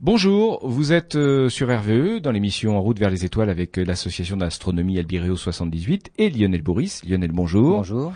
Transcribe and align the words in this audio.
Bonjour, 0.00 0.60
vous 0.62 0.92
êtes 0.92 1.16
euh, 1.16 1.48
sur 1.48 1.74
RVE 1.74 2.20
dans 2.20 2.30
l'émission 2.30 2.76
En 2.76 2.82
route 2.82 2.98
vers 2.98 3.08
les 3.08 3.24
étoiles 3.24 3.48
avec 3.48 3.78
euh, 3.78 3.82
l'association 3.82 4.36
d'astronomie 4.36 4.98
Albireo 4.98 5.36
78 5.36 6.12
et 6.18 6.28
Lionel 6.28 6.60
Bourris. 6.60 7.00
Lionel, 7.08 7.32
bonjour. 7.32 7.78
Bonjour. 7.78 8.12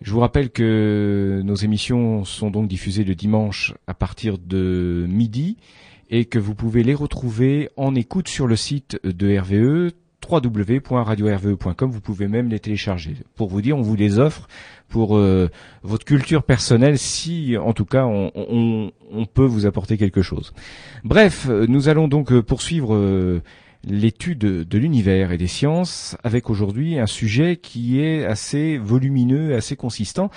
Je 0.00 0.10
vous 0.10 0.20
rappelle 0.20 0.48
que 0.48 1.42
nos 1.44 1.54
émissions 1.54 2.24
sont 2.24 2.50
donc 2.50 2.66
diffusées 2.66 3.04
le 3.04 3.14
dimanche 3.14 3.74
à 3.86 3.92
partir 3.92 4.38
de 4.38 5.04
midi 5.06 5.58
et 6.08 6.24
que 6.24 6.38
vous 6.38 6.54
pouvez 6.54 6.82
les 6.82 6.94
retrouver 6.94 7.68
en 7.76 7.94
écoute 7.94 8.28
sur 8.28 8.46
le 8.46 8.56
site 8.56 8.98
de 9.04 9.38
RVE 9.38 9.92
www.radio-rve.com. 10.30 11.90
Vous 11.90 12.00
pouvez 12.00 12.28
même 12.28 12.48
les 12.48 12.60
télécharger. 12.60 13.16
Pour 13.34 13.48
vous 13.48 13.60
dire, 13.60 13.76
on 13.76 13.82
vous 13.82 13.96
les 13.96 14.18
offre 14.18 14.48
pour 14.88 15.16
euh, 15.16 15.50
votre 15.82 16.04
culture 16.04 16.42
personnelle, 16.42 16.98
si 16.98 17.56
en 17.56 17.72
tout 17.72 17.84
cas 17.84 18.04
on, 18.06 18.90
peut 19.34 19.44
vous 19.44 19.66
apporter 19.66 19.96
quelque 19.96 20.22
chose. 20.22 20.52
Bref, 21.04 21.48
nous 21.48 21.88
allons 21.88 22.08
donc 22.08 22.32
euh, 22.32 22.42
poursuivre 22.42 22.94
euh, 22.94 23.42
l'étude 23.84 24.38
de 24.38 24.78
l'univers 24.78 25.32
et 25.32 25.38
des 25.38 25.46
sciences 25.46 26.16
avec 26.22 26.50
aujourd'hui 26.50 26.98
un 26.98 27.06
sujet 27.06 27.56
qui 27.56 28.00
est 28.00 28.24
assez 28.24 28.78
volumineux, 28.78 29.54
assez 29.54 29.76
consistant. 29.76 30.30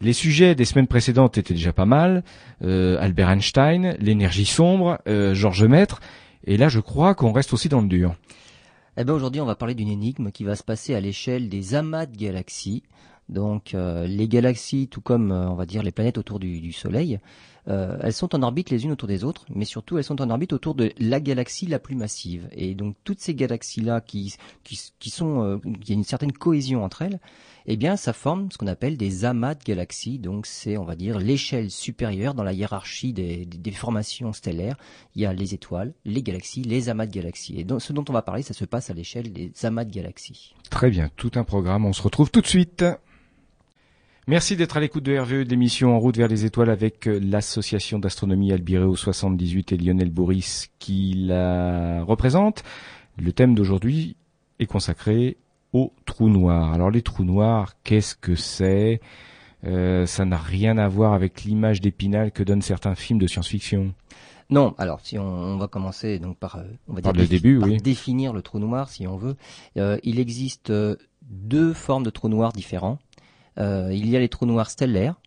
Les 0.00 0.12
sujets 0.12 0.54
des 0.54 0.64
semaines 0.64 0.86
précédentes 0.86 1.38
étaient 1.38 1.54
déjà 1.54 1.72
pas 1.72 1.86
mal. 1.86 2.22
Albert 2.62 3.30
Einstein, 3.30 3.96
l'énergie 3.98 4.44
sombre, 4.44 4.98
Georges 5.06 5.64
Maître. 5.64 6.00
Et 6.46 6.58
là, 6.58 6.68
je 6.68 6.80
crois 6.80 7.14
qu'on 7.14 7.32
reste 7.32 7.54
aussi 7.54 7.70
dans 7.70 7.80
le 7.80 7.88
dur. 7.88 8.14
Eh 8.98 9.04
ben 9.04 9.12
aujourd'hui, 9.12 9.42
on 9.42 9.46
va 9.46 9.56
parler 9.56 9.74
d'une 9.74 9.90
énigme 9.90 10.30
qui 10.30 10.42
va 10.44 10.56
se 10.56 10.62
passer 10.62 10.94
à 10.94 11.00
l'échelle 11.00 11.50
des 11.50 11.74
amas 11.74 12.06
de 12.06 12.16
galaxies. 12.16 12.82
Donc 13.28 13.74
euh, 13.74 14.06
les 14.06 14.26
galaxies, 14.26 14.88
tout 14.88 15.02
comme 15.02 15.32
euh, 15.32 15.50
on 15.50 15.54
va 15.54 15.66
dire 15.66 15.82
les 15.82 15.92
planètes 15.92 16.16
autour 16.16 16.38
du, 16.38 16.72
Soleil, 16.72 17.20
euh, 17.68 17.98
elles 18.02 18.12
sont 18.12 18.34
en 18.34 18.42
orbite 18.42 18.70
les 18.70 18.84
unes 18.84 18.92
autour 18.92 19.08
des 19.08 19.24
autres, 19.24 19.44
mais 19.54 19.64
surtout 19.64 19.98
elles 19.98 20.04
sont 20.04 20.20
en 20.20 20.30
orbite 20.30 20.52
autour 20.52 20.74
de 20.74 20.92
la 20.98 21.20
galaxie 21.20 21.66
la 21.66 21.78
plus 21.78 21.96
massive. 21.96 22.48
Et 22.52 22.74
donc 22.74 22.96
toutes 23.04 23.20
ces 23.20 23.34
galaxies-là 23.34 24.00
qui, 24.00 24.34
qui, 24.64 24.80
qui 24.98 25.10
sont, 25.10 25.60
il 25.64 25.88
y 25.88 25.92
a 25.92 25.94
une 25.94 26.04
certaine 26.04 26.32
cohésion 26.32 26.84
entre 26.84 27.02
elles, 27.02 27.20
eh 27.66 27.76
bien 27.76 27.96
ça 27.96 28.12
forme 28.12 28.50
ce 28.50 28.58
qu'on 28.58 28.66
appelle 28.66 28.96
des 28.96 29.24
amas 29.24 29.54
de 29.54 29.64
galaxies. 29.64 30.18
Donc 30.18 30.46
c'est, 30.46 30.76
on 30.76 30.84
va 30.84 30.96
dire, 30.96 31.18
l'échelle 31.18 31.70
supérieure 31.70 32.34
dans 32.34 32.44
la 32.44 32.52
hiérarchie 32.52 33.12
des, 33.12 33.44
des, 33.44 33.70
formations 33.72 34.32
stellaires. 34.32 34.76
Il 35.14 35.22
y 35.22 35.26
a 35.26 35.32
les 35.32 35.54
étoiles, 35.54 35.92
les 36.04 36.22
galaxies, 36.22 36.62
les 36.62 36.88
amas 36.88 37.06
de 37.06 37.12
galaxies. 37.12 37.58
Et 37.58 37.64
donc 37.64 37.82
ce 37.82 37.92
dont 37.92 38.04
on 38.08 38.12
va 38.12 38.22
parler, 38.22 38.42
ça 38.42 38.54
se 38.54 38.64
passe 38.64 38.90
à 38.90 38.94
l'échelle 38.94 39.32
des 39.32 39.52
amas 39.64 39.84
de 39.84 39.92
galaxies. 39.92 40.54
Très 40.70 40.90
bien, 40.90 41.10
tout 41.16 41.32
un 41.34 41.44
programme. 41.44 41.84
On 41.84 41.92
se 41.92 42.02
retrouve 42.02 42.30
tout 42.30 42.40
de 42.40 42.46
suite. 42.46 42.84
Merci 44.28 44.56
d'être 44.56 44.76
à 44.76 44.80
l'écoute 44.80 45.04
de 45.04 45.16
RVE 45.16 45.44
de 45.44 45.50
l'émission 45.50 45.94
En 45.94 46.00
route 46.00 46.16
vers 46.16 46.26
les 46.26 46.44
étoiles 46.44 46.70
avec 46.70 47.06
euh, 47.06 47.20
l'association 47.22 48.00
d'astronomie 48.00 48.52
Albireo 48.52 48.96
78 48.96 49.70
et 49.70 49.76
Lionel 49.76 50.10
Bourris 50.10 50.66
qui 50.80 51.14
la 51.14 52.02
représente. 52.02 52.64
Le 53.18 53.32
thème 53.32 53.54
d'aujourd'hui 53.54 54.16
est 54.58 54.66
consacré 54.66 55.36
aux 55.72 55.92
trous 56.06 56.28
noirs. 56.28 56.72
Alors 56.72 56.90
les 56.90 57.02
trous 57.02 57.22
noirs, 57.22 57.74
qu'est-ce 57.84 58.16
que 58.16 58.34
c'est? 58.34 59.00
Euh, 59.64 60.06
Ça 60.06 60.24
n'a 60.24 60.38
rien 60.38 60.76
à 60.76 60.88
voir 60.88 61.12
avec 61.12 61.44
l'image 61.44 61.80
d'épinal 61.80 62.32
que 62.32 62.42
donnent 62.42 62.62
certains 62.62 62.96
films 62.96 63.20
de 63.20 63.28
science-fiction. 63.28 63.94
Non, 64.50 64.74
alors 64.76 64.98
si 65.04 65.20
on, 65.20 65.56
va 65.56 65.68
commencer 65.68 66.18
donc 66.18 66.36
par, 66.36 66.56
euh, 66.56 66.64
on 66.88 66.94
va 66.94 67.00
dire 67.00 67.12
le 67.12 67.28
début, 67.28 67.58
oui. 67.58 67.76
définir 67.76 68.32
le 68.32 68.42
trou 68.42 68.58
noir 68.58 68.88
si 68.88 69.06
on 69.06 69.16
veut. 69.16 69.36
il 69.76 70.18
existe 70.18 70.72
deux 71.22 71.72
formes 71.72 72.02
de 72.02 72.10
trous 72.10 72.28
noirs 72.28 72.52
différents. 72.52 72.98
Euh, 73.58 73.90
il 73.92 74.08
y 74.08 74.16
a 74.16 74.20
les 74.20 74.28
trous 74.28 74.46
noirs 74.46 74.70
stellaires. 74.70 75.20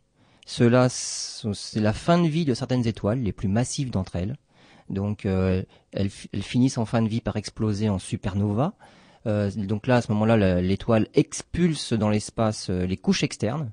Cela, 0.46 0.90
c'est 0.90 1.80
la 1.80 1.94
fin 1.94 2.22
de 2.22 2.28
vie 2.28 2.46
de 2.46 2.54
certaines 2.54 2.88
étoiles, 2.88 3.20
les 3.20 3.32
plus 3.32 3.48
massives 3.48 3.92
d'entre 3.92 4.16
elles. 4.16 4.36
Donc, 4.90 5.26
euh, 5.26 5.62
elles, 5.92 6.10
finissent 6.10 6.80
en 6.80 6.86
fin 6.86 7.02
de 7.04 7.08
vie 7.08 7.22
par 7.22 7.38
exploser 7.38 7.90
en 7.90 8.00
supernova. 8.00 8.74
Euh, 9.28 9.52
donc 9.56 9.86
là, 9.86 9.98
à 9.98 10.02
ce 10.02 10.12
moment-là, 10.12 10.62
l'étoile 10.62 11.08
expulse 11.14 11.94
dans 11.94 12.10
l'espace 12.10 12.70
les 12.70 12.98
couches 12.98 13.24
externes. 13.24 13.72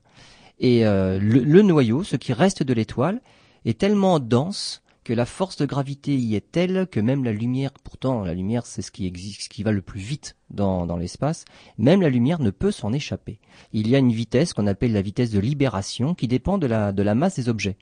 Et 0.59 0.85
le, 0.85 1.63
noyau, 1.63 2.03
ce 2.03 2.17
qui 2.17 2.33
reste 2.33 2.63
de 2.63 2.75
l'étoile, 2.75 3.21
est 3.65 3.79
tellement 3.79 4.21
dense 4.21 4.83
que 5.07 5.13
la 5.13 5.25
force 5.25 5.57
de 5.57 5.67
gravité 5.67 6.17
y 6.17 6.35
est 6.35 6.51
telle 6.51 6.89
que 6.91 6.99
même 6.99 7.23
la 7.23 7.31
lumière, 7.31 7.71
pourtant 7.85 8.25
la 8.25 8.35
lumière 8.35 8.67
c'est 8.67 8.83
ce 8.83 8.91
qui 8.91 9.07
existe, 9.07 9.43
ce 9.43 9.49
qui 9.49 9.63
va 9.63 9.71
le 9.71 9.81
plus 9.81 10.01
vite 10.01 10.37
dans, 10.51 10.85
l'espace, 10.97 11.45
même 11.79 12.03
la 12.03 12.11
lumière 12.11 12.41
ne 12.41 12.51
peut 12.51 12.73
s'en 12.73 12.93
échapper. 12.93 13.39
Il 13.73 13.87
y 13.87 13.95
a 13.95 14.01
une 14.01 14.11
vitesse 14.11 14.53
qu'on 14.53 14.67
appelle 14.67 14.93
la 14.93 15.03
vitesse 15.03 15.31
de 15.31 15.39
libération 15.39 16.17
qui 16.17 16.27
dépend 16.27 16.59
de 16.59 16.67
la 16.67 17.15
masse 17.15 17.37
des 17.37 17.49
objets. 17.49 17.77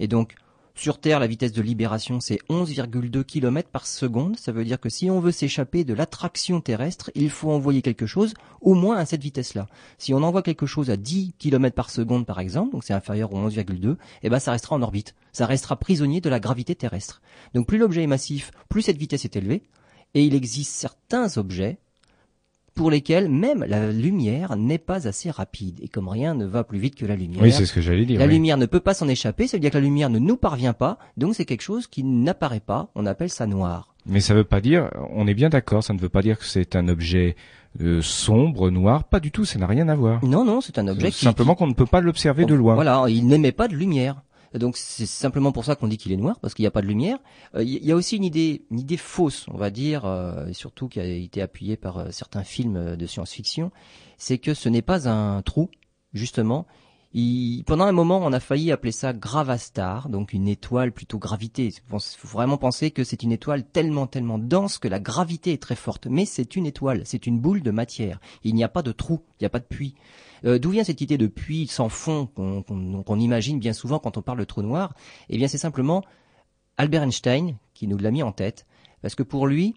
Et 0.00 0.08
donc 0.08 0.34
sur 0.76 0.98
Terre, 0.98 1.20
la 1.20 1.28
vitesse 1.28 1.52
de 1.52 1.62
libération, 1.62 2.18
c'est 2.18 2.40
11,2 2.50 3.22
km 3.22 3.70
par 3.70 3.86
seconde. 3.86 4.36
Ça 4.36 4.50
veut 4.50 4.64
dire 4.64 4.80
que 4.80 4.88
si 4.88 5.08
on 5.08 5.20
veut 5.20 5.30
s'échapper 5.30 5.84
de 5.84 5.94
l'attraction 5.94 6.60
terrestre, 6.60 7.12
il 7.14 7.30
faut 7.30 7.52
envoyer 7.52 7.80
quelque 7.80 8.06
chose 8.06 8.34
au 8.60 8.74
moins 8.74 8.96
à 8.96 9.06
cette 9.06 9.22
vitesse-là. 9.22 9.68
Si 9.98 10.12
on 10.14 10.22
envoie 10.24 10.42
quelque 10.42 10.66
chose 10.66 10.90
à 10.90 10.96
10 10.96 11.34
km 11.38 11.76
par 11.76 11.90
seconde, 11.90 12.26
par 12.26 12.40
exemple, 12.40 12.72
donc 12.72 12.82
c'est 12.82 12.92
inférieur 12.92 13.32
au 13.32 13.48
11,2, 13.48 13.96
eh 14.24 14.28
ben 14.28 14.40
ça 14.40 14.50
restera 14.50 14.74
en 14.74 14.82
orbite. 14.82 15.14
Ça 15.32 15.46
restera 15.46 15.76
prisonnier 15.76 16.20
de 16.20 16.28
la 16.28 16.40
gravité 16.40 16.74
terrestre. 16.74 17.22
Donc 17.54 17.68
plus 17.68 17.78
l'objet 17.78 18.02
est 18.02 18.08
massif, 18.08 18.50
plus 18.68 18.82
cette 18.82 18.98
vitesse 18.98 19.24
est 19.24 19.36
élevée. 19.36 19.62
Et 20.14 20.24
il 20.24 20.34
existe 20.34 20.72
certains 20.72 21.38
objets 21.38 21.78
pour 22.74 22.90
lesquels 22.90 23.28
même 23.28 23.64
la 23.66 23.92
lumière 23.92 24.56
n'est 24.56 24.78
pas 24.78 25.06
assez 25.06 25.30
rapide. 25.30 25.78
Et 25.82 25.88
comme 25.88 26.08
rien 26.08 26.34
ne 26.34 26.44
va 26.44 26.64
plus 26.64 26.78
vite 26.78 26.96
que 26.96 27.06
la 27.06 27.16
lumière, 27.16 27.42
oui, 27.42 27.52
c'est 27.52 27.66
ce 27.66 27.72
que 27.72 27.80
j'allais 27.80 28.04
dire. 28.04 28.18
La 28.18 28.26
lumière 28.26 28.56
ne 28.56 28.66
peut 28.66 28.80
pas 28.80 28.94
s'en 28.94 29.08
échapper, 29.08 29.46
ça 29.46 29.56
veut 29.56 29.60
dire 29.60 29.70
que 29.70 29.78
la 29.78 29.84
lumière 29.84 30.10
ne 30.10 30.18
nous 30.18 30.36
parvient 30.36 30.72
pas, 30.72 30.98
donc 31.16 31.34
c'est 31.34 31.44
quelque 31.44 31.62
chose 31.62 31.86
qui 31.86 32.04
n'apparaît 32.04 32.60
pas, 32.60 32.90
on 32.94 33.06
appelle 33.06 33.30
ça 33.30 33.46
noir. 33.46 33.94
Mais 34.06 34.20
ça 34.20 34.34
veut 34.34 34.44
pas 34.44 34.60
dire, 34.60 34.90
on 35.10 35.26
est 35.26 35.34
bien 35.34 35.48
d'accord, 35.48 35.82
ça 35.82 35.94
ne 35.94 35.98
veut 35.98 36.08
pas 36.08 36.20
dire 36.20 36.38
que 36.38 36.44
c'est 36.44 36.76
un 36.76 36.88
objet 36.88 37.36
euh, 37.80 38.02
sombre, 38.02 38.70
noir, 38.70 39.04
pas 39.04 39.20
du 39.20 39.30
tout, 39.30 39.44
ça 39.44 39.58
n'a 39.58 39.66
rien 39.66 39.88
à 39.88 39.94
voir. 39.94 40.24
Non, 40.24 40.44
non, 40.44 40.60
c'est 40.60 40.78
un 40.78 40.88
objet 40.88 41.10
qui... 41.10 41.24
Simplement 41.24 41.54
qu'on 41.54 41.66
ne 41.66 41.74
peut 41.74 41.86
pas 41.86 42.00
l'observer 42.00 42.44
de 42.44 42.54
loin. 42.54 42.74
Voilà, 42.74 43.04
il 43.08 43.26
n'émet 43.26 43.52
pas 43.52 43.68
de 43.68 43.74
lumière. 43.74 44.22
Donc 44.54 44.76
c'est 44.76 45.06
simplement 45.06 45.50
pour 45.50 45.64
ça 45.64 45.74
qu'on 45.74 45.88
dit 45.88 45.98
qu'il 45.98 46.12
est 46.12 46.16
noir 46.16 46.38
parce 46.38 46.54
qu'il 46.54 46.62
n'y 46.62 46.68
a 46.68 46.70
pas 46.70 46.82
de 46.82 46.86
lumière. 46.86 47.18
Il 47.54 47.60
euh, 47.60 47.64
y 47.64 47.90
a 47.90 47.96
aussi 47.96 48.16
une 48.16 48.24
idée, 48.24 48.64
une 48.70 48.78
idée 48.78 48.96
fausse, 48.96 49.46
on 49.48 49.56
va 49.56 49.70
dire, 49.70 50.04
euh, 50.04 50.52
surtout 50.52 50.88
qui 50.88 51.00
a 51.00 51.04
été 51.04 51.42
appuyée 51.42 51.76
par 51.76 51.98
euh, 51.98 52.10
certains 52.10 52.44
films 52.44 52.96
de 52.96 53.06
science-fiction, 53.06 53.72
c'est 54.16 54.38
que 54.38 54.54
ce 54.54 54.68
n'est 54.68 54.82
pas 54.82 55.08
un 55.08 55.42
trou, 55.42 55.70
justement. 56.12 56.66
Pendant 57.64 57.84
un 57.84 57.92
moment, 57.92 58.18
on 58.22 58.32
a 58.32 58.40
failli 58.40 58.72
appeler 58.72 58.90
ça 58.90 59.12
gravastar, 59.12 60.08
donc 60.08 60.32
une 60.32 60.48
étoile 60.48 60.90
plutôt 60.90 61.18
gravité. 61.18 61.66
Il 61.66 61.72
faut 61.88 62.28
vraiment 62.28 62.58
penser 62.58 62.90
que 62.90 63.04
c'est 63.04 63.22
une 63.22 63.30
étoile 63.30 63.64
tellement, 63.64 64.08
tellement 64.08 64.38
dense 64.38 64.78
que 64.78 64.88
la 64.88 64.98
gravité 64.98 65.52
est 65.52 65.62
très 65.62 65.76
forte. 65.76 66.08
Mais 66.08 66.26
c'est 66.26 66.56
une 66.56 66.66
étoile, 66.66 67.02
c'est 67.04 67.26
une 67.26 67.38
boule 67.38 67.62
de 67.62 67.70
matière. 67.70 68.20
Il 68.42 68.56
n'y 68.56 68.64
a 68.64 68.68
pas 68.68 68.82
de 68.82 68.90
trou, 68.90 69.20
il 69.38 69.44
n'y 69.44 69.46
a 69.46 69.50
pas 69.50 69.60
de 69.60 69.64
puits. 69.64 69.94
Euh, 70.44 70.58
d'où 70.58 70.70
vient 70.70 70.82
cette 70.82 71.00
idée 71.00 71.16
de 71.16 71.28
puits 71.28 71.68
sans 71.68 71.88
fond 71.88 72.26
qu'on 72.26 73.20
imagine 73.20 73.60
bien 73.60 73.72
souvent 73.72 74.00
quand 74.00 74.18
on 74.18 74.22
parle 74.22 74.40
de 74.40 74.44
trou 74.44 74.62
noir? 74.62 74.94
Eh 75.28 75.36
bien, 75.36 75.46
c'est 75.46 75.56
simplement 75.56 76.02
Albert 76.76 77.04
Einstein 77.04 77.56
qui 77.74 77.86
nous 77.86 77.96
l'a 77.96 78.10
mis 78.10 78.24
en 78.24 78.32
tête, 78.32 78.66
parce 79.02 79.14
que 79.14 79.22
pour 79.22 79.46
lui, 79.46 79.76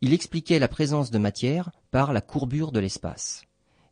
il 0.00 0.12
expliquait 0.12 0.58
la 0.58 0.68
présence 0.68 1.12
de 1.12 1.18
matière 1.18 1.70
par 1.92 2.12
la 2.12 2.20
courbure 2.20 2.72
de 2.72 2.80
l'espace. 2.80 3.44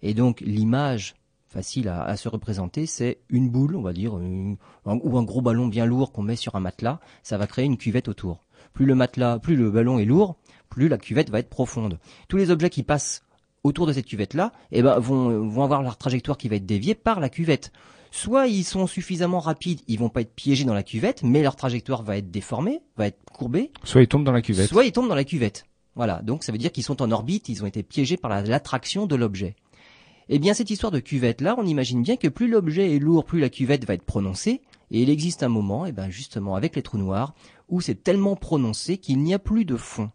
Et 0.02 0.12
donc, 0.12 0.40
l'image 0.40 1.14
facile 1.54 1.88
à, 1.88 2.16
se 2.16 2.28
représenter, 2.28 2.84
c'est 2.84 3.18
une 3.30 3.48
boule, 3.48 3.76
on 3.76 3.82
va 3.82 3.92
dire, 3.92 4.14
ou 4.14 4.58
un 4.84 5.22
gros 5.22 5.40
ballon 5.40 5.68
bien 5.68 5.86
lourd 5.86 6.10
qu'on 6.10 6.22
met 6.22 6.34
sur 6.34 6.56
un 6.56 6.60
matelas, 6.60 6.98
ça 7.22 7.38
va 7.38 7.46
créer 7.46 7.64
une 7.64 7.76
cuvette 7.76 8.08
autour. 8.08 8.44
Plus 8.72 8.86
le 8.86 8.96
matelas, 8.96 9.38
plus 9.38 9.54
le 9.54 9.70
ballon 9.70 10.00
est 10.00 10.04
lourd, 10.04 10.36
plus 10.68 10.88
la 10.88 10.98
cuvette 10.98 11.30
va 11.30 11.38
être 11.38 11.48
profonde. 11.48 12.00
Tous 12.28 12.36
les 12.36 12.50
objets 12.50 12.70
qui 12.70 12.82
passent 12.82 13.22
autour 13.62 13.86
de 13.86 13.92
cette 13.92 14.06
cuvette-là, 14.06 14.52
eh 14.72 14.82
ben, 14.82 14.98
vont, 14.98 15.48
vont 15.48 15.62
avoir 15.62 15.82
leur 15.82 15.96
trajectoire 15.96 16.36
qui 16.36 16.48
va 16.48 16.56
être 16.56 16.66
déviée 16.66 16.96
par 16.96 17.20
la 17.20 17.28
cuvette. 17.28 17.70
Soit 18.10 18.48
ils 18.48 18.64
sont 18.64 18.88
suffisamment 18.88 19.38
rapides, 19.38 19.80
ils 19.86 19.98
vont 19.98 20.08
pas 20.08 20.22
être 20.22 20.34
piégés 20.34 20.64
dans 20.64 20.74
la 20.74 20.82
cuvette, 20.82 21.22
mais 21.22 21.42
leur 21.42 21.54
trajectoire 21.54 22.02
va 22.02 22.16
être 22.16 22.32
déformée, 22.32 22.80
va 22.96 23.06
être 23.06 23.18
courbée. 23.32 23.70
Soit 23.84 24.02
ils 24.02 24.08
tombent 24.08 24.24
dans 24.24 24.32
la 24.32 24.42
cuvette. 24.42 24.68
Soit 24.68 24.84
ils 24.84 24.92
tombent 24.92 25.08
dans 25.08 25.14
la 25.14 25.24
cuvette. 25.24 25.66
Voilà. 25.94 26.20
Donc 26.22 26.42
ça 26.42 26.50
veut 26.50 26.58
dire 26.58 26.72
qu'ils 26.72 26.84
sont 26.84 27.00
en 27.00 27.10
orbite, 27.12 27.48
ils 27.48 27.62
ont 27.62 27.66
été 27.66 27.84
piégés 27.84 28.16
par 28.16 28.42
l'attraction 28.42 29.06
de 29.06 29.14
l'objet. 29.14 29.54
Eh 30.28 30.38
bien, 30.38 30.54
cette 30.54 30.70
histoire 30.70 30.92
de 30.92 31.00
cuvette-là, 31.00 31.54
on 31.58 31.66
imagine 31.66 32.02
bien 32.02 32.16
que 32.16 32.28
plus 32.28 32.48
l'objet 32.48 32.94
est 32.94 32.98
lourd, 32.98 33.24
plus 33.24 33.40
la 33.40 33.50
cuvette 33.50 33.86
va 33.86 33.94
être 33.94 34.04
prononcée. 34.04 34.62
Et 34.90 35.02
il 35.02 35.10
existe 35.10 35.42
un 35.42 35.48
moment, 35.48 35.86
eh 35.86 35.92
ben, 35.92 36.10
justement, 36.10 36.54
avec 36.54 36.76
les 36.76 36.82
trous 36.82 36.98
noirs, 36.98 37.34
où 37.68 37.80
c'est 37.80 38.02
tellement 38.02 38.36
prononcé 38.36 38.98
qu'il 38.98 39.18
n'y 39.18 39.34
a 39.34 39.38
plus 39.38 39.64
de 39.64 39.76
fond 39.76 40.10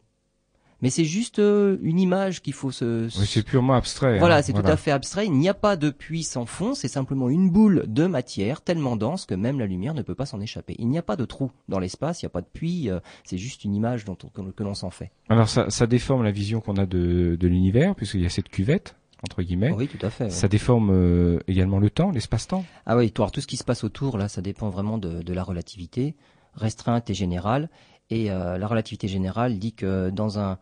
mais 0.82 0.90
c'est 0.90 1.06
juste 1.06 1.40
euh, 1.40 1.78
une 1.82 2.00
image 2.00 2.42
qu'il 2.42 2.54
faut 2.54 2.72
se. 2.72 3.06
Oui, 3.20 3.26
c'est 3.26 3.44
purement 3.44 3.74
abstrait. 3.74 4.16
Hein. 4.16 4.20
Voilà, 4.20 4.42
c'est 4.42 4.54
tout 4.54 4.62
à 4.64 4.78
fait 4.78 4.92
abstrait. 4.92 5.26
Il 5.26 5.34
n'y 5.34 5.50
a 5.50 5.54
pas 5.54 5.76
de 5.76 5.90
puits 5.90 6.24
sans 6.24 6.46
fond, 6.46 6.74
c'est 6.74 6.88
simplement 6.88 7.30
une 7.30 7.50
boule 7.50 7.84
de 7.88 8.06
matière 8.06 8.62
tellement 8.62 8.96
dense 8.96 9.26
que 9.26 9.36
même 9.36 9.60
la 9.60 9.66
lumière 9.66 9.94
ne 9.94 10.02
peut 10.02 10.16
pas 10.16 10.26
s'en 10.26 10.40
échapper. 10.40 10.76
Il 10.80 10.88
n'y 10.88 10.98
a 10.98 11.02
pas 11.02 11.16
de 11.16 11.26
trou 11.26 11.52
dans 11.68 11.80
l'espace, 11.80 12.22
il 12.22 12.26
n'y 12.26 12.28
a 12.28 12.32
pas 12.32 12.42
de 12.42 12.48
puits, 12.52 12.90
euh, 12.90 13.00
c'est 13.24 13.38
juste 13.38 13.64
une 13.66 13.76
image 13.76 14.06
dont 14.06 14.16
que 14.16 14.64
l'on 14.64 14.74
s'en 14.74 14.90
fait. 14.90 15.12
Alors 15.30 15.50
ça, 15.50 15.70
ça 15.70 15.88
déforme 15.88 16.24
la 16.24 16.32
vision 16.32 16.62
qu'on 16.62 16.78
a 16.78 16.86
de, 16.86 17.36
de 17.40 17.48
l'univers, 17.48 17.96
puisqu'il 17.96 18.22
y 18.22 18.26
a 18.26 18.30
cette 18.30 18.50
cuvette 18.50 18.96
entre 19.24 19.42
guillemets. 19.42 19.72
Oui, 19.72 19.88
tout 19.88 20.04
à 20.06 20.10
fait. 20.10 20.30
Ça 20.30 20.48
déforme 20.48 20.92
euh, 20.92 21.40
également 21.48 21.80
le 21.80 21.90
temps, 21.90 22.12
l'espace-temps. 22.12 22.66
Ah 22.86 22.98
oui, 22.98 23.12
tout, 23.12 23.26
tout 23.32 23.42
ce 23.42 23.48
qui 23.48 23.58
se 23.58 23.64
passe 23.64 23.84
autour, 23.84 24.18
là, 24.18 24.28
ça 24.28 24.42
dépend 24.42 24.70
vraiment 24.70 24.98
de, 24.98 25.22
de 25.22 25.34
la 25.34 25.44
relativité 25.44 26.16
restreinte 26.56 27.10
et 27.10 27.14
générale. 27.14 27.70
Et 28.10 28.32
euh, 28.32 28.58
la 28.58 28.68
relativité 28.68 29.08
générale 29.08 29.60
dit 29.60 29.74
que 29.74 30.10
dans 30.10 30.40
un 30.40 30.58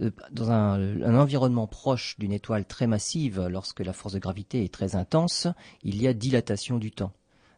euh, 0.00 0.10
dans 0.32 0.50
un, 0.50 1.02
un, 1.02 1.18
environnement 1.18 1.66
proche 1.66 2.16
d'une 2.18 2.32
étoile 2.32 2.64
très 2.64 2.86
massive, 2.86 3.46
lorsque 3.48 3.80
la 3.80 3.92
force 3.92 4.14
de 4.14 4.18
gravité 4.18 4.64
est 4.64 4.72
très 4.72 4.96
intense, 4.96 5.46
il 5.82 6.00
y 6.00 6.08
a 6.08 6.12
dilatation 6.12 6.78
du 6.78 6.90
temps. 6.90 7.12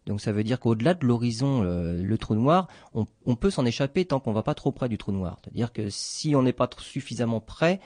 Donc 0.06 0.20
ça 0.20 0.32
veut 0.32 0.42
dire 0.42 0.58
qu'au-delà 0.58 0.94
de 0.94 1.06
l'horizon, 1.06 1.62
le 1.62 2.18
trou 2.18 2.34
noir, 2.34 2.66
on, 2.92 3.06
on 3.24 3.36
peut 3.36 3.50
s'en 3.50 3.64
échapper 3.64 4.04
tant 4.04 4.18
qu'on 4.18 4.32
va 4.32 4.42
pas 4.42 4.54
trop 4.54 4.72
près 4.72 4.88
du 4.88 4.98
trou 4.98 5.12
noir. 5.12 5.38
C'est-à-dire 5.40 5.72
que 5.72 5.90
si 5.90 6.34
on 6.34 6.42
n'est 6.42 6.52
pas 6.52 6.68
suffisamment 6.78 7.38
près, 7.38 7.78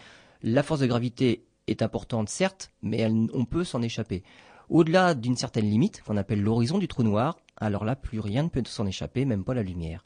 la 0.43 0.63
force 0.63 0.81
de 0.81 0.87
gravité 0.87 1.45
est 1.67 1.83
importante 1.83 2.29
certes, 2.29 2.71
mais 2.83 3.09
on 3.33 3.45
peut 3.45 3.65
s'en 3.65 3.83
échapper. 3.83 4.23
Au-delà 4.69 5.15
d'une 5.15 5.37
certaine 5.37 5.69
limite, 5.69 6.03
qu'on 6.03 6.17
appelle 6.17 6.43
l'horizon 6.43 6.79
du 6.79 6.89
trou 6.89 7.03
noir, 7.03 7.37
alors 7.57 7.85
là, 7.85 7.97
plus 7.97 8.21
rien 8.21 8.43
ne 8.43 8.49
peut 8.49 8.63
s'en 8.67 8.87
échapper, 8.87 9.25
même 9.25 9.45
pas 9.45 9.55
la 9.55 9.63
lumière. 9.63 10.05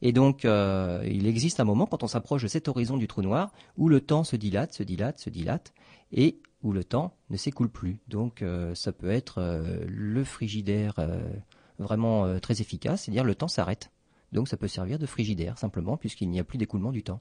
Et 0.00 0.12
donc, 0.12 0.44
euh, 0.44 1.02
il 1.06 1.26
existe 1.26 1.60
un 1.60 1.64
moment, 1.64 1.86
quand 1.86 2.02
on 2.02 2.08
s'approche 2.08 2.42
de 2.42 2.48
cet 2.48 2.68
horizon 2.68 2.96
du 2.96 3.08
trou 3.08 3.22
noir, 3.22 3.52
où 3.76 3.88
le 3.88 4.00
temps 4.00 4.24
se 4.24 4.36
dilate, 4.36 4.72
se 4.72 4.82
dilate, 4.82 5.18
se 5.18 5.30
dilate, 5.30 5.72
et 6.12 6.40
où 6.62 6.72
le 6.72 6.84
temps 6.84 7.14
ne 7.30 7.36
s'écoule 7.36 7.68
plus. 7.68 7.98
Donc, 8.08 8.42
euh, 8.42 8.74
ça 8.74 8.92
peut 8.92 9.10
être 9.10 9.38
euh, 9.38 9.84
le 9.86 10.24
frigidaire 10.24 10.94
vraiment 11.78 12.40
très 12.40 12.60
efficace, 12.60 13.02
c'est-à-dire 13.04 13.24
le 13.24 13.34
temps 13.34 13.48
s'arrête. 13.48 13.92
Donc, 14.32 14.48
ça 14.48 14.56
peut 14.56 14.68
servir 14.68 14.98
de 14.98 15.06
frigidaire, 15.06 15.58
simplement, 15.58 15.96
puisqu'il 15.96 16.30
n'y 16.30 16.40
a 16.40 16.44
plus 16.44 16.58
d'écoulement 16.58 16.92
du 16.92 17.02
temps. 17.02 17.20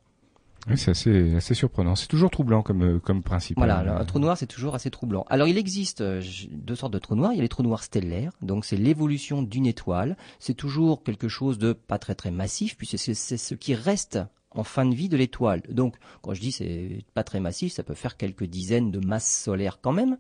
Oui, 0.70 0.78
c'est 0.78 0.92
assez, 0.92 1.36
assez 1.36 1.54
surprenant. 1.54 1.96
C'est 1.96 2.08
toujours 2.08 2.30
troublant 2.30 2.62
comme, 2.62 2.84
euh, 2.84 3.00
comme 3.00 3.24
principe. 3.24 3.58
Voilà, 3.58 3.80
un 4.00 4.06
trou 4.06 4.20
noir, 4.20 4.38
c'est 4.38 4.48
toujours 4.48 4.76
assez 4.76 4.92
troublant. 4.92 5.26
Alors, 5.30 5.48
il 5.48 5.58
existe 5.58 6.02
euh, 6.02 6.22
deux 6.52 6.76
sortes 6.76 6.94
de 6.94 7.00
trous 7.00 7.16
noirs. 7.16 7.32
Il 7.34 7.38
y 7.38 7.40
a 7.40 7.44
les 7.44 7.50
trous 7.50 7.64
noirs 7.64 7.84
stellaires, 7.84 8.34
donc 8.42 8.66
c'est 8.66 8.78
l'évolution 8.78 9.42
d'une 9.42 9.66
étoile. 9.66 10.18
C'est 10.40 10.56
toujours 10.56 11.04
quelque 11.04 11.30
chose 11.30 11.58
de 11.58 11.74
pas 11.74 12.00
très 12.00 12.16
très 12.16 12.32
massif, 12.32 12.76
puisque 12.76 12.98
c'est 12.98 13.14
ce 13.16 13.56
qui 13.56 13.76
reste 13.76 14.20
en 14.52 14.64
fin 14.64 14.86
de 14.86 14.96
vie 14.96 15.10
de 15.10 15.18
l'étoile. 15.18 15.62
Donc, 15.70 15.96
quand 16.22 16.34
je 16.34 16.42
dis 16.42 16.52
c'est 16.52 17.06
pas 17.14 17.24
très 17.24 17.40
massif, 17.40 17.74
ça 17.74 17.84
peut 17.84 17.94
faire 17.94 18.18
quelques 18.18 18.46
dizaines 18.46 18.92
de 18.92 19.00
masses 19.00 19.44
solaires 19.44 19.80
quand 19.82 19.94
même. 19.94 20.18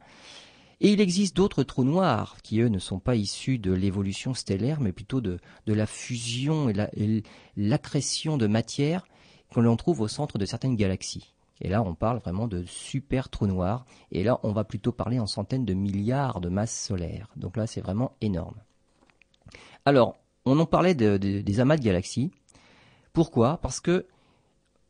Et 0.79 0.91
il 0.91 1.01
existe 1.01 1.35
d'autres 1.35 1.63
trous 1.63 1.83
noirs 1.83 2.37
qui, 2.43 2.59
eux, 2.59 2.67
ne 2.67 2.77
sont 2.77 2.99
pas 2.99 3.15
issus 3.15 3.57
de 3.57 3.71
l'évolution 3.71 4.35
stellaire, 4.35 4.79
mais 4.79 4.91
plutôt 4.91 5.21
de, 5.21 5.39
la 5.65 5.87
fusion 5.87 6.69
et 6.69 7.23
l'accrétion 7.55 8.37
de 8.37 8.45
matière 8.45 9.07
que 9.53 9.59
l'on 9.59 9.75
trouve 9.75 10.01
au 10.01 10.07
centre 10.07 10.37
de 10.37 10.45
certaines 10.45 10.75
galaxies. 10.75 11.33
Et 11.61 11.69
là, 11.69 11.81
on 11.81 11.95
parle 11.95 12.19
vraiment 12.19 12.47
de 12.47 12.63
super 12.65 13.29
trous 13.29 13.47
noirs. 13.47 13.85
Et 14.11 14.23
là, 14.23 14.39
on 14.43 14.51
va 14.51 14.63
plutôt 14.63 14.91
parler 14.91 15.19
en 15.19 15.25
centaines 15.25 15.65
de 15.65 15.73
milliards 15.73 16.39
de 16.39 16.49
masses 16.49 16.77
solaires. 16.85 17.29
Donc 17.35 17.57
là, 17.57 17.65
c'est 17.65 17.81
vraiment 17.81 18.11
énorme. 18.21 18.57
Alors, 19.85 20.17
on 20.45 20.59
en 20.59 20.65
parlait 20.65 20.93
de- 20.95 21.17
de- 21.17 21.41
des 21.41 21.59
amas 21.59 21.77
de 21.77 21.83
galaxies. 21.83 22.31
Pourquoi? 23.13 23.57
Parce 23.57 23.79
que 23.79 24.05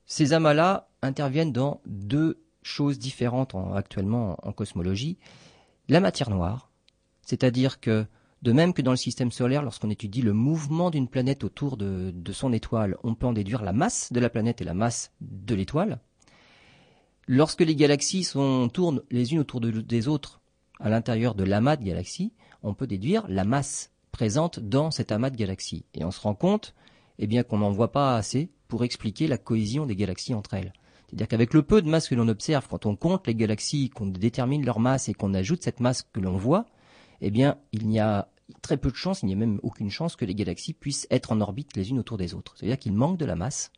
ces 0.05 0.33
amas-là 0.33 0.89
interviennent 1.01 1.53
dans 1.53 1.81
deux 1.85 2.43
choses 2.63 2.99
différentes 2.99 3.55
en- 3.55 3.73
actuellement 3.73 4.37
en 4.43 4.51
cosmologie. 4.51 5.17
La 5.87 6.01
matière 6.01 6.29
noire, 6.29 6.69
c'est-à-dire 7.21 7.79
que 7.79 8.05
de 8.43 8.51
même 8.51 8.73
que 8.73 8.81
dans 8.81 8.91
le 8.91 8.97
système 8.97 9.31
solaire, 9.31 9.63
lorsqu'on 9.63 9.89
étudie 9.89 10.21
le 10.21 10.33
mouvement 10.33 10.89
d'une 10.89 11.07
planète 11.07 11.43
autour 11.43 11.75
de, 11.77 12.13
son 12.31 12.53
étoile, 12.53 12.97
on 13.03 13.15
peut 13.15 13.25
en 13.25 13.33
déduire 13.33 13.63
la 13.63 13.73
masse 13.73 14.13
de 14.13 14.19
la 14.19 14.29
planète 14.29 14.61
et 14.61 14.65
la 14.65 14.73
masse 14.75 15.11
de 15.21 15.55
l'étoile. 15.55 15.99
Lorsque 17.27 17.61
les 17.61 17.75
galaxies 17.75 18.27
tournent 18.73 19.01
les 19.11 19.33
unes 19.33 19.39
autour 19.39 19.59
de- 19.59 19.81
des 19.81 20.07
autres 20.07 20.39
à 20.79 20.89
l'intérieur 20.89 21.35
de 21.35 21.43
l'amas 21.43 21.75
de 21.75 21.83
galaxies, 21.83 22.31
on 22.63 22.73
peut 22.73 22.87
déduire 22.87 23.25
la 23.27 23.43
masse 23.43 23.91
présente 24.11 24.59
dans 24.59 24.91
cet 24.91 25.11
amas 25.11 25.29
de 25.29 25.35
galaxies. 25.35 25.85
Et 25.93 26.05
on 26.05 26.11
se 26.11 26.21
rend 26.21 26.35
compte 26.35 26.73
eh 27.19 27.27
bien, 27.27 27.43
qu'on 27.43 27.57
n'en 27.57 27.71
voit 27.71 27.91
pas 27.91 28.15
assez 28.15 28.51
pour 28.67 28.83
expliquer 28.83 29.27
la 29.27 29.37
cohésion 29.37 29.85
des 29.85 29.95
galaxies 29.95 30.35
entre 30.35 30.53
elles. 30.53 30.73
C'est-à-dire 31.07 31.27
qu'avec 31.27 31.53
le 31.53 31.63
peu 31.63 31.81
de 31.81 31.89
masse 31.89 32.09
que 32.09 32.15
l'on 32.15 32.27
observe, 32.27 32.67
quand 32.69 32.85
on 32.85 32.95
compte 32.95 33.25
les 33.27 33.35
galaxies, 33.35 33.89
qu'on 33.89 34.07
détermine 34.07 34.65
leur 34.65 34.79
masse 34.79 35.09
et 35.09 35.13
qu'on 35.13 35.33
ajoute 35.33 35.63
cette 35.63 35.79
masse 35.79 36.03
que 36.03 36.19
l'on 36.19 36.37
voit, 36.37 36.65
eh 37.21 37.31
bien, 37.31 37.57
il 37.71 37.87
n'y 37.87 37.99
a 37.99 38.29
très 38.61 38.77
peu 38.77 38.89
de 38.89 38.95
chances, 38.95 39.23
il 39.23 39.27
n'y 39.27 39.33
a 39.33 39.37
même 39.37 39.59
aucune 39.63 39.89
chance 39.89 40.15
que 40.15 40.25
les 40.25 40.35
galaxies 40.35 40.73
puissent 40.73 41.07
être 41.09 41.31
en 41.31 41.41
orbite 41.41 41.75
les 41.75 41.89
unes 41.89 41.99
autour 41.99 42.17
des 42.17 42.33
autres. 42.33 42.53
C'est-à-dire 42.55 42.79
qu'il 42.79 42.93
manque 42.93 43.17
de 43.17 43.25
la 43.25 43.35
masse, 43.35 43.71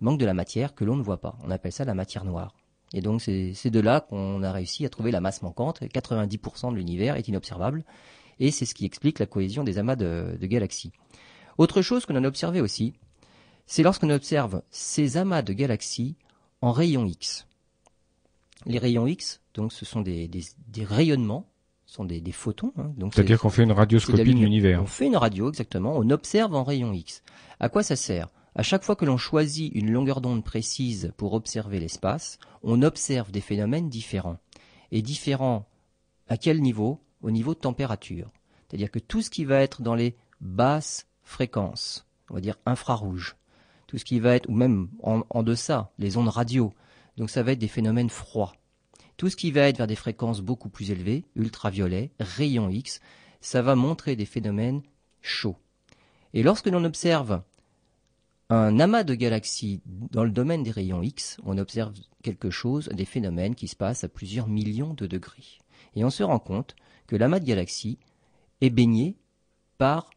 il 0.00 0.04
manque 0.04 0.18
de 0.18 0.26
la 0.26 0.34
matière 0.34 0.74
que 0.74 0.84
l'on 0.84 0.96
ne 0.96 1.02
voit 1.02 1.20
pas. 1.20 1.36
On 1.44 1.50
appelle 1.50 1.72
ça 1.72 1.84
la 1.84 1.94
matière 1.94 2.24
noire. 2.24 2.54
Et 2.92 3.00
donc, 3.00 3.20
c'est 3.20 3.70
de 3.70 3.80
là 3.80 4.00
qu'on 4.00 4.42
a 4.44 4.52
réussi 4.52 4.86
à 4.86 4.88
trouver 4.88 5.10
la 5.10 5.20
masse 5.20 5.42
manquante. 5.42 5.80
90% 5.82 6.70
de 6.70 6.76
l'univers 6.76 7.16
est 7.16 7.26
inobservable. 7.26 7.84
Et 8.38 8.52
c'est 8.52 8.66
ce 8.66 8.74
qui 8.74 8.84
explique 8.84 9.18
la 9.18 9.26
cohésion 9.26 9.64
des 9.64 9.78
amas 9.78 9.96
de, 9.96 10.38
galaxies. 10.42 10.92
Autre 11.58 11.82
chose 11.82 12.06
qu'on 12.06 12.22
a 12.22 12.26
observé 12.26 12.60
aussi, 12.60 12.94
c'est 13.66 13.82
lorsqu'on 13.82 14.10
observe 14.10 14.62
ces 14.70 15.16
amas 15.16 15.42
de 15.42 15.52
galaxies 15.52 16.16
en 16.60 16.70
rayons 16.70 17.06
X. 17.06 17.48
Les 18.64 18.78
rayons 18.78 19.08
X, 19.08 19.40
donc, 19.54 19.72
ce 19.72 19.84
sont 19.84 20.00
des, 20.00 20.30
rayonnements, 20.78 21.48
sont 21.94 22.04
des, 22.04 22.20
des 22.20 22.32
photons. 22.32 22.72
hein. 22.76 22.92
donc 22.96 23.14
C'est-à-dire 23.14 23.36
c'est- 23.36 23.42
qu'on 23.42 23.50
fait 23.50 23.62
une 23.62 23.72
radioscopie 23.72 24.18
de 24.18 24.24
l'univers. 24.24 24.82
On 24.82 24.86
fait 24.86 25.06
une 25.06 25.16
radio, 25.16 25.48
exactement. 25.48 25.94
On 25.96 26.10
observe 26.10 26.54
en 26.54 26.64
rayon 26.64 26.92
X. 26.92 27.22
À 27.60 27.68
quoi 27.68 27.82
ça 27.82 27.96
sert? 27.96 28.28
À 28.56 28.62
chaque 28.62 28.84
fois 28.84 28.94
que 28.96 29.04
l'on 29.04 29.16
choisit 29.16 29.72
une 29.74 29.90
longueur 29.90 30.20
d'onde 30.20 30.44
précise 30.44 31.12
pour 31.16 31.32
observer 31.34 31.80
l'espace, 31.80 32.38
on 32.62 32.82
observe 32.82 33.30
des 33.32 33.40
phénomènes 33.40 33.88
différents. 33.88 34.38
Et 34.92 35.02
différents 35.02 35.66
à 36.28 36.36
quel 36.36 36.60
niveau? 36.60 37.00
Au 37.22 37.30
niveau 37.30 37.54
de 37.54 37.58
température. 37.60 38.30
C'est-à-dire 38.68 38.90
que 38.90 38.98
tout 38.98 39.22
ce 39.22 39.30
qui 39.30 39.44
va 39.44 39.60
être 39.60 39.80
dans 39.82 39.94
les 39.94 40.14
basses 40.40 41.06
fréquences, 41.22 42.06
on 42.30 42.34
va 42.34 42.40
dire 42.40 42.56
infrarouges, 42.66 43.36
tout 43.86 43.98
ce 43.98 44.04
qui 44.04 44.20
va 44.20 44.34
être, 44.34 44.48
ou 44.50 44.54
même 44.54 44.88
en, 45.02 45.22
en 45.30 45.42
deçà, 45.42 45.90
les 45.98 46.16
ondes 46.16 46.28
radio, 46.28 46.72
donc 47.16 47.30
ça 47.30 47.42
va 47.42 47.52
être 47.52 47.58
des 47.58 47.68
phénomènes 47.68 48.10
froids. 48.10 48.52
Tout 49.16 49.30
ce 49.30 49.36
qui 49.36 49.52
va 49.52 49.68
être 49.68 49.78
vers 49.78 49.86
des 49.86 49.94
fréquences 49.96 50.40
beaucoup 50.40 50.68
plus 50.68 50.90
élevées, 50.90 51.24
ultraviolets, 51.36 52.10
rayons 52.18 52.70
X, 52.70 53.00
ça 53.40 53.62
va 53.62 53.74
montrer 53.74 54.16
des 54.16 54.26
phénomènes 54.26 54.82
chauds. 55.20 55.56
Et 56.32 56.42
lorsque 56.42 56.66
l'on 56.66 56.84
observe 56.84 57.42
un 58.50 58.78
amas 58.80 59.04
de 59.04 59.14
galaxies 59.14 59.80
dans 59.86 60.24
le 60.24 60.30
domaine 60.30 60.62
des 60.62 60.70
rayons 60.70 61.02
X, 61.02 61.38
on 61.44 61.58
observe 61.58 61.94
quelque 62.22 62.50
chose, 62.50 62.88
des 62.88 63.04
phénomènes 63.04 63.54
qui 63.54 63.68
se 63.68 63.76
passent 63.76 64.04
à 64.04 64.08
plusieurs 64.08 64.48
millions 64.48 64.94
de 64.94 65.06
degrés. 65.06 65.58
Et 65.94 66.04
on 66.04 66.10
se 66.10 66.22
rend 66.22 66.38
compte 66.38 66.74
que 67.06 67.16
l'amas 67.16 67.40
de 67.40 67.46
galaxies 67.46 67.98
est 68.60 68.70
baigné 68.70 69.16
par 69.78 70.10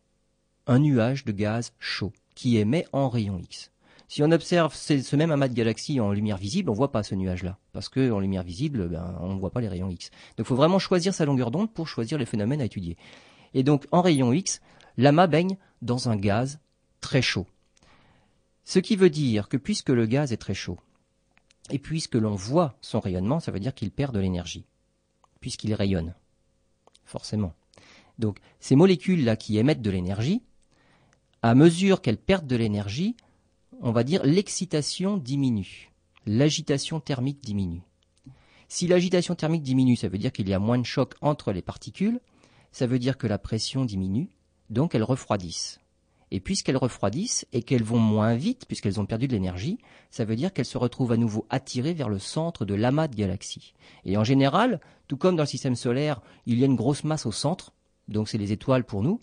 un 0.65 0.79
nuage 0.79 1.23
de 1.23 1.31
gaz 1.31 1.73
chaud 1.79 2.13
qui 2.35 2.57
émet 2.57 2.85
en 2.91 3.09
rayons 3.09 3.39
X. 3.39 3.71
Si 4.07 4.23
on 4.23 4.31
observe 4.31 4.73
ce 4.73 5.15
même 5.17 5.31
amas 5.31 5.49
de 5.49 5.53
galaxies 5.53 5.99
en 5.99 6.13
lumière 6.13 6.37
visible, 6.37 6.69
on 6.69 6.73
voit 6.73 6.91
pas 6.93 7.03
ce 7.03 7.13
nuage-là, 7.13 7.57
parce 7.73 7.89
que 7.89 8.09
en 8.09 8.19
lumière 8.19 8.43
visible, 8.43 8.87
ben, 8.87 9.17
on 9.19 9.33
ne 9.33 9.39
voit 9.39 9.51
pas 9.51 9.59
les 9.59 9.67
rayons 9.67 9.89
X. 9.89 10.11
Donc, 10.37 10.45
il 10.45 10.45
faut 10.45 10.55
vraiment 10.55 10.79
choisir 10.79 11.13
sa 11.13 11.25
longueur 11.25 11.51
d'onde 11.51 11.73
pour 11.73 11.89
choisir 11.89 12.17
les 12.17 12.25
phénomènes 12.25 12.61
à 12.61 12.65
étudier. 12.65 12.97
Et 13.53 13.63
donc, 13.63 13.85
en 13.91 14.01
rayons 14.01 14.31
X, 14.31 14.61
l'amas 14.95 15.27
baigne 15.27 15.57
dans 15.81 16.07
un 16.07 16.15
gaz 16.15 16.59
très 17.01 17.21
chaud. 17.21 17.47
Ce 18.63 18.79
qui 18.79 18.95
veut 18.95 19.09
dire 19.09 19.49
que 19.49 19.57
puisque 19.57 19.89
le 19.89 20.05
gaz 20.05 20.31
est 20.31 20.37
très 20.37 20.53
chaud, 20.53 20.77
et 21.69 21.79
puisque 21.79 22.15
l'on 22.15 22.35
voit 22.35 22.77
son 22.79 23.01
rayonnement, 23.01 23.41
ça 23.41 23.51
veut 23.51 23.59
dire 23.59 23.73
qu'il 23.73 23.91
perd 23.91 24.13
de 24.13 24.19
l'énergie, 24.19 24.65
puisqu'il 25.41 25.73
rayonne. 25.73 26.15
Forcément. 27.03 27.53
Donc, 28.19 28.39
ces 28.61 28.75
molécules-là 28.75 29.35
qui 29.35 29.57
émettent 29.57 29.81
de 29.81 29.91
l'énergie, 29.91 30.43
à 31.41 31.55
mesure 31.55 32.01
qu'elles 32.01 32.17
perdent 32.17 32.47
de 32.47 32.55
l'énergie, 32.55 33.15
on 33.81 33.91
va 33.91 34.03
dire 34.03 34.23
l'excitation 34.23 35.17
diminue. 35.17 35.91
L'agitation 36.25 36.99
thermique 36.99 37.41
diminue. 37.41 37.83
Si 38.67 38.87
l'agitation 38.87 39.35
thermique 39.35 39.63
diminue, 39.63 39.95
ça 39.95 40.09
veut 40.09 40.17
dire 40.17 40.31
qu'il 40.31 40.49
y 40.49 40.53
a 40.53 40.59
moins 40.59 40.77
de 40.77 40.85
choc 40.85 41.13
entre 41.21 41.51
les 41.51 41.61
particules, 41.61 42.19
ça 42.71 42.87
veut 42.87 42.99
dire 42.99 43.17
que 43.17 43.27
la 43.27 43.37
pression 43.37 43.85
diminue, 43.85 44.29
donc 44.69 44.93
elles 44.93 45.03
refroidissent. 45.03 45.79
Et 46.31 46.41
puisqu'elles 46.41 46.75
refroidissent 46.75 47.45
et 47.53 47.61
qu'elles 47.63 47.83
vont 47.83 47.99
moins 47.99 48.35
vite, 48.35 48.65
puisqu'elles 48.67 48.99
ont 48.99 49.05
perdu 49.05 49.27
de 49.27 49.33
l'énergie, 49.33 49.77
ça 50.11 50.25
veut 50.25 50.35
dire 50.35 50.51
qu'elles 50.51 50.65
se 50.65 50.77
retrouvent 50.77 51.13
à 51.13 51.17
nouveau 51.17 51.45
attirées 51.49 51.93
vers 51.93 52.09
le 52.09 52.19
centre 52.19 52.65
de 52.65 52.73
l'amas 52.73 53.07
de 53.07 53.15
galaxies. 53.15 53.73
Et 54.03 54.17
en 54.17 54.25
général, 54.25 54.81
tout 55.07 55.15
comme 55.15 55.37
dans 55.37 55.43
le 55.43 55.47
système 55.47 55.75
solaire, 55.75 56.21
il 56.45 56.59
y 56.59 56.63
a 56.63 56.65
une 56.65 56.75
grosse 56.75 57.05
masse 57.05 57.25
au 57.25 57.31
centre, 57.31 57.71
donc 58.09 58.27
c'est 58.27 58.37
les 58.37 58.51
étoiles 58.51 58.83
pour 58.83 59.03
nous, 59.03 59.21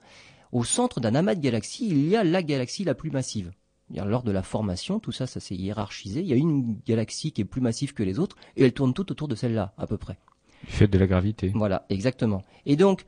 au 0.53 0.65
centre 0.65 1.01
d'un 1.01 1.15
amas 1.15 1.35
de 1.35 1.41
galaxies, 1.41 1.89
il 1.89 2.09
y 2.09 2.17
a 2.17 2.25
la 2.25 2.43
galaxie 2.43 2.85
la 2.85 2.95
plus 2.95 3.11
massive. 3.11 3.53
Lors 3.91 4.23
de 4.23 4.33
la 4.33 4.43
formation, 4.43 4.99
tout 4.99 5.13
ça, 5.13 5.27
ça 5.27 5.41
s'est 5.41 5.55
hiérarchisé. 5.55 6.21
Il 6.21 6.27
y 6.27 6.33
a 6.33 6.37
une 6.37 6.79
galaxie 6.87 7.33
qui 7.33 7.43
est 7.43 7.45
plus 7.45 7.61
massive 7.61 7.93
que 7.93 8.03
les 8.03 8.19
autres, 8.19 8.37
et 8.57 8.65
elle 8.65 8.73
tourne 8.73 8.95
tout 8.95 9.11
autour 9.13 9.29
de 9.29 9.35
celle-là, 9.35 9.75
à 9.77 9.87
peu 9.87 9.99
près. 9.99 10.19
Du 10.67 10.73
fait 10.73 10.89
de 10.89 10.99
la 10.99 11.07
gravité. 11.07 11.53
Voilà, 11.55 11.85
exactement. 11.91 12.43
Et 12.65 12.77
donc, 12.77 13.05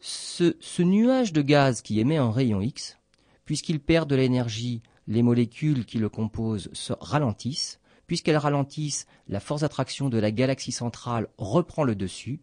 ce, 0.00 0.56
ce 0.60 0.82
nuage 0.82 1.32
de 1.32 1.42
gaz 1.42 1.80
qui 1.80 1.98
émet 1.98 2.18
un 2.18 2.30
rayon 2.30 2.60
X, 2.60 2.98
puisqu'il 3.44 3.80
perd 3.80 4.08
de 4.08 4.16
l'énergie, 4.16 4.82
les 5.08 5.22
molécules 5.22 5.84
qui 5.84 5.98
le 5.98 6.08
composent 6.08 6.70
se 6.72 6.92
ralentissent. 7.00 7.80
Puisqu'elles 8.06 8.36
ralentissent, 8.36 9.06
la 9.28 9.40
force 9.40 9.62
d'attraction 9.62 10.10
de 10.10 10.18
la 10.18 10.30
galaxie 10.30 10.72
centrale 10.72 11.28
reprend 11.38 11.82
le 11.84 11.94
dessus. 11.94 12.40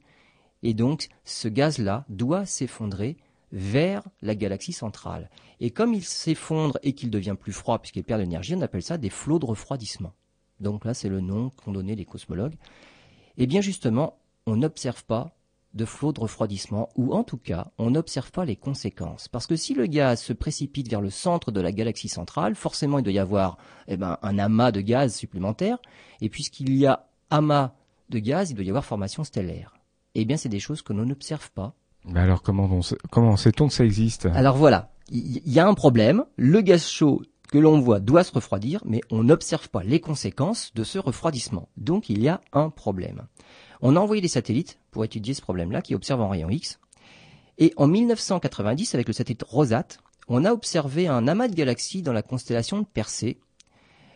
Et 0.64 0.74
donc, 0.74 1.10
ce 1.26 1.48
gaz-là 1.48 2.06
doit 2.10 2.46
s'effondrer 2.46 3.18
vers 3.51 4.03
la 4.22 4.36
galaxie 4.36 4.74
centrale. 4.74 5.29
Et 5.60 5.72
comme 5.72 5.94
il 5.94 6.03
s'effondre 6.03 6.77
et 6.84 6.94
qu'il 6.94 7.10
devient 7.10 7.36
plus 7.39 7.53
froid 7.53 7.79
puisqu'il 7.79 8.03
perd 8.03 8.20
de 8.20 8.25
l'énergie, 8.25 8.56
on 8.56 8.62
appelle 8.62 8.84
ça 8.84 8.98
des 8.98 9.10
flots 9.10 9.39
de 9.39 9.46
refroidissement. 9.46 10.13
Donc 10.60 10.86
là, 10.86 10.94
c'est 10.94 11.10
le 11.10 11.22
nom 11.22 11.50
qu'ont 11.50 11.72
donné 11.72 11.96
les 11.96 12.06
cosmologues. 12.06 12.58
Et 13.38 13.44
eh 13.44 13.48
bien 13.48 13.62
justement, 13.62 14.20
on 14.46 14.58
n'observe 14.58 15.06
pas 15.06 15.36
de 15.74 15.86
flots 15.86 16.13
de 16.13 16.20
refroidissement, 16.20 16.89
ou 16.96 17.13
en 17.13 17.24
tout 17.24 17.38
cas, 17.38 17.72
on 17.77 17.91
n'observe 17.91 18.32
pas 18.32 18.44
les 18.44 18.56
conséquences. 18.56 19.27
Parce 19.27 19.46
que 19.46 19.56
si 19.56 19.75
le 19.75 19.86
gaz 19.86 20.22
se 20.22 20.34
précipite 20.34 20.89
vers 20.89 21.01
le 21.01 21.12
centre 21.12 21.51
de 21.51 21.62
la 21.62 21.72
galaxie 21.72 22.10
centrale, 22.10 22.56
forcément 22.56 22.98
il 22.98 23.03
doit 23.03 23.13
y 23.13 23.20
avoir 23.20 23.58
eh 23.88 23.96
ben, 23.96 24.18
un 24.24 24.39
amas 24.39 24.72
de 24.72 24.82
gaz 24.82 25.15
supplémentaire, 25.15 25.77
et 26.22 26.29
puisqu'il 26.29 26.75
y 26.75 26.88
a 26.88 27.08
amas 27.29 27.74
de 28.10 28.20
gaz, 28.20 28.50
il 28.50 28.56
doit 28.56 28.65
y 28.65 28.70
avoir 28.70 28.86
formation 28.86 29.24
stellaire. 29.24 29.75
Eh 30.15 30.25
bien, 30.25 30.38
c'est 30.38 30.50
des 30.50 30.60
choses 30.60 30.82
que 30.82 30.94
l'on 30.94 31.06
n'observe 31.06 31.51
pas. 31.51 31.75
Mais 32.12 32.20
alors 32.20 32.42
comment, 32.42 32.80
comment 33.12 33.38
sait-on 33.38 33.68
que 33.68 33.74
ça 33.74 33.86
existe? 33.86 34.25
Alors 34.28 34.58
voilà, 34.58 34.92
il 35.12 35.42
y, 35.46 35.60
a 35.60 35.68
un 35.68 35.74
problème, 35.74 36.25
le 36.38 36.62
gaz 36.62 36.88
chaud 36.88 37.22
que 37.51 37.58
l'on 37.58 37.80
voit 37.80 38.00
doit 38.00 38.24
se 38.24 38.32
refroidir, 38.32 38.82
mais 38.86 39.01
on 39.10 39.24
n'observe 39.24 39.70
pas 39.70 39.84
les 39.84 40.00
conséquences 40.00 40.72
de 40.75 40.84
ce 40.84 41.00
refroidissement. 41.00 41.70
Donc 41.78 42.10
il 42.10 42.22
y 42.22 42.28
a 42.28 42.42
un 42.54 42.70
problème. 42.70 43.24
On 43.82 43.96
a 43.96 44.00
envoyé 44.00 44.22
des 44.22 44.28
satellites 44.28 44.80
pour 44.92 45.04
étudier 45.04 45.34
ce 45.34 45.42
problème-là 45.42 45.82
qui 45.82 45.96
observe 45.96 46.22
en 46.22 46.30
rayon 46.30 46.50
X. 46.50 46.80
Et 47.58 47.74
en 47.75 47.88
1990, 47.88 48.94
avec 48.94 49.08
le 49.08 49.13
satellite 49.13 49.44
Rosat, 49.44 49.88
on 50.28 50.46
a 50.46 50.54
observé 50.54 51.08
un 51.08 51.28
amas 51.28 51.48
de 51.48 51.56
galaxies 51.56 52.04
dans 52.04 52.13
la 52.13 52.22
constellation 52.22 52.80
de 52.80 52.86
Persée. 52.86 53.39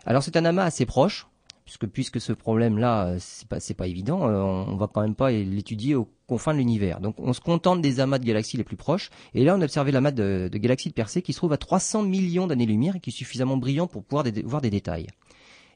Alors 0.06 0.22
c'est 0.22 0.38
un 0.38 0.46
amas 0.46 0.66
assez 0.66 0.86
proche, 0.86 1.28
puisque 1.66 1.88
puisque 1.88 2.20
ce 2.20 2.34
problème-là, 2.34 3.08
euh, 3.08 3.18
c'est 3.20 3.48
pas 3.48 3.60
pas 3.78 3.88
évident, 3.88 4.28
euh, 4.28 4.42
on 4.42 4.76
va 4.76 4.88
quand 4.88 5.02
même 5.02 5.16
pas 5.16 5.32
l'étudier 5.32 5.96
aux 5.96 6.10
confins 6.28 6.54
de 6.54 6.58
l'univers. 6.58 7.00
Donc 7.00 7.16
on 7.20 7.34
se 7.34 7.42
contente 7.42 7.82
des 7.82 8.00
amas 8.00 8.20
de 8.20 8.26
galaxies 8.26 8.58
les 8.58 8.64
plus 8.64 8.76
proches. 8.76 9.10
Et 9.34 9.44
là, 9.44 9.56
on 9.56 9.62
a 9.62 9.64
observé 9.64 9.92
l'amas 9.92 10.12
de, 10.12 10.50
galaxies 10.54 10.90
de 10.90 10.94
Persée 10.94 11.22
qui 11.22 11.34
se 11.34 11.38
trouve 11.38 11.54
à 11.54 11.58
300 11.58 12.04
millions 12.04 12.48
d'années-lumière 12.48 12.98
et 12.98 13.00
qui 13.00 13.10
est 13.10 13.14
suffisamment 13.14 13.58
brillant 13.58 13.88
pour 13.88 14.04
pouvoir 14.04 14.26
voir 14.44 14.62
des 14.62 14.70
détails. 14.70 15.08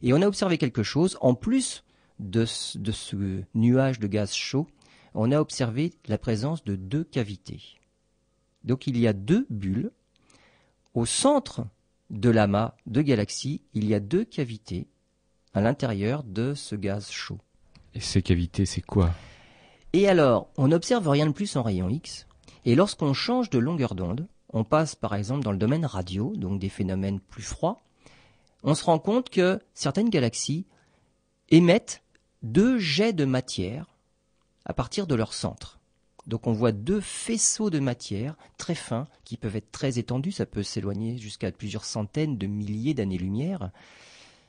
Et 0.01 0.13
on 0.13 0.21
a 0.21 0.27
observé 0.27 0.57
quelque 0.57 0.83
chose 0.83 1.17
en 1.21 1.33
plus 1.33 1.83
de 2.19 2.45
ce 2.45 3.43
nuage 3.55 3.99
de 3.99 4.07
gaz 4.07 4.33
chaud. 4.33 4.67
On 5.13 5.31
a 5.31 5.39
observé 5.39 5.93
la 6.07 6.17
présence 6.17 6.63
de 6.63 6.75
deux 6.75 7.03
cavités. 7.03 7.61
Donc 8.63 8.87
il 8.87 8.97
y 8.97 9.07
a 9.07 9.13
deux 9.13 9.47
bulles. 9.49 9.91
Au 10.93 11.05
centre 11.05 11.65
de 12.09 12.29
l'amas 12.29 12.75
de 12.85 13.01
galaxies, 13.01 13.61
il 13.73 13.87
y 13.87 13.93
a 13.93 13.99
deux 13.99 14.25
cavités 14.25 14.87
à 15.57 15.61
l'intérieur 15.61 16.23
de 16.23 16.53
ce 16.53 16.75
gaz 16.75 17.09
chaud. 17.09 17.39
Et 17.95 17.99
ces 17.99 18.21
cavités, 18.21 18.67
c'est 18.67 18.81
quoi? 18.81 19.09
Et 19.91 20.07
alors, 20.07 20.49
on 20.55 20.67
n'observe 20.67 21.09
rien 21.09 21.25
de 21.25 21.31
plus 21.31 21.55
en 21.55 21.63
rayon 21.63 21.89
X, 21.89 22.27
et 22.65 22.75
lorsqu'on 22.75 23.13
change 23.13 23.49
de 23.49 23.57
longueur 23.57 23.95
d'onde, 23.95 24.27
on 24.53 24.63
passe 24.63 24.93
par 24.93 25.15
exemple 25.15 25.43
dans 25.43 25.51
le 25.51 25.57
domaine 25.57 25.87
radio, 25.87 26.35
donc 26.35 26.59
des 26.59 26.69
phénomènes 26.69 27.19
plus 27.19 27.41
froids, 27.41 27.81
on 28.61 28.75
se 28.75 28.83
rend 28.83 28.99
compte 28.99 29.31
que 29.31 29.59
certaines 29.73 30.11
galaxies 30.11 30.67
émettent 31.49 32.03
deux 32.43 32.77
jets 32.77 33.13
de 33.13 33.25
matière 33.25 33.87
à 34.63 34.73
partir 34.73 35.07
de 35.07 35.15
leur 35.15 35.33
centre. 35.33 35.79
Donc 36.27 36.45
on 36.45 36.53
voit 36.53 36.71
deux 36.71 37.01
faisceaux 37.01 37.71
de 37.71 37.79
matière 37.79 38.35
très 38.59 38.75
fins 38.75 39.07
qui 39.23 39.37
peuvent 39.37 39.55
être 39.55 39.71
très 39.71 39.97
étendus, 39.97 40.33
ça 40.33 40.45
peut 40.45 40.61
s'éloigner 40.61 41.17
jusqu'à 41.17 41.51
plusieurs 41.51 41.85
centaines 41.85 42.37
de 42.37 42.45
milliers 42.45 42.93
d'années-lumière. 42.93 43.71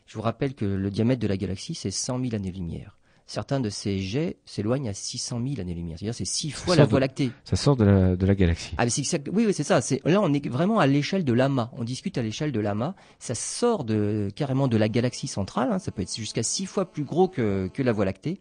Je 0.09 0.15
vous 0.15 0.23
rappelle 0.23 0.55
que 0.55 0.65
le 0.65 0.91
diamètre 0.91 1.21
de 1.21 1.27
la 1.27 1.37
galaxie, 1.37 1.75
c'est 1.75 1.91
100 1.91 2.21
000 2.21 2.35
années-lumière. 2.35 2.97
Certains 3.27 3.61
de 3.61 3.69
ces 3.69 3.99
jets 3.99 4.39
s'éloignent 4.47 4.89
à 4.89 4.95
600 4.95 5.39
000 5.47 5.61
années-lumière. 5.61 5.99
C'est-à-dire 5.99 6.15
c'est 6.15 6.25
six 6.25 6.51
fois 6.51 6.77
la 6.77 6.87
Voie 6.87 6.99
lactée. 6.99 7.31
Ça 7.45 7.57
sort 7.57 7.77
de 7.77 7.85
la, 7.85 8.17
de 8.17 8.25
la 8.25 8.35
galaxie. 8.35 8.75
Ah, 8.79 8.87
oui, 9.31 9.45
oui, 9.47 9.53
c'est 9.53 9.65
ça. 9.65 9.81
là, 10.07 10.21
on 10.23 10.33
est 10.33 10.49
vraiment 10.49 10.79
à 10.79 10.87
l'échelle 10.87 11.27
de 11.27 11.33
l'amas. 11.35 11.71
On 11.77 11.85
discute 11.85 12.17
à 12.17 12.23
l'échelle 12.23 12.53
de 12.53 12.61
l'amas. 12.61 12.95
Ça 13.19 13.35
sort 13.35 13.85
de, 13.85 14.31
carrément 14.35 14.67
de 14.67 14.79
la 14.79 14.89
galaxie 14.89 15.27
centrale. 15.27 15.71
Hein. 15.71 15.79
Ça 15.79 15.93
peut 15.93 16.01
être 16.01 16.17
jusqu'à 16.17 16.43
six 16.43 16.65
fois 16.65 16.91
plus 16.91 17.05
gros 17.05 17.29
que, 17.29 17.69
que 17.75 17.83
la 17.83 17.93
Voie 17.93 18.07
lactée. 18.07 18.41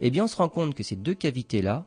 Eh 0.00 0.10
bien, 0.10 0.24
on 0.24 0.28
se 0.28 0.34
rend 0.34 0.48
compte 0.48 0.74
que 0.74 0.82
ces 0.82 0.96
deux 0.96 1.14
cavités-là 1.14 1.86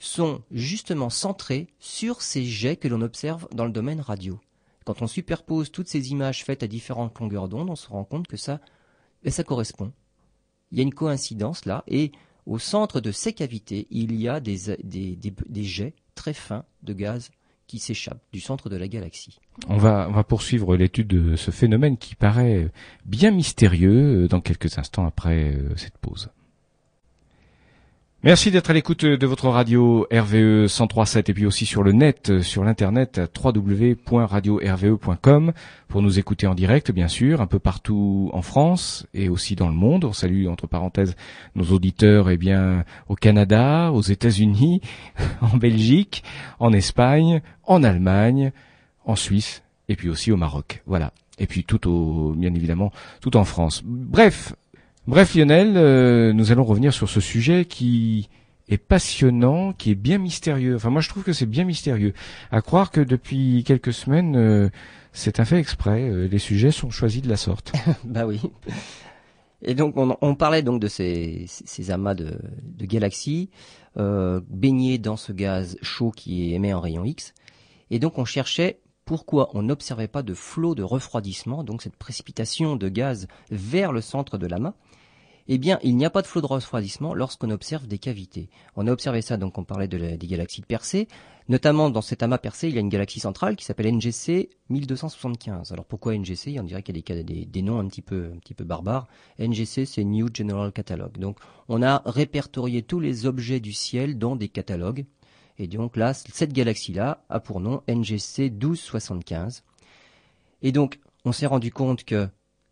sont 0.00 0.42
justement 0.50 1.10
centrées 1.10 1.68
sur 1.78 2.22
ces 2.22 2.44
jets 2.44 2.74
que 2.74 2.88
l'on 2.88 3.02
observe 3.02 3.46
dans 3.54 3.64
le 3.64 3.70
domaine 3.70 4.00
radio. 4.00 4.40
Quand 4.88 5.02
on 5.02 5.06
superpose 5.06 5.70
toutes 5.70 5.88
ces 5.88 6.12
images 6.12 6.46
faites 6.46 6.62
à 6.62 6.66
différentes 6.66 7.18
longueurs 7.18 7.50
d'onde, 7.50 7.68
on 7.68 7.76
se 7.76 7.88
rend 7.88 8.04
compte 8.04 8.26
que 8.26 8.38
ça, 8.38 8.58
ben, 9.22 9.30
ça 9.30 9.44
correspond. 9.44 9.92
Il 10.72 10.78
y 10.78 10.80
a 10.80 10.82
une 10.82 10.94
coïncidence 10.94 11.66
là, 11.66 11.84
et 11.88 12.10
au 12.46 12.58
centre 12.58 12.98
de 13.02 13.12
ces 13.12 13.34
cavités, 13.34 13.86
il 13.90 14.18
y 14.18 14.30
a 14.30 14.40
des, 14.40 14.56
jets 15.56 15.94
très 16.14 16.32
fins 16.32 16.64
de 16.84 16.94
gaz 16.94 17.30
qui 17.66 17.80
s'échappent 17.80 18.24
du 18.32 18.40
centre 18.40 18.70
de 18.70 18.76
la 18.76 18.88
galaxie. 18.88 19.38
On 19.68 19.76
va, 19.76 20.24
poursuivre 20.24 20.74
l'étude 20.74 21.08
de 21.08 21.36
ce 21.36 21.50
phénomène 21.50 21.98
qui 21.98 22.14
paraît 22.14 22.70
bien 23.04 23.30
mystérieux 23.30 24.26
dans 24.26 24.40
quelques 24.40 24.78
instants 24.78 25.04
après 25.04 25.52
euh, 25.54 25.76
cette 25.76 25.98
pause. 25.98 26.30
Merci 28.24 28.50
d'être 28.50 28.70
à 28.70 28.72
l'écoute 28.72 29.04
de 29.04 29.26
votre 29.28 29.48
radio 29.48 30.04
RVE 30.12 30.66
103.7 30.66 31.30
et 31.30 31.34
puis 31.34 31.46
aussi 31.46 31.66
sur 31.66 31.84
le 31.84 31.92
net, 31.92 32.40
sur 32.40 32.64
l'internet 32.64 33.20
www.radio-rve.com 33.40 35.52
pour 35.86 36.02
nous 36.02 36.18
écouter 36.18 36.48
en 36.48 36.56
direct 36.56 36.90
bien 36.90 37.06
sûr, 37.06 37.40
un 37.40 37.46
peu 37.46 37.60
partout 37.60 38.28
en 38.32 38.42
France 38.42 39.06
et 39.14 39.28
aussi 39.28 39.54
dans 39.54 39.68
le 39.68 39.74
monde. 39.74 40.04
On 40.04 40.12
salue 40.12 40.48
entre 40.48 40.66
parenthèses 40.66 41.14
nos 41.54 41.66
auditeurs 41.66 42.28
eh 42.28 42.36
bien 42.36 42.84
au 43.08 43.14
Canada, 43.14 43.92
aux 43.92 44.02
États-Unis, 44.02 44.80
en 45.40 45.56
Belgique, 45.56 46.24
en 46.58 46.72
Espagne, 46.72 47.40
en 47.62 47.84
Allemagne, 47.84 48.50
en 49.04 49.14
Suisse 49.14 49.62
et 49.88 49.94
puis 49.94 50.08
aussi 50.08 50.32
au 50.32 50.36
Maroc. 50.36 50.82
Voilà. 50.86 51.12
Et 51.38 51.46
puis 51.46 51.62
tout 51.62 51.88
au 51.88 52.32
bien 52.32 52.52
évidemment 52.52 52.90
tout 53.20 53.36
en 53.36 53.44
France. 53.44 53.80
Bref, 53.84 54.54
Bref 55.08 55.34
Lionel, 55.34 55.78
euh, 55.78 56.34
nous 56.34 56.52
allons 56.52 56.64
revenir 56.64 56.92
sur 56.92 57.08
ce 57.08 57.18
sujet 57.18 57.64
qui 57.64 58.28
est 58.68 58.76
passionnant, 58.76 59.72
qui 59.72 59.92
est 59.92 59.94
bien 59.94 60.18
mystérieux. 60.18 60.76
Enfin 60.76 60.90
moi 60.90 61.00
je 61.00 61.08
trouve 61.08 61.22
que 61.22 61.32
c'est 61.32 61.46
bien 61.46 61.64
mystérieux. 61.64 62.12
À 62.50 62.60
croire 62.60 62.90
que 62.90 63.00
depuis 63.00 63.64
quelques 63.64 63.94
semaines, 63.94 64.36
euh, 64.36 64.68
c'est 65.14 65.40
un 65.40 65.46
fait 65.46 65.58
exprès. 65.58 66.02
Euh, 66.10 66.28
les 66.28 66.38
sujets 66.38 66.72
sont 66.72 66.90
choisis 66.90 67.22
de 67.22 67.28
la 67.30 67.38
sorte. 67.38 67.72
bah 68.04 68.26
oui. 68.26 68.42
Et 69.62 69.74
donc 69.74 69.94
on, 69.96 70.34
parlait 70.34 70.60
donc 70.60 70.78
de 70.78 70.88
ces, 70.88 71.46
amas 71.88 72.14
de, 72.14 72.38
galaxies 72.78 73.48
baignés 73.96 74.98
dans 74.98 75.16
ce 75.16 75.32
gaz 75.32 75.78
chaud 75.80 76.10
qui 76.10 76.52
émet 76.52 76.74
en 76.74 76.80
rayon 76.80 77.06
X. 77.06 77.32
Et 77.90 77.98
donc 77.98 78.18
on 78.18 78.26
cherchait 78.26 78.82
pourquoi 79.06 79.48
on 79.54 79.62
n'observait 79.62 80.06
pas 80.06 80.22
de 80.22 80.34
flot 80.34 80.74
de 80.74 80.82
refroidissement, 80.82 81.64
donc 81.64 81.80
cette 81.80 81.96
précipitation 81.96 82.76
de 82.76 82.90
gaz 82.90 83.26
vers 83.50 83.90
le 83.90 84.02
centre 84.02 84.36
de 84.36 84.46
l'amas, 84.46 84.74
eh 85.48 85.58
bien, 85.58 85.78
il 85.82 85.96
n'y 85.96 86.04
a 86.04 86.10
pas 86.10 86.20
de 86.20 86.26
flot 86.26 86.42
de 86.42 86.46
refroidissement 86.46 87.14
lorsqu'on 87.14 87.50
observe 87.50 87.86
des 87.86 87.98
cavités. 87.98 88.50
On 88.76 88.86
a 88.86 88.92
observé 88.92 89.22
ça, 89.22 89.38
donc 89.38 89.56
on 89.56 89.64
parlait 89.64 89.88
des 89.88 90.18
galaxies 90.18 90.60
de 90.60 90.66
Persée. 90.66 91.08
Notamment 91.48 91.88
dans 91.88 92.02
cet 92.02 92.22
amas 92.22 92.36
Persée, 92.36 92.68
il 92.68 92.74
y 92.74 92.76
a 92.76 92.82
une 92.82 92.90
galaxie 92.90 93.20
centrale 93.20 93.56
qui 93.56 93.64
s'appelle 93.64 93.90
NGC 93.90 94.50
1275. 94.68 95.72
Alors 95.72 95.86
pourquoi 95.86 96.14
NGC 96.14 96.58
On 96.60 96.64
dirait 96.64 96.82
qu'il 96.82 96.94
y 96.94 97.12
a 97.12 97.22
des, 97.22 97.46
des, 97.46 97.62
noms 97.62 97.78
un 97.78 97.88
petit 97.88 98.02
peu, 98.02 98.30
un 98.34 98.38
petit 98.38 98.52
peu 98.52 98.64
barbares. 98.64 99.08
NGC, 99.38 99.86
c'est 99.86 100.04
New 100.04 100.28
General 100.32 100.70
Catalogue. 100.70 101.16
Donc 101.16 101.38
on 101.68 101.82
a 101.82 102.02
répertorié 102.04 102.82
tous 102.82 103.00
les 103.00 103.24
objets 103.24 103.60
du 103.60 103.72
ciel 103.72 104.18
dans 104.18 104.36
des 104.36 104.50
catalogues. 104.50 105.06
Et 105.58 105.66
donc 105.66 105.96
là, 105.96 106.12
cette 106.12 106.52
galaxie-là 106.52 107.24
a 107.30 107.40
pour 107.40 107.60
nom 107.60 107.82
NGC 107.88 108.50
1275. 108.50 109.64
Et 110.60 110.72
donc, 110.72 111.00
on 111.24 111.32
s'est 111.32 111.46
rendu 111.46 111.72
compte 111.72 112.04
que 112.04 112.28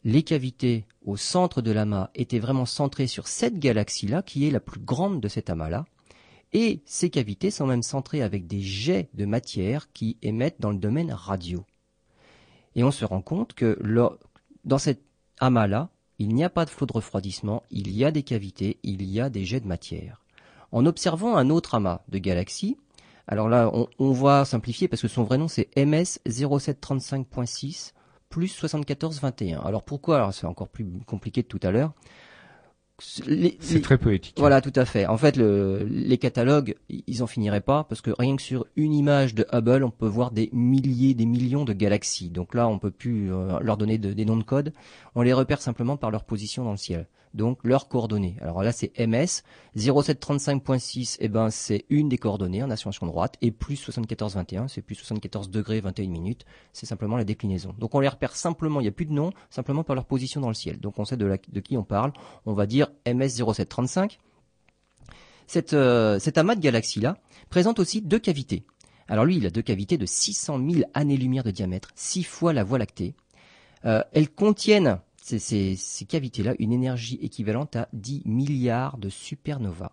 les 0.07 0.23
cavités 0.23 0.87
au 1.05 1.17
centre 1.17 1.63
de 1.63 1.73
l'amas 1.73 2.11
étaient 2.15 2.39
vraiment 2.39 2.65
centrées 2.65 3.09
sur 3.09 3.27
cette 3.27 3.59
galaxie-là, 3.59 4.23
qui 4.23 4.47
est 4.47 4.53
la 4.53 4.61
plus 4.61 4.79
grande 4.79 5.21
de 5.21 5.27
cet 5.27 5.51
amas-là. 5.51 5.85
Et 6.53 6.81
ces 6.87 7.11
cavités 7.11 7.51
sont 7.51 7.67
même 7.67 7.83
centrées 7.83 8.23
avec 8.23 8.47
des 8.47 8.61
jets 8.61 9.09
de 9.15 9.25
matière 9.25 9.93
qui 9.93 10.17
émettent 10.23 10.61
dans 10.61 10.71
le 10.71 10.79
domaine 10.79 11.11
radio. 11.13 11.65
Et 12.77 12.85
on 12.85 12.93
se 12.93 13.05
rend 13.05 13.21
compte 13.21 13.55
que 13.55 13.77
dans 14.65 14.79
cet 14.79 15.03
amas-là, 15.41 15.91
il 16.21 16.29
n'y 16.29 16.45
a 16.45 16.51
pas 16.51 16.67
de 16.67 16.71
flot 16.71 16.87
de 16.87 16.93
refroidissement, 16.93 17.65
il 17.73 17.91
y 17.91 18.05
a 18.05 18.13
des 18.13 18.23
cavités, 18.23 18.79
il 18.85 19.03
y 19.03 19.21
a 19.21 19.29
des 19.29 19.45
jets 19.45 19.59
de 19.59 19.67
matière. 19.67 20.23
En 20.71 20.87
observant 20.87 21.37
un 21.37 21.51
autre 21.51 21.75
amas 21.75 22.05
de 22.11 22.19
galaxies, 22.19 22.77
alors 23.27 23.49
là, 23.49 23.73
on, 23.75 23.89
on 23.99 24.13
va 24.13 24.45
simplifier 24.45 24.87
parce 24.87 25.03
que 25.03 25.09
son 25.09 25.25
vrai 25.25 25.37
nom 25.37 25.49
c'est 25.49 25.69
MS 25.77 26.21
0735.6 26.29 27.93
plus 28.37 28.55
74-21. 28.63 29.65
Alors 29.65 29.83
pourquoi? 29.83 30.17
Alors 30.17 30.35
c'est 30.35 30.47
encore 30.47 30.69
plus 30.69 30.87
compliqué 31.07 31.41
de 31.41 31.47
tout 31.47 31.61
à 31.63 31.71
l'heure. 31.71 31.95
c'est 32.99 33.81
très 33.81 33.97
poétique. 33.97 34.35
Voilà, 34.37 34.61
tout 34.61 34.75
à 34.77 34.85
fait. 34.85 35.07
En 35.07 35.17
fait, 35.17 35.39
le, 35.39 35.85
les 35.89 36.19
catalogues, 36.19 36.75
ils 36.91 37.23
en 37.23 37.27
finiraient 37.27 37.63
pas 37.63 37.85
parce 37.85 38.03
que 38.03 38.11
rien 38.11 38.37
que 38.37 38.43
sur 38.43 38.67
une 38.77 38.93
image 38.93 39.35
de 39.35 39.47
Hubble, 39.55 39.85
on 39.85 39.91
peut 39.91 40.07
voir 40.07 40.33
des 40.33 40.51
milliers, 40.53 41.15
des 41.15 41.25
millions 41.25 41.65
de 41.65 41.73
galaxies. 41.73 42.29
Donc 42.29 42.55
là, 42.55 42.69
on 42.69 42.79
peut 42.79 42.91
plus 42.91 43.33
euh, 43.33 43.59
leur 43.61 43.79
donner 43.79 43.97
des 43.97 44.25
noms 44.27 44.37
de 44.37 44.43
code. 44.43 44.75
On 45.15 45.23
les 45.23 45.33
repère 45.33 45.63
simplement 45.63 45.97
par 45.97 46.11
leur 46.11 46.25
position 46.25 46.63
dans 46.63 46.73
le 46.73 46.77
ciel 46.77 47.07
donc 47.37 47.59
leurs 47.63 47.89
coordonnées. 47.89 48.37
Alors 48.41 48.63
là, 48.63 48.73
c'est 48.73 48.93
MS 48.99 49.43
0735.6, 49.77 51.19
eh 51.21 51.29
ben 51.29 51.51
c'est 51.51 51.85
une 51.91 52.09
des 52.09 52.19
coordonnées 52.19 52.63
en 52.63 52.71
ascension 52.71 53.07
droite, 53.07 53.37
et 53.43 53.51
plus 53.51 53.77
74,21, 53.89 54.69
c'est 54.69 54.83
plus 54.83 54.97
74 54.97 55.51
degrés 55.51 55.81
21 55.81 56.09
minutes, 56.09 56.45
c'est 56.73 56.87
simplement 56.87 57.17
la 57.17 57.25
déclinaison. 57.25 57.75
Donc 57.79 57.95
on 57.95 58.01
les 58.01 58.09
repère 58.09 58.35
simplement, 58.35 58.81
il 58.81 58.85
n'y 58.85 58.89
a 58.89 58.93
plus 58.93 59.07
de 59.07 59.13
nom, 59.13 59.31
simplement 59.51 59.85
par 59.85 59.95
leur 59.95 60.07
position 60.07 60.41
dans 60.41 60.49
le 60.49 60.55
ciel. 60.55 60.81
Donc 60.81 60.99
on 60.99 61.05
sait 61.05 61.17
de, 61.17 61.37
qui 61.61 61.77
on 61.77 61.85
parle. 61.85 62.13
On 62.47 62.55
va 62.55 62.67
dire 62.67 62.89
MS 63.07 63.29
0735. 63.29 64.19
Cette, 65.47 65.75
euh, 65.75 66.19
cet 66.19 66.39
amas 66.39 66.57
de 66.57 66.61
galaxies 66.61 67.01
là 67.01 67.19
présente 67.51 67.79
aussi 67.79 68.03
deux 68.03 68.19
cavités. 68.19 68.65
Alors 69.09 69.25
lui, 69.25 69.37
il 69.37 69.47
a 69.47 69.51
deux 69.51 69.63
cavités 69.63 69.99
de 69.99 70.07
600 70.07 70.59
000 70.69 70.91
années-lumière 70.95 71.45
de 71.45 71.53
diamètre, 71.53 71.91
six 71.95 72.25
fois 72.25 72.53
la 72.53 72.65
Voie 72.65 72.79
lactée. 72.79 73.15
Euh, 73.85 74.03
elles 74.13 74.31
contiennent 74.31 74.99
ces, 75.27 76.07
cavités-là 76.07 76.55
une 76.59 76.73
énergie 76.73 77.19
équivalente 77.23 77.77
à 77.77 77.89
10 77.93 78.23
milliards 78.25 78.99
de 78.99 79.09
supernovas. 79.09 79.93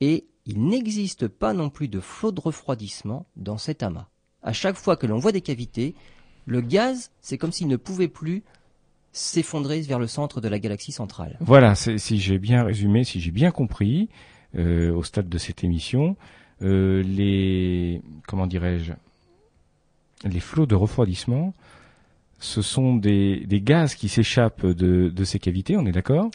Et 0.00 0.26
il 0.46 0.66
n'existe 0.66 1.28
pas 1.28 1.52
non 1.52 1.70
plus 1.70 1.88
de 1.88 2.00
flot 2.00 2.32
de 2.32 2.40
refroidissement 2.40 3.26
dans 3.36 3.58
cet 3.58 3.82
amas. 3.82 4.08
À 4.42 4.52
chaque 4.52 4.76
fois 4.76 4.96
que 4.96 5.06
l'on 5.06 5.18
voit 5.18 5.32
des 5.32 5.40
cavités, 5.40 5.94
le 6.46 6.60
gaz, 6.60 7.10
c'est 7.20 7.38
comme 7.38 7.52
s'il 7.52 7.68
ne 7.68 7.76
pouvait 7.76 8.08
plus 8.08 8.44
s'effondrer 9.12 9.80
vers 9.80 9.98
le 9.98 10.06
centre 10.06 10.40
de 10.40 10.48
la 10.48 10.58
galaxie 10.58 10.92
centrale. 10.92 11.36
Voilà, 11.40 11.74
si 11.74 12.18
j'ai 12.18 12.38
bien 12.38 12.62
résumé, 12.62 13.02
si 13.04 13.20
j'ai 13.20 13.30
bien 13.30 13.50
compris, 13.50 14.08
euh, 14.56 14.92
au 14.94 15.02
stade 15.02 15.28
de 15.28 15.38
cette 15.38 15.64
émission, 15.64 16.16
euh, 16.62 17.02
les 17.02 18.00
comment 18.26 18.46
dirais-je, 18.46 18.92
les 20.24 20.40
flots 20.40 20.66
de 20.66 20.74
refroidissement 20.74 21.52
ce 22.38 22.62
sont 22.62 22.94
des, 22.94 23.44
des 23.46 23.60
gaz 23.60 23.94
qui 23.94 24.08
s'échappent 24.08 24.66
de, 24.66 25.08
de, 25.08 25.24
ces 25.24 25.38
cavités, 25.38 25.76
on 25.76 25.86
est 25.86 25.92
d'accord? 25.92 26.30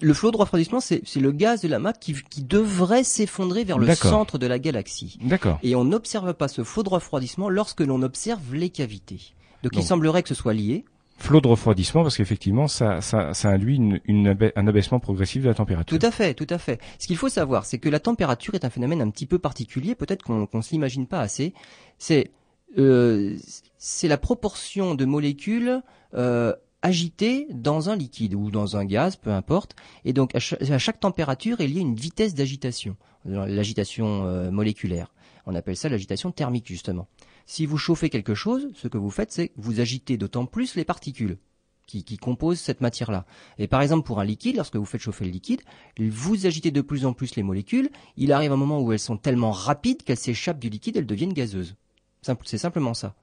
Le 0.00 0.14
flot 0.14 0.30
de 0.30 0.36
refroidissement, 0.36 0.78
c'est 0.80 1.02
le 1.16 1.32
gaz 1.32 1.62
de 1.62 1.68
la 1.68 1.80
map 1.80 1.92
qui, 1.92 2.14
qui 2.30 2.42
devrait 2.42 3.02
s'effondrer 3.02 3.64
vers 3.64 3.78
le 3.78 3.92
centre 3.94 4.38
de 4.38 4.46
la 4.46 4.60
galaxie. 4.60 5.18
D'accord. 5.22 5.58
Et 5.64 5.74
on 5.74 5.84
n'observe 5.84 6.32
pas 6.34 6.46
ce 6.46 6.62
flot 6.62 6.84
de 6.84 6.90
refroidissement 6.90 7.48
lorsque 7.48 7.80
l'on 7.80 8.02
observe 8.02 8.54
les 8.54 8.70
cavités. 8.70 9.34
Donc, 9.64 9.72
il 9.76 9.82
semblerait 9.82 10.22
que 10.22 10.28
ce 10.28 10.34
soit 10.34 10.54
lié. 10.54 10.84
Flot 11.18 11.42
de 11.42 11.48
refroidissement 11.48 12.02
parce 12.02 12.16
qu'effectivement 12.16 12.66
ça, 12.66 13.02
ça, 13.02 13.34
ça 13.34 13.50
induit 13.50 13.76
une, 13.76 14.00
une 14.06 14.34
un 14.56 14.66
abaissement 14.66 15.00
progressif 15.00 15.42
de 15.42 15.48
la 15.48 15.54
température. 15.54 15.98
Tout 15.98 16.06
à 16.06 16.10
fait, 16.10 16.32
tout 16.32 16.46
à 16.48 16.56
fait. 16.56 16.80
Ce 16.98 17.06
qu'il 17.06 17.18
faut 17.18 17.28
savoir, 17.28 17.66
c'est 17.66 17.76
que 17.76 17.90
la 17.90 18.00
température 18.00 18.54
est 18.54 18.64
un 18.64 18.70
phénomène 18.70 19.02
un 19.02 19.10
petit 19.10 19.26
peu 19.26 19.38
particulier, 19.38 19.94
peut-être 19.94 20.22
qu'on 20.22 20.48
ne 20.50 20.62
s'imagine 20.62 21.06
pas 21.06 21.20
assez. 21.20 21.52
C'est 21.98 22.30
euh, 22.78 23.36
c'est 23.78 24.08
la 24.08 24.18
proportion 24.18 24.94
de 24.94 25.04
molécules 25.04 25.82
euh, 26.14 26.54
agitées 26.82 27.46
dans 27.50 27.90
un 27.90 27.96
liquide 27.96 28.34
ou 28.34 28.50
dans 28.50 28.76
un 28.76 28.84
gaz, 28.84 29.16
peu 29.16 29.30
importe. 29.30 29.74
Et 30.04 30.12
donc 30.12 30.34
à 30.34 30.38
chaque, 30.38 31.00
température, 31.00 31.60
il 31.60 31.74
y 31.74 31.78
a 31.78 31.80
une 31.80 31.94
vitesse 31.94 32.34
d'agitation, 32.34 32.96
l'agitation 33.24 34.26
euh, 34.26 34.50
moléculaire. 34.50 35.12
On 35.46 35.54
appelle 35.54 35.76
ça 35.76 35.88
l'agitation 35.88 36.30
thermique 36.30 36.66
justement. 36.66 37.08
Si 37.46 37.66
vous 37.66 37.78
chauffez 37.78 38.10
quelque 38.10 38.34
chose, 38.34 38.68
ce 38.74 38.88
que 38.88 38.98
vous 38.98 39.10
faites, 39.10 39.32
c'est 39.32 39.48
que 39.48 39.54
vous 39.56 39.80
agitez 39.80 40.16
d'autant 40.16 40.46
plus 40.46 40.76
les 40.76 40.84
particules 40.84 41.38
qui, 41.86 42.04
qui, 42.04 42.18
composent 42.18 42.60
cette 42.60 42.80
matière-là. 42.80 43.26
Et 43.58 43.66
par 43.66 43.82
exemple, 43.82 44.06
pour 44.06 44.20
un 44.20 44.24
liquide, 44.24 44.56
lorsque 44.56 44.76
vous 44.76 44.84
faites 44.84 45.00
chauffer 45.00 45.24
le 45.24 45.32
liquide, 45.32 45.62
vous 45.98 46.46
agitez 46.46 46.70
de 46.70 46.80
plus 46.82 47.04
en 47.04 47.14
plus 47.14 47.34
les 47.34 47.42
molécules. 47.42 47.90
Il 48.16 48.32
arrive 48.32 48.52
un 48.52 48.56
moment 48.56 48.80
où 48.80 48.92
elles 48.92 49.00
sont 49.00 49.16
tellement 49.16 49.50
rapides 49.50 50.04
qu'elles 50.04 50.16
s'échappent 50.16 50.60
du 50.60 50.68
liquide, 50.68 50.96
elles 50.96 51.06
deviennent 51.06 51.32
gazeuses. 51.32 51.74
C'est 52.22 52.58
simplement 52.58 52.94
ça. 52.94 53.14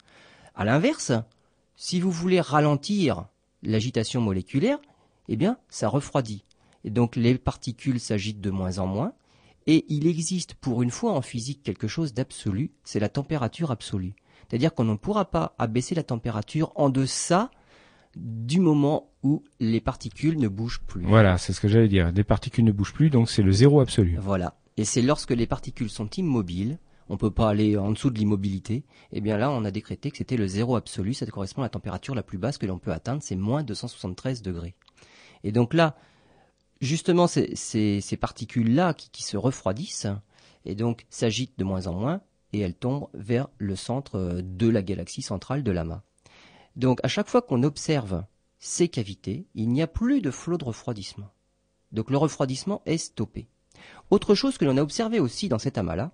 À 0.55 0.65
l'inverse, 0.65 1.11
si 1.75 1.99
vous 1.99 2.11
voulez 2.11 2.41
ralentir 2.41 3.27
l'agitation 3.63 4.21
moléculaire, 4.21 4.79
eh 5.27 5.35
bien, 5.35 5.57
ça 5.69 5.87
refroidit. 5.87 6.43
Et 6.83 6.89
donc 6.89 7.15
les 7.15 7.37
particules 7.37 7.99
s'agitent 7.99 8.41
de 8.41 8.49
moins 8.49 8.79
en 8.79 8.87
moins. 8.87 9.13
Et 9.67 9.85
il 9.89 10.07
existe 10.07 10.53
pour 10.53 10.81
une 10.81 10.91
fois 10.91 11.11
en 11.11 11.21
physique 11.21 11.61
quelque 11.61 11.87
chose 11.87 12.13
d'absolu, 12.13 12.71
c'est 12.83 12.99
la 12.99 13.09
température 13.09 13.71
absolue. 13.71 14.15
C'est-à-dire 14.47 14.73
qu'on 14.73 14.85
ne 14.85 14.95
pourra 14.95 15.25
pas 15.25 15.55
abaisser 15.59 15.93
la 15.93 16.03
température 16.03 16.71
en 16.75 16.89
deçà 16.89 17.51
du 18.15 18.61
moment 18.61 19.09
où 19.23 19.43
les 19.59 19.81
particules 19.81 20.39
ne 20.39 20.47
bougent 20.47 20.81
plus. 20.87 21.03
Voilà, 21.03 21.37
c'est 21.37 21.51
ce 21.51 21.59
que 21.59 21.67
j'allais 21.67 21.89
dire. 21.89 22.11
Les 22.13 22.23
particules 22.23 22.63
ne 22.63 22.71
bougent 22.71 22.93
plus, 22.93 23.09
donc 23.09 23.29
c'est 23.29 23.43
le 23.43 23.51
zéro 23.51 23.81
absolu. 23.81 24.17
Voilà. 24.21 24.55
Et 24.77 24.85
c'est 24.85 25.01
lorsque 25.01 25.31
les 25.31 25.47
particules 25.47 25.89
sont 25.89 26.09
immobiles 26.11 26.79
on 27.09 27.17
peut 27.17 27.31
pas 27.31 27.49
aller 27.49 27.77
en 27.77 27.91
dessous 27.91 28.09
de 28.09 28.17
l'immobilité, 28.17 28.83
eh 29.11 29.21
bien 29.21 29.37
là, 29.37 29.51
on 29.51 29.63
a 29.65 29.71
décrété 29.71 30.11
que 30.11 30.17
c'était 30.17 30.37
le 30.37 30.47
zéro 30.47 30.75
absolu. 30.75 31.13
Ça 31.13 31.25
correspond 31.25 31.61
à 31.61 31.65
la 31.65 31.69
température 31.69 32.15
la 32.15 32.23
plus 32.23 32.37
basse 32.37 32.57
que 32.57 32.65
l'on 32.65 32.79
peut 32.79 32.91
atteindre, 32.91 33.23
c'est 33.23 33.35
moins 33.35 33.63
273 33.63 34.41
degrés. 34.41 34.75
Et 35.43 35.51
donc 35.51 35.73
là, 35.73 35.95
justement, 36.81 37.27
ces, 37.27 38.17
particules-là 38.19 38.93
qui, 38.93 39.23
se 39.23 39.37
refroidissent, 39.37 40.07
et 40.65 40.75
donc 40.75 41.05
s'agitent 41.09 41.57
de 41.57 41.63
moins 41.63 41.87
en 41.87 41.93
moins, 41.93 42.21
et 42.53 42.59
elles 42.59 42.75
tombent 42.75 43.09
vers 43.13 43.47
le 43.57 43.75
centre 43.75 44.41
de 44.41 44.67
la 44.67 44.81
galaxie 44.81 45.21
centrale 45.21 45.63
de 45.63 45.71
l'amas. 45.71 46.01
Donc 46.75 46.99
à 47.03 47.07
chaque 47.07 47.29
fois 47.29 47.41
qu'on 47.41 47.63
observe 47.63 48.23
ces 48.59 48.87
cavités, 48.87 49.47
il 49.55 49.69
n'y 49.69 49.81
a 49.81 49.87
plus 49.87 50.21
de 50.21 50.31
flot 50.31 50.57
de 50.57 50.65
refroidissement. 50.65 51.31
Donc 51.91 52.09
le 52.09 52.17
refroidissement 52.17 52.81
est 52.85 52.97
stoppé. 52.97 53.47
Autre 54.09 54.35
chose 54.35 54.57
que 54.57 54.65
l'on 54.65 54.77
a 54.77 54.81
observé 54.81 55.19
aussi 55.19 55.49
dans 55.49 55.59
cet 55.59 55.77
amas-là, 55.77 56.11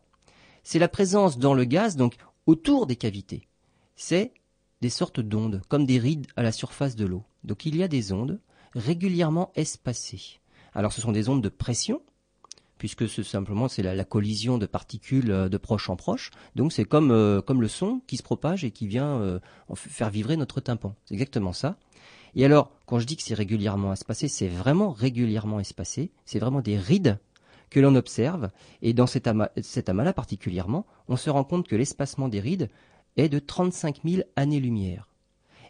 c'est 0.63 0.79
la 0.79 0.87
présence 0.87 1.37
dans 1.37 1.53
le 1.53 1.65
gaz, 1.65 1.95
donc 1.95 2.15
autour 2.45 2.87
des 2.87 2.95
cavités. 2.95 3.47
C'est 3.95 4.33
des 4.81 4.89
sortes 4.89 5.19
d'ondes, 5.19 5.61
comme 5.69 5.85
des 5.85 5.99
rides 5.99 6.27
à 6.35 6.43
la 6.43 6.51
surface 6.51 6.95
de 6.95 7.05
l'eau. 7.05 7.23
Donc 7.43 7.65
il 7.65 7.75
y 7.75 7.83
a 7.83 7.87
des 7.87 8.11
ondes 8.11 8.39
régulièrement 8.73 9.51
espacées. 9.55 10.39
Alors 10.73 10.93
ce 10.93 11.01
sont 11.01 11.11
des 11.11 11.29
ondes 11.29 11.43
de 11.43 11.49
pression, 11.49 12.01
puisque 12.77 13.07
c'est 13.07 13.23
simplement 13.23 13.67
c'est 13.67 13.83
la, 13.83 14.03
collision 14.03 14.57
de 14.57 14.65
particules 14.65 15.31
euh, 15.31 15.49
de 15.49 15.57
proche 15.57 15.89
en 15.89 15.95
proche. 15.95 16.31
Donc 16.55 16.73
c'est 16.73 16.85
comme 16.85 17.11
euh, 17.11 17.41
comme 17.41 17.61
le 17.61 17.67
son 17.67 18.01
qui 18.07 18.17
se 18.17 18.23
propage 18.23 18.63
et 18.63 18.71
qui 18.71 18.87
vient 18.87 19.21
euh, 19.21 19.39
faire 19.75 20.09
vibrer 20.09 20.37
notre 20.37 20.59
tympan. 20.59 20.95
C'est 21.05 21.13
exactement 21.13 21.53
ça. 21.53 21.77
Et 22.35 22.43
alors 22.43 22.71
quand 22.85 22.99
je 22.99 23.05
dis 23.05 23.15
que 23.15 23.23
c'est 23.23 23.35
régulièrement 23.35 23.93
espacé, 23.93 24.27
c'est 24.27 24.47
vraiment 24.47 24.91
régulièrement 24.91 25.59
espacé. 25.59 26.11
C'est 26.25 26.39
vraiment 26.39 26.61
des 26.61 26.77
rides 26.77 27.19
que 27.73 27.79
l'on 27.79 27.95
observe, 27.95 28.51
et 28.81 28.93
dans 28.93 29.07
cet 29.07 29.27
amas-là 29.27 30.13
particulièrement, 30.13 30.85
on 31.07 31.17
se 31.17 31.29
rend 31.29 31.43
compte 31.43 31.67
que 31.67 31.75
l'espacement 31.75 32.29
des 32.29 32.39
rides 32.39 32.69
est 33.17 33.29
de 33.29 33.39
35 33.39 34.01
000 34.05 34.23
années-lumière. 34.35 35.09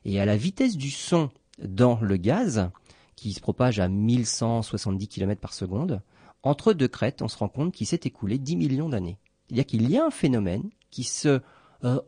Et 0.06 0.20
à 0.20 0.26
la 0.26 0.38
vitesse 0.38 0.76
du 0.76 0.92
son 0.92 1.30
dans 1.60 2.00
le 2.02 2.18
gaz, 2.18 2.70
qui 3.16 3.32
se 3.32 3.40
propage 3.40 3.80
à 3.80 3.88
1170 3.88 5.08
km 5.08 5.40
par 5.40 5.54
seconde, 5.54 6.02
entre 6.44 6.74
deux 6.74 6.90
crêtes, 6.90 7.22
on 7.22 7.30
se 7.30 7.38
rend 7.38 7.48
compte 7.48 7.74
qu'il 7.74 7.88
s'est 7.88 8.02
écoulé 8.04 8.38
10 8.38 8.58
millions 8.58 8.90
d'années. 8.90 9.18
C'est-à-dire 9.48 9.66
qu'il 9.66 9.90
y 9.90 9.98
a 9.98 10.06
un 10.06 10.12
phénomène 10.12 10.70
qui 10.92 11.04
se, 11.04 11.40
euh, 11.86 12.02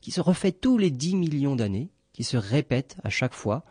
qui 0.00 0.10
se 0.10 0.20
refait 0.20 0.52
tous 0.52 0.76
les 0.76 0.90
10 0.90 1.14
millions 1.14 1.54
d'années, 1.54 1.88
qui 2.12 2.24
se 2.24 2.36
répète 2.36 2.96
à 3.04 3.10
chaque 3.10 3.34
fois, 3.34 3.64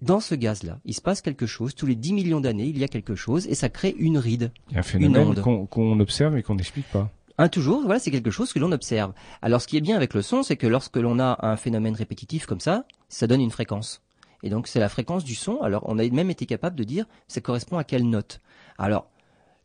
dans 0.00 0.20
ce 0.20 0.34
gaz-là, 0.34 0.78
il 0.84 0.94
se 0.94 1.00
passe 1.00 1.20
quelque 1.22 1.46
chose. 1.46 1.74
Tous 1.74 1.86
les 1.86 1.94
10 1.94 2.12
millions 2.12 2.40
d'années, 2.40 2.66
il 2.66 2.78
y 2.78 2.84
a 2.84 2.88
quelque 2.88 3.14
chose 3.14 3.46
et 3.46 3.54
ça 3.54 3.68
crée 3.68 3.94
une 3.98 4.18
ride. 4.18 4.52
Un 4.74 4.82
phénomène 4.82 5.34
qu'on 5.70 6.00
observe 6.00 6.36
et 6.36 6.42
qu'on 6.42 6.54
n'explique 6.54 6.90
pas. 6.90 7.10
Un 7.38 7.48
toujours, 7.48 7.82
voilà, 7.82 7.98
c'est 7.98 8.10
quelque 8.10 8.30
chose 8.30 8.52
que 8.52 8.58
l'on 8.58 8.72
observe. 8.72 9.12
Alors, 9.42 9.60
ce 9.60 9.66
qui 9.66 9.76
est 9.76 9.82
bien 9.82 9.96
avec 9.96 10.14
le 10.14 10.22
son, 10.22 10.42
c'est 10.42 10.56
que 10.56 10.66
lorsque 10.66 10.96
l'on 10.96 11.18
a 11.18 11.38
un 11.46 11.56
phénomène 11.56 11.94
répétitif 11.94 12.46
comme 12.46 12.60
ça, 12.60 12.86
ça 13.08 13.26
donne 13.26 13.42
une 13.42 13.50
fréquence. 13.50 14.02
Et 14.42 14.48
donc, 14.48 14.68
c'est 14.68 14.80
la 14.80 14.88
fréquence 14.88 15.24
du 15.24 15.34
son. 15.34 15.60
Alors, 15.60 15.82
on 15.86 15.98
a 15.98 16.08
même 16.08 16.30
été 16.30 16.46
capable 16.46 16.76
de 16.76 16.84
dire 16.84 17.04
ça 17.28 17.40
correspond 17.40 17.76
à 17.76 17.84
quelle 17.84 18.08
note. 18.08 18.40
Alors, 18.78 19.10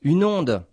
une 0.02 0.24
onde 0.24 0.63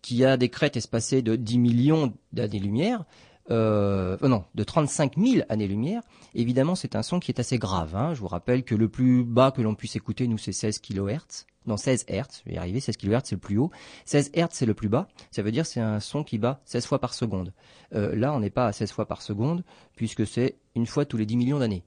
qui 0.00 0.24
a 0.24 0.36
des 0.36 0.48
crêtes 0.48 0.76
espacées 0.76 1.22
de 1.22 1.36
10 1.36 1.58
millions 1.58 2.12
d'années-lumière, 2.32 3.04
euh, 3.50 4.16
oh 4.20 4.28
non, 4.28 4.44
de 4.54 4.64
35 4.64 5.16
000 5.16 5.44
années-lumière, 5.48 6.02
évidemment 6.34 6.74
c'est 6.74 6.96
un 6.96 7.02
son 7.02 7.20
qui 7.20 7.30
est 7.30 7.40
assez 7.40 7.58
grave. 7.58 7.96
Hein. 7.96 8.14
Je 8.14 8.20
vous 8.20 8.28
rappelle 8.28 8.62
que 8.64 8.74
le 8.74 8.88
plus 8.88 9.24
bas 9.24 9.50
que 9.50 9.62
l'on 9.62 9.74
puisse 9.74 9.96
écouter, 9.96 10.28
nous, 10.28 10.38
c'est 10.38 10.52
16 10.52 10.78
kHz. 10.78 11.46
Non, 11.66 11.76
16 11.76 12.06
Hz, 12.08 12.42
je 12.44 12.50
vais 12.50 12.56
y 12.56 12.58
arriver, 12.58 12.80
16 12.80 12.96
kHz 12.96 13.20
c'est 13.24 13.34
le 13.36 13.40
plus 13.40 13.56
haut. 13.56 13.70
16 14.04 14.32
Hz 14.34 14.48
c'est 14.50 14.66
le 14.66 14.74
plus 14.74 14.88
bas, 14.88 15.08
ça 15.30 15.42
veut 15.42 15.52
dire 15.52 15.64
c'est 15.64 15.80
un 15.80 16.00
son 16.00 16.24
qui 16.24 16.38
bat 16.38 16.60
16 16.64 16.86
fois 16.86 16.98
par 16.98 17.14
seconde. 17.14 17.52
Euh, 17.94 18.16
là, 18.16 18.32
on 18.32 18.40
n'est 18.40 18.50
pas 18.50 18.66
à 18.66 18.72
16 18.72 18.90
fois 18.90 19.06
par 19.06 19.22
seconde, 19.22 19.64
puisque 19.94 20.26
c'est 20.26 20.56
une 20.74 20.86
fois 20.86 21.04
tous 21.04 21.16
les 21.16 21.26
10 21.26 21.36
millions 21.36 21.58
d'années. 21.60 21.84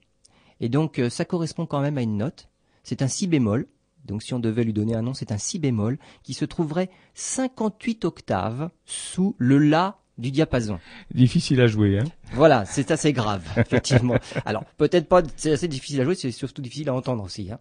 Et 0.62 0.70
donc, 0.70 1.00
euh, 1.00 1.10
ça 1.10 1.26
correspond 1.26 1.66
quand 1.66 1.82
même 1.82 1.98
à 1.98 2.02
une 2.02 2.18
note. 2.18 2.50
C'est 2.84 3.02
un 3.02 3.08
si 3.08 3.28
bémol, 3.28 3.68
donc 4.06 4.24
si 4.24 4.34
on 4.34 4.40
devait 4.40 4.64
lui 4.64 4.74
donner 4.74 4.96
un 4.96 5.02
nom, 5.02 5.14
c'est 5.14 5.32
un 5.32 5.38
si 5.38 5.60
bémol 5.60 5.98
qui 6.24 6.34
se 6.34 6.46
trouverait 6.46 6.90
58 7.16 8.06
octaves 8.06 8.70
sous 8.86 9.36
le 9.38 9.58
La 9.58 10.00
du 10.18 10.32
diapason. 10.32 10.80
Difficile 11.14 11.60
à 11.62 11.68
jouer, 11.68 12.00
hein 12.00 12.06
Voilà, 12.34 12.66
c'est 12.66 12.92
assez 12.92 13.12
grave, 13.14 13.44
effectivement. 13.58 14.16
Alors, 14.46 14.64
peut-être 14.78 15.08
pas, 15.08 15.22
c'est 15.36 15.52
assez 15.52 15.68
difficile 15.68 16.02
à 16.02 16.04
jouer, 16.06 16.16
c'est 16.16 16.32
surtout 16.32 16.62
difficile 16.62 16.90
à 16.90 16.94
entendre 16.94 17.24
aussi. 17.24 17.52
Hein 17.52 17.60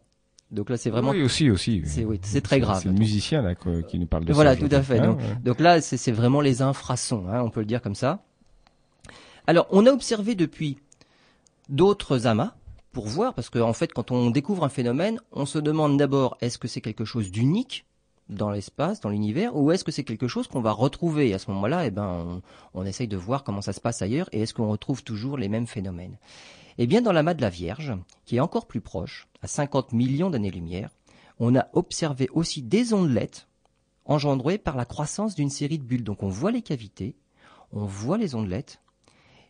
Donc 0.51 0.71
là, 0.71 0.77
c'est 0.77 0.91
vraiment. 0.91 1.11
Oui, 1.11 1.23
aussi, 1.23 1.51
aussi. 1.51 1.83
C'est 1.85 2.05
oui, 2.05 2.21
c'est 2.23 2.41
très 2.43 2.61
grave. 2.61 2.81
C'est 2.83 2.89
le 2.89 2.95
musicien 2.95 3.43
là 3.43 3.55
qui 3.55 3.99
nous 3.99 4.07
parle 4.07 4.25
de 4.25 4.33
Voilà, 4.33 4.55
ça. 4.55 4.61
tout 4.61 4.75
à 4.75 4.83
fait. 4.83 4.99
Hein, 5.01 5.07
Donc, 5.09 5.19
ouais. 5.19 5.37
donc 5.43 5.61
là, 5.61 5.81
c'est 5.81 6.13
vraiment 6.13 6.41
les 6.41 6.63
infrasons, 6.63 7.27
hein, 7.29 7.43
on 7.43 7.51
peut 7.51 7.61
le 7.61 7.67
dire 7.67 7.83
comme 7.83 7.95
ça. 7.97 8.23
Alors, 9.47 9.67
on 9.71 9.85
a 9.87 9.91
observé 9.91 10.35
depuis 10.35 10.79
d'autres 11.69 12.27
amas 12.27 12.55
pour 12.93 13.07
voir, 13.09 13.35
parce 13.35 13.51
qu'en 13.51 13.73
fait, 13.73 13.93
quand 13.93 14.11
on 14.13 14.31
découvre 14.31 14.65
un 14.65 14.69
phénomène, 14.69 15.21
on 15.33 15.47
se 15.47 15.59
demande 15.59 15.99
d'abord 15.99 16.37
est-ce 16.41 16.59
que 16.59 16.69
c'est 16.69 16.81
quelque 16.81 17.05
chose 17.05 17.31
d'unique 17.33 17.85
dans 18.29 18.51
l'espace, 18.51 19.01
dans 19.01 19.11
l'univers, 19.11 19.57
ou 19.57 19.71
est-ce 19.71 19.85
que 19.85 19.93
c'est 19.93 20.05
quelque 20.05 20.29
chose 20.29 20.49
qu'on 20.49 20.61
va 20.61 20.73
retrouver? 20.73 21.29
Et 21.29 21.35
à 21.35 21.39
ce 21.39 21.51
moment-là, 21.51 21.87
eh 21.87 21.91
ben, 21.91 22.43
on, 22.75 22.81
on 22.81 22.87
essaye 22.87 23.09
de 23.09 23.17
voir 23.17 23.45
comment 23.45 23.63
ça 23.63 23.73
se 23.73 23.81
passe 23.81 24.03
ailleurs, 24.03 24.29
et 24.33 24.43
est-ce 24.43 24.55
qu'on 24.55 24.71
retrouve 24.71 25.05
toujours 25.05 25.37
les 25.37 25.49
mêmes 25.49 25.67
phénomènes? 25.67 26.17
Eh 26.79 26.87
bien, 26.87 27.03
dans 27.03 27.13
l'amas 27.13 27.35
de 27.35 27.43
la 27.43 27.51
Vierge, 27.51 27.93
qui 28.25 28.37
est 28.37 28.41
encore 28.41 28.67
plus 28.67 28.81
proche, 28.81 29.29
à 29.43 29.47
50 29.47 29.93
millions 29.93 30.31
d'années-lumière, 30.31 30.91
on 31.39 31.55
a 31.55 31.69
observé 31.73 32.29
aussi 32.33 32.63
des 32.63 32.95
ondelettes 32.95 33.49
engendrées 34.05 34.59
par 34.59 34.77
la 34.77 34.85
croissance 34.85 35.35
d'une 35.35 35.51
série 35.51 35.79
de 35.79 35.85
bulles. 35.85 36.05
Donc 36.05 36.23
on 36.23 36.29
voit 36.29 36.51
les 36.51 36.63
cavités, 36.63 37.17
on 37.73 37.85
voit 37.85 38.19
les 38.19 38.35
ondelettes, 38.35 38.81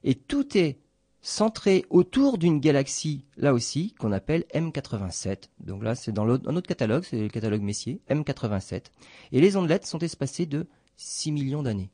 et 0.02 0.14
tout 0.14 0.56
est 0.56 0.78
centré 1.24 1.87
autour 1.88 2.38
d'une 2.38 2.60
galaxie, 2.60 3.24
là 3.38 3.54
aussi, 3.54 3.94
qu'on 3.98 4.12
appelle 4.12 4.44
M87. 4.54 5.48
Donc 5.58 5.82
là, 5.82 5.94
c'est 5.94 6.12
dans 6.12 6.28
un 6.28 6.56
autre 6.56 6.68
catalogue, 6.68 7.02
c'est 7.04 7.18
le 7.18 7.28
catalogue 7.28 7.62
Messier, 7.62 8.00
M87. 8.10 8.84
Et 9.32 9.40
les 9.40 9.56
ondelettes 9.56 9.87
sont 9.87 9.98
espacées 9.98 10.46
de 10.46 10.66
6 10.96 11.32
millions 11.32 11.62
d'années. 11.62 11.90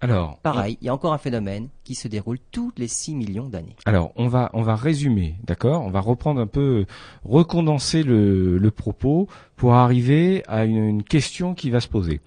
Alors, 0.00 0.38
Pareil, 0.40 0.76
il 0.82 0.86
y 0.86 0.88
a 0.90 0.94
encore 0.94 1.14
un 1.14 1.18
phénomène 1.18 1.68
qui 1.84 1.94
se 1.94 2.06
déroule 2.06 2.38
tous 2.50 2.70
les 2.76 2.88
6 2.88 3.14
millions 3.14 3.48
d'années. 3.48 3.76
Alors, 3.86 4.12
on 4.16 4.28
va 4.28 4.50
on 4.52 4.60
va 4.60 4.76
résumer, 4.76 5.36
d'accord? 5.44 5.82
On 5.82 5.90
va 5.90 6.00
reprendre 6.00 6.40
un 6.40 6.46
peu, 6.46 6.84
recondenser 7.24 8.02
le, 8.02 8.58
le 8.58 8.70
propos 8.70 9.26
pour 9.54 9.74
arriver 9.74 10.42
à 10.48 10.64
une, 10.66 10.76
une 10.76 11.02
question 11.02 11.54
qui 11.54 11.70
va 11.70 11.80
se 11.80 11.88
poser. 11.88 12.20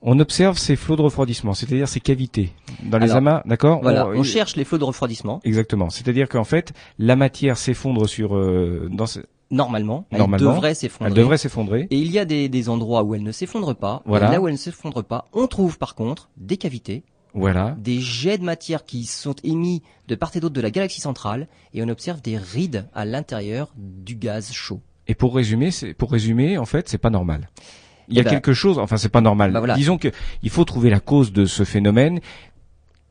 On 0.00 0.20
observe 0.20 0.58
ces 0.58 0.76
flots 0.76 0.94
de 0.96 1.02
refroidissement, 1.02 1.54
c'est-à-dire 1.54 1.88
ces 1.88 1.98
cavités 2.00 2.52
dans 2.84 2.98
les 2.98 3.06
Alors, 3.06 3.16
amas, 3.16 3.42
d'accord 3.46 3.80
Voilà, 3.82 4.06
On- 4.08 4.18
on 4.18 4.22
cherche 4.22 4.54
les 4.54 4.64
flots 4.64 4.78
de 4.78 4.84
refroidissement. 4.84 5.40
Exactement. 5.44 5.90
C'est-à-dire 5.90 6.28
qu'en 6.28 6.44
fait, 6.44 6.72
la 6.98 7.16
matière 7.16 7.56
s'effondre 7.58 8.08
sur 8.08 8.36
euh, 8.36 8.88
dans 8.92 9.06
ce- 9.06 9.20
Normalement, 9.50 10.06
elle 10.10 10.18
Normalement, 10.18 10.52
devrait 10.54 10.74
s'effondrer. 10.74 11.10
elle 11.10 11.16
devrait 11.16 11.38
s'effondrer. 11.38 11.86
Et 11.90 11.96
il 11.98 12.12
y 12.12 12.18
a 12.18 12.26
des, 12.26 12.48
des 12.50 12.68
endroits 12.68 13.02
où 13.02 13.14
elle 13.14 13.22
ne 13.22 13.32
s'effondre 13.32 13.74
pas. 13.74 14.02
Voilà. 14.04 14.28
Et 14.28 14.32
là 14.32 14.40
où 14.42 14.46
elle 14.46 14.52
ne 14.54 14.58
s'effondre 14.58 15.02
pas, 15.02 15.24
on 15.32 15.46
trouve 15.46 15.78
par 15.78 15.94
contre 15.94 16.28
des 16.36 16.58
cavités, 16.58 17.02
Voilà. 17.34 17.74
des 17.78 17.98
jets 17.98 18.36
de 18.38 18.44
matière 18.44 18.84
qui 18.84 19.04
sont 19.06 19.34
émis 19.42 19.82
de 20.06 20.14
part 20.14 20.30
et 20.36 20.40
d'autre 20.40 20.54
de 20.54 20.60
la 20.60 20.70
galaxie 20.70 21.00
centrale, 21.00 21.48
et 21.72 21.82
on 21.82 21.88
observe 21.88 22.20
des 22.20 22.36
rides 22.36 22.86
à 22.94 23.04
l'intérieur 23.06 23.72
du 23.76 24.14
gaz 24.16 24.52
chaud. 24.52 24.80
Et 25.06 25.14
pour 25.14 25.34
résumer, 25.34 25.70
c'est 25.70 25.94
pour 25.94 26.12
résumer, 26.12 26.58
en 26.58 26.66
fait, 26.66 26.88
c'est 26.90 26.98
pas 26.98 27.08
normal. 27.10 27.48
Il 28.08 28.16
y 28.16 28.18
a 28.18 28.22
Eh 28.22 28.24
ben- 28.24 28.30
quelque 28.30 28.52
chose, 28.54 28.78
enfin 28.78 28.96
c'est 28.96 29.08
pas 29.08 29.20
normal. 29.20 29.52
Bah 29.52 29.58
voilà. 29.60 29.74
Disons 29.74 29.98
que 29.98 30.08
il 30.42 30.50
faut 30.50 30.64
trouver 30.64 30.90
la 30.90 31.00
cause 31.00 31.32
de 31.32 31.44
ce 31.44 31.64
phénomène 31.64 32.20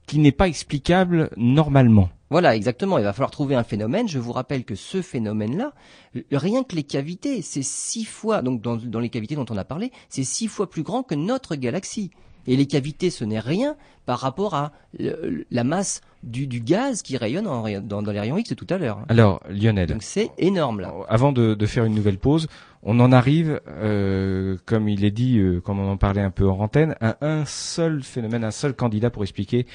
qui 0.08 0.20
n'est 0.20 0.32
pas 0.32 0.48
explicable 0.48 1.30
normalement. 1.38 2.10
Voilà, 2.30 2.56
exactement. 2.56 2.98
Il 2.98 3.04
va 3.06 3.14
falloir 3.14 3.32
trouver 3.32 3.56
un 3.56 3.64
phénomène. 3.64 4.08
Je 4.08 4.20
vous 4.20 4.32
rappelle 4.34 4.66
que 4.66 4.76
ce 4.76 5.02
phénomène-là, 5.02 5.72
rien 6.32 6.64
que 6.64 6.76
les 6.76 6.84
cavités, 6.84 7.42
c'est 7.42 7.64
six 7.64 8.04
fois, 8.06 8.42
donc 8.42 8.62
dans, 8.62 8.76
dans 8.76 9.00
les 9.00 9.10
cavités 9.10 9.36
dont 9.36 9.46
on 9.50 9.56
a 9.58 9.64
parlé, 9.64 9.92
c'est 10.10 10.24
six 10.26 10.48
fois 10.48 10.70
plus 10.70 10.84
grand 10.84 11.04
que 11.04 11.16
notre 11.16 11.56
galaxie. 11.56 12.12
Et 12.48 12.56
les 12.56 12.66
cavités, 12.66 13.10
ce 13.10 13.24
n'est 13.26 13.40
rien 13.40 13.76
par 14.06 14.20
rapport 14.20 14.56
à 14.56 14.72
la 15.52 15.64
masse 15.64 16.02
du, 16.24 16.48
du 16.48 16.62
gaz 16.62 17.02
qui 17.02 17.18
rayonne 17.18 17.46
en 17.48 17.64
dans, 17.82 18.02
dans 18.02 18.12
les 18.12 18.20
rayons 18.20 18.38
X 18.38 18.56
tout 18.56 18.68
à 18.70 18.78
l'heure. 18.78 19.00
Alors, 19.10 19.42
Lionel, 19.50 19.90
Donc 19.90 20.04
c'est 20.04 20.32
énorme 20.38 20.80
là. 20.80 20.94
avant 21.10 21.32
de, 21.34 21.54
de 21.54 21.66
faire 21.66 21.84
une 21.84 21.94
nouvelle 21.94 22.18
pause, 22.18 22.48
on 22.84 23.00
en 23.02 23.12
arrive, 23.12 23.60
euh, 23.68 24.58
comme 24.66 24.88
il 24.88 25.04
est 25.04 25.12
dit, 25.12 25.40
euh, 25.40 25.60
comme 25.60 25.80
on 25.80 25.92
en 25.92 25.98
parlait 25.98 26.22
un 26.22 26.32
peu 26.32 26.48
en 26.50 26.60
antenne, 26.60 26.96
à 27.02 27.18
un 27.22 27.44
seul 27.46 28.02
phénomène, 28.02 28.44
un 28.46 28.52
seul 28.52 28.74
candidat 28.74 29.10
pour 29.10 29.24
expliquer 29.24 29.66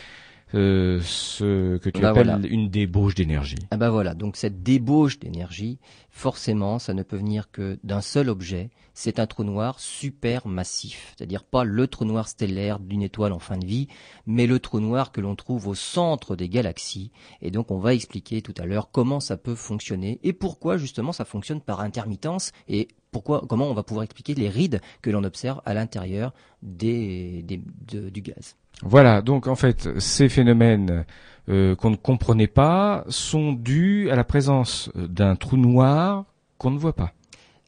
euh, 0.55 1.01
ce 1.03 1.79
que 1.79 1.89
tu 1.91 2.01
Bah 2.01 2.11
appelles 2.11 2.27
voilà. 2.29 2.47
une 2.47 2.69
débauche 2.69 3.15
d'énergie. 3.15 3.57
Ah 3.71 3.77
bah 3.77 3.91
voilà, 3.91 4.15
donc 4.15 4.37
cette 4.37 4.63
débauche 4.63 5.19
d'énergie, 5.19 5.79
forcément, 6.11 6.79
ça 6.79 6.95
ne 6.95 7.03
peut 7.03 7.17
venir 7.17 7.51
que 7.51 7.79
d'un 7.85 8.01
seul 8.01 8.29
objet, 8.29 8.71
c'est 8.95 9.19
un 9.19 9.27
trou 9.27 9.45
noir 9.45 9.81
super 9.81 10.47
massif, 10.47 11.15
c'est-à-dire 11.17 11.45
pas 11.45 11.65
le 11.65 11.87
trou 11.87 12.05
noir 12.05 12.29
stellaire 12.29 12.79
d'une 12.79 13.03
étoile 13.03 13.33
en 13.33 13.39
fin 13.39 13.57
de 13.57 13.65
vie, 13.67 13.89
mais 14.27 14.47
le 14.47 14.59
trou 14.59 14.81
noir 14.81 15.13
que 15.13 15.21
l'on 15.23 15.35
trouve 15.37 15.69
au 15.69 15.75
centre 15.75 16.37
des 16.37 16.49
galaxies. 16.51 17.11
Et 17.41 17.51
donc 17.51 17.71
on 17.71 17.79
va 17.79 17.95
expliquer 17.95 18.43
tout 18.43 18.55
à 18.59 18.67
l'heure 18.67 18.91
comment 18.91 19.21
ça 19.21 19.37
peut 19.39 19.55
fonctionner 19.55 20.21
et 20.23 20.33
pourquoi 20.35 20.77
justement 20.77 21.13
ça 21.13 21.25
fonctionne 21.25 21.61
par 21.63 21.81
intermittence 21.81 22.53
et 22.69 22.89
pourquoi, 23.11 23.45
comment 23.49 23.69
on 23.71 23.75
va 23.75 23.83
pouvoir 23.83 24.05
expliquer 24.05 24.35
les 24.35 24.49
rides 24.49 24.81
que 25.03 25.11
l'on 25.11 25.25
observe 25.25 25.61
à 25.65 25.73
l'intérieur 25.75 26.33
des, 26.63 27.43
des- 27.43 27.63
de- 27.91 28.09
du 28.11 28.21
gaz. 28.23 28.57
Voilà, 28.83 29.23
donc 29.23 29.47
en 29.47 29.55
fait, 29.55 29.89
ces 29.99 30.29
phénomènes 30.29 31.05
euh, 31.49 31.75
qu'on 31.75 31.91
ne 31.91 31.97
comprenait 31.97 32.47
pas 32.47 33.05
sont 33.09 33.53
dus 33.53 34.11
à 34.11 34.17
la 34.17 34.25
présence 34.25 34.91
d'un 34.95 35.37
trou 35.37 35.57
noir 35.57 36.25
qu'on 36.59 36.71
ne 36.71 36.79
voit 36.79 36.95
pas. 36.95 37.13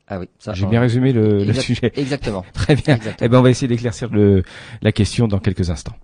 Ah 0.07 0.21
oui, 0.21 0.29
ça. 0.39 0.53
J'ai 0.53 0.67
euh, 0.67 0.69
bien 0.69 0.81
résumé 0.81 1.13
le, 1.13 1.53
sujet. 1.55 1.93
Exactement. 1.97 2.45
Très 2.53 2.77
bien. 2.77 2.97
exactement. 2.97 3.27
Eh 3.27 3.29
ben, 3.29 3.39
on 3.39 3.43
va 3.43 3.51
essayer 3.51 3.69
d'éclaircir 3.69 4.11
le, 4.11 4.43
la 4.83 4.93
question 4.93 5.29
dans 5.29 5.39
quelques 5.39 5.71
instants. 5.71 5.97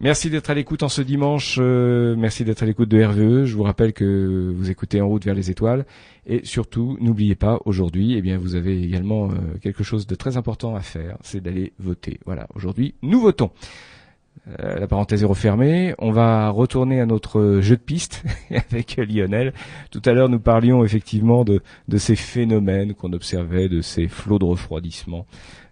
Merci 0.00 0.28
d'être 0.28 0.50
à 0.50 0.54
l'écoute 0.54 0.82
en 0.82 0.88
ce 0.88 1.02
dimanche. 1.02 1.58
euh, 1.60 2.16
merci 2.16 2.44
d'être 2.44 2.62
à 2.62 2.66
l'écoute 2.66 2.88
de 2.88 3.02
RVE. 3.02 3.44
Je 3.44 3.54
vous 3.54 3.62
rappelle 3.62 3.92
que 3.92 4.52
vous 4.54 4.70
écoutez 4.70 5.00
En 5.00 5.08
route 5.08 5.24
vers 5.24 5.34
les 5.34 5.50
étoiles. 5.50 5.86
Et 6.26 6.40
surtout, 6.44 6.98
n'oubliez 7.00 7.36
pas, 7.36 7.60
aujourd'hui, 7.64 8.14
eh 8.14 8.20
bien, 8.22 8.36
vous 8.36 8.56
avez 8.56 8.82
également 8.82 9.30
euh, 9.30 9.34
quelque 9.62 9.84
chose 9.84 10.06
de 10.06 10.14
très 10.16 10.36
important 10.36 10.74
à 10.74 10.80
faire. 10.80 11.16
C'est 11.22 11.40
d'aller 11.40 11.72
voter. 11.78 12.18
Voilà. 12.26 12.48
Aujourd'hui, 12.54 12.94
nous 13.02 13.20
votons. 13.20 13.50
Euh, 14.60 14.78
la 14.78 14.86
parenthèse 14.86 15.22
est 15.22 15.26
refermée. 15.26 15.94
On 15.98 16.10
va 16.10 16.50
retourner 16.50 17.00
à 17.00 17.06
notre 17.06 17.60
jeu 17.60 17.76
de 17.76 17.82
piste 17.82 18.22
avec 18.50 18.96
Lionel. 18.96 19.54
Tout 19.90 20.02
à 20.04 20.12
l'heure, 20.12 20.28
nous 20.28 20.40
parlions 20.40 20.84
effectivement 20.84 21.44
de, 21.44 21.62
de 21.88 21.96
ces 21.98 22.16
phénomènes 22.16 22.94
qu'on 22.94 23.12
observait, 23.12 23.68
de 23.68 23.80
ces 23.80 24.08
flots 24.08 24.38
de 24.38 24.44
refroidissement. 24.44 25.26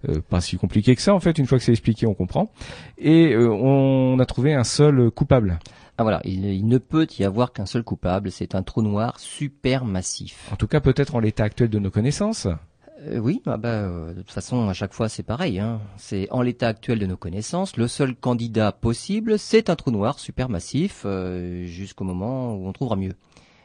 Euh, 0.09 0.20
pas 0.20 0.40
si 0.40 0.57
compliqué 0.57 0.96
que 0.96 1.03
ça, 1.03 1.14
en 1.14 1.20
fait. 1.20 1.38
Une 1.38 1.46
fois 1.46 1.59
que 1.59 1.64
c'est 1.64 1.72
expliqué, 1.72 2.07
on 2.07 2.14
comprend. 2.14 2.51
Et 2.98 3.35
euh, 3.35 3.48
on 3.51 4.18
a 4.18 4.27
trouvé 4.27 4.55
un 4.55 4.64
seul 4.64 5.11
coupable. 5.11 5.59
Ah 5.98 6.05
voilà, 6.05 6.22
il, 6.25 6.46
il 6.46 6.66
ne 6.66 6.79
peut 6.79 7.07
y 7.18 7.25
avoir 7.25 7.53
qu'un 7.53 7.66
seul 7.66 7.83
coupable, 7.83 8.31
c'est 8.31 8.55
un 8.55 8.62
trou 8.62 8.81
noir 8.81 9.20
super 9.20 9.85
massif. 9.85 10.48
En 10.51 10.57
tout 10.57 10.66
cas, 10.66 10.81
peut-être 10.81 11.14
en 11.14 11.20
l'état 11.20 11.44
actuel 11.44 11.68
de 11.68 11.79
nos 11.79 11.90
connaissances. 11.90 12.48
Euh, 13.09 13.19
oui, 13.19 13.43
ah 13.47 13.57
bah, 13.57 13.69
euh, 13.69 14.15
de 14.15 14.23
toute 14.23 14.31
façon, 14.31 14.69
à 14.69 14.75
chaque 14.75 14.93
fois, 14.93 15.09
c'est 15.09 15.23
pareil. 15.23 15.59
Hein. 15.59 15.81
C'est 15.97 16.31
en 16.31 16.43
l'état 16.43 16.69
actuel 16.69 16.99
de 16.99 17.07
nos 17.07 17.17
connaissances, 17.17 17.77
le 17.77 17.88
seul 17.88 18.15
candidat 18.15 18.71
possible, 18.71 19.38
c'est 19.38 19.71
un 19.71 19.77
trou 19.77 19.91
noir 19.91 20.19
supermassif, 20.19 21.03
euh, 21.05 21.65
jusqu'au 21.67 22.05
moment 22.05 22.55
où 22.55 22.67
on 22.67 22.73
trouvera 22.73 22.97
mieux. 22.97 23.15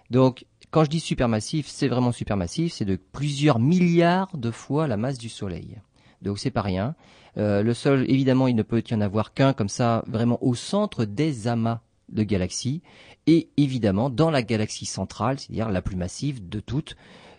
Donc, 0.09 0.45
quand 0.71 0.83
je 0.83 0.89
dis 0.89 0.99
supermassif, 0.99 1.67
c'est 1.67 1.87
vraiment 1.87 2.11
supermassif, 2.11 2.73
c'est 2.73 2.85
de 2.85 2.95
plusieurs 2.95 3.59
milliards 3.59 4.35
de 4.35 4.49
fois 4.51 4.87
la 4.87 4.97
masse 4.97 5.17
du 5.17 5.29
Soleil. 5.29 5.77
Donc, 6.21 6.39
c'est 6.39 6.51
pas 6.51 6.61
rien. 6.61 6.95
Euh, 7.37 7.61
le 7.61 7.73
seul, 7.73 8.09
évidemment, 8.09 8.47
il 8.47 8.55
ne 8.55 8.63
peut 8.63 8.81
y 8.89 8.93
en 8.95 9.01
avoir 9.01 9.33
qu'un 9.33 9.53
comme 9.53 9.69
ça, 9.69 10.03
vraiment 10.07 10.43
au 10.43 10.55
centre 10.55 11.05
des 11.05 11.47
amas 11.47 11.81
de 12.09 12.23
galaxies, 12.23 12.81
et 13.27 13.49
évidemment 13.57 14.09
dans 14.09 14.31
la 14.31 14.41
galaxie 14.41 14.85
centrale, 14.85 15.37
c'est-à-dire 15.37 15.69
la 15.69 15.81
plus 15.81 15.97
massive 15.97 16.47
de 16.47 16.59
toutes, 16.59 16.95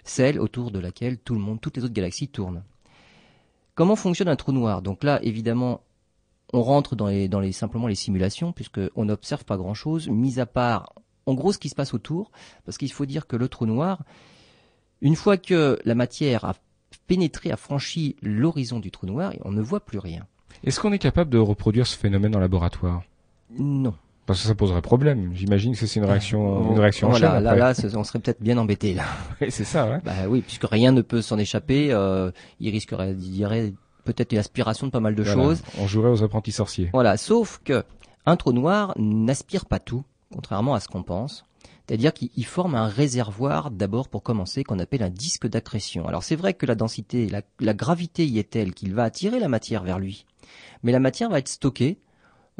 celle 0.08 0.40
autour 0.40 0.70
de 0.70 0.78
laquelle 0.78 1.18
tout 1.18 1.34
le 1.34 1.40
monde, 1.40 1.60
toutes 1.60 1.76
les 1.76 1.84
autres 1.84 1.94
galaxies 1.94 2.28
tournent. 2.28 2.62
Comment 3.74 3.96
fonctionne 3.96 4.28
un 4.28 4.36
trou 4.36 4.52
noir? 4.52 4.82
Donc 4.82 5.04
là, 5.04 5.20
évidemment, 5.22 5.82
on 6.52 6.62
rentre 6.62 6.96
dans 6.96 7.06
les, 7.06 7.28
dans 7.28 7.40
les 7.40 7.52
simplement 7.52 7.86
les 7.86 7.94
simulations, 7.94 8.52
puisque 8.52 8.80
on 8.96 9.04
n'observe 9.04 9.44
pas 9.44 9.56
grand-chose, 9.56 10.08
mis 10.08 10.40
à 10.40 10.46
part, 10.46 10.94
en 11.26 11.34
gros, 11.34 11.52
ce 11.52 11.58
qui 11.58 11.68
se 11.68 11.74
passe 11.74 11.94
autour, 11.94 12.30
parce 12.64 12.78
qu'il 12.78 12.90
faut 12.90 13.06
dire 13.06 13.26
que 13.26 13.36
le 13.36 13.48
trou 13.48 13.66
noir, 13.66 14.02
une 15.00 15.14
fois 15.14 15.36
que 15.36 15.78
la 15.84 15.94
matière 15.94 16.44
a 16.44 16.54
pénétré, 17.06 17.50
a 17.50 17.56
franchi 17.56 18.16
l'horizon 18.22 18.80
du 18.80 18.90
trou 18.90 19.06
noir, 19.06 19.32
on 19.44 19.52
ne 19.52 19.62
voit 19.62 19.80
plus 19.80 19.98
rien. 19.98 20.26
Est-ce 20.64 20.80
qu'on 20.80 20.92
est 20.92 20.98
capable 20.98 21.30
de 21.30 21.38
reproduire 21.38 21.86
ce 21.86 21.96
phénomène 21.96 22.34
en 22.34 22.40
laboratoire? 22.40 23.02
Non. 23.50 23.94
Parce 24.28 24.42
que 24.42 24.46
ça 24.46 24.54
poserait 24.54 24.82
problème. 24.82 25.30
J'imagine 25.34 25.74
que 25.74 25.84
c'est 25.86 25.98
une 25.98 26.04
réaction, 26.04 26.70
une 26.72 26.78
réaction 26.78 27.08
en 27.08 27.10
Voilà, 27.10 27.32
chaîne. 27.34 27.42
là, 27.44 27.50
après. 27.50 27.60
là, 27.60 27.74
ce- 27.74 27.96
on 27.96 28.04
serait 28.04 28.18
peut-être 28.20 28.40
bien 28.42 28.56
embêté 28.58 28.92
là. 28.94 29.04
Oui, 29.40 29.48
c'est 29.50 29.64
ça, 29.64 29.88
ouais. 29.88 29.98
Bah 30.04 30.12
oui, 30.28 30.42
puisque 30.42 30.64
rien 30.68 30.92
ne 30.92 31.00
peut 31.00 31.22
s'en 31.22 31.38
échapper, 31.38 31.88
euh, 31.92 32.30
il 32.60 32.70
risquerait, 32.70 33.12
il 33.18 33.36
y 33.36 33.44
aurait 33.44 33.72
peut-être 34.04 34.32
une 34.32 34.38
aspiration 34.38 34.86
de 34.86 34.92
pas 34.92 35.00
mal 35.00 35.14
de 35.16 35.22
Voilà. 35.22 35.42
choses. 35.42 35.62
On 35.80 35.86
jouerait 35.88 36.10
aux 36.10 36.22
apprentis 36.22 36.52
sorciers. 36.52 36.90
Voilà, 36.92 37.16
sauf 37.16 37.60
que 37.64 37.82
un 38.26 38.36
trou 38.36 38.52
noir 38.52 38.92
n'aspire 38.98 39.64
pas 39.64 39.78
tout, 39.80 40.04
contrairement 40.32 40.74
à 40.74 40.80
ce 40.80 40.88
qu'on 40.88 41.02
pense. 41.02 41.44
C'est-à-dire 41.88 42.12
qu'il 42.12 42.28
il 42.36 42.44
forme 42.44 42.74
un 42.74 42.86
réservoir 42.86 43.70
d'abord 43.70 44.10
pour 44.10 44.22
commencer 44.22 44.62
qu'on 44.62 44.78
appelle 44.78 45.02
un 45.02 45.08
disque 45.08 45.46
d'accrétion. 45.48 46.06
Alors 46.06 46.22
c'est 46.22 46.36
vrai 46.36 46.52
que 46.52 46.66
la 46.66 46.74
densité, 46.74 47.30
la, 47.30 47.40
la 47.60 47.72
gravité 47.72 48.26
y 48.26 48.38
est 48.38 48.50
telle 48.50 48.74
qu'il 48.74 48.92
va 48.92 49.04
attirer 49.04 49.40
la 49.40 49.48
matière 49.48 49.84
vers 49.84 49.98
lui. 49.98 50.26
Mais 50.82 50.92
la 50.92 51.00
matière 51.00 51.30
va 51.30 51.38
être 51.38 51.48
stockée 51.48 51.96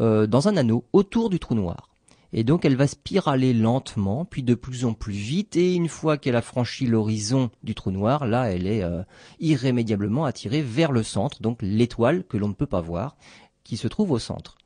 euh, 0.01 0.27
dans 0.27 0.49
un 0.49 0.57
anneau 0.57 0.85
autour 0.93 1.31
du 1.31 1.39
trou 1.39 1.55
noir. 1.55 1.89
Et 2.33 2.45
donc 2.45 2.65
elle 2.65 2.77
va 2.77 2.87
spiraler 2.87 3.55
lentement, 3.55 4.25
puis 4.25 4.43
de 4.43 4.55
plus 4.55 4.85
en 4.85 4.93
plus 4.93 5.15
vite, 5.15 5.57
et 5.57 5.75
une 5.75 5.89
fois 5.89 6.19
qu'elle 6.19 6.37
a 6.37 6.43
franchi 6.43 6.87
l'horizon 6.87 7.51
du 7.63 7.75
trou 7.75 7.91
noir, 7.91 8.27
là 8.27 8.53
elle 8.53 8.67
est 8.67 8.83
euh, 8.83 9.03
irrémédiablement 9.41 10.27
attirée 10.27 10.61
vers 10.61 10.93
le 10.93 11.03
centre, 11.03 11.41
donc 11.41 11.59
l'étoile 11.63 12.25
que 12.25 12.37
l'on 12.37 12.49
ne 12.49 12.55
peut 12.55 12.67
pas 12.67 12.83
voir, 12.83 13.17
qui 13.65 13.77
se 13.77 13.89
trouve 13.89 14.11
au 14.11 14.19
centre. 14.19 14.59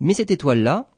Mais 0.00 0.14
cette 0.14 0.30
étoile-là, 0.30 0.90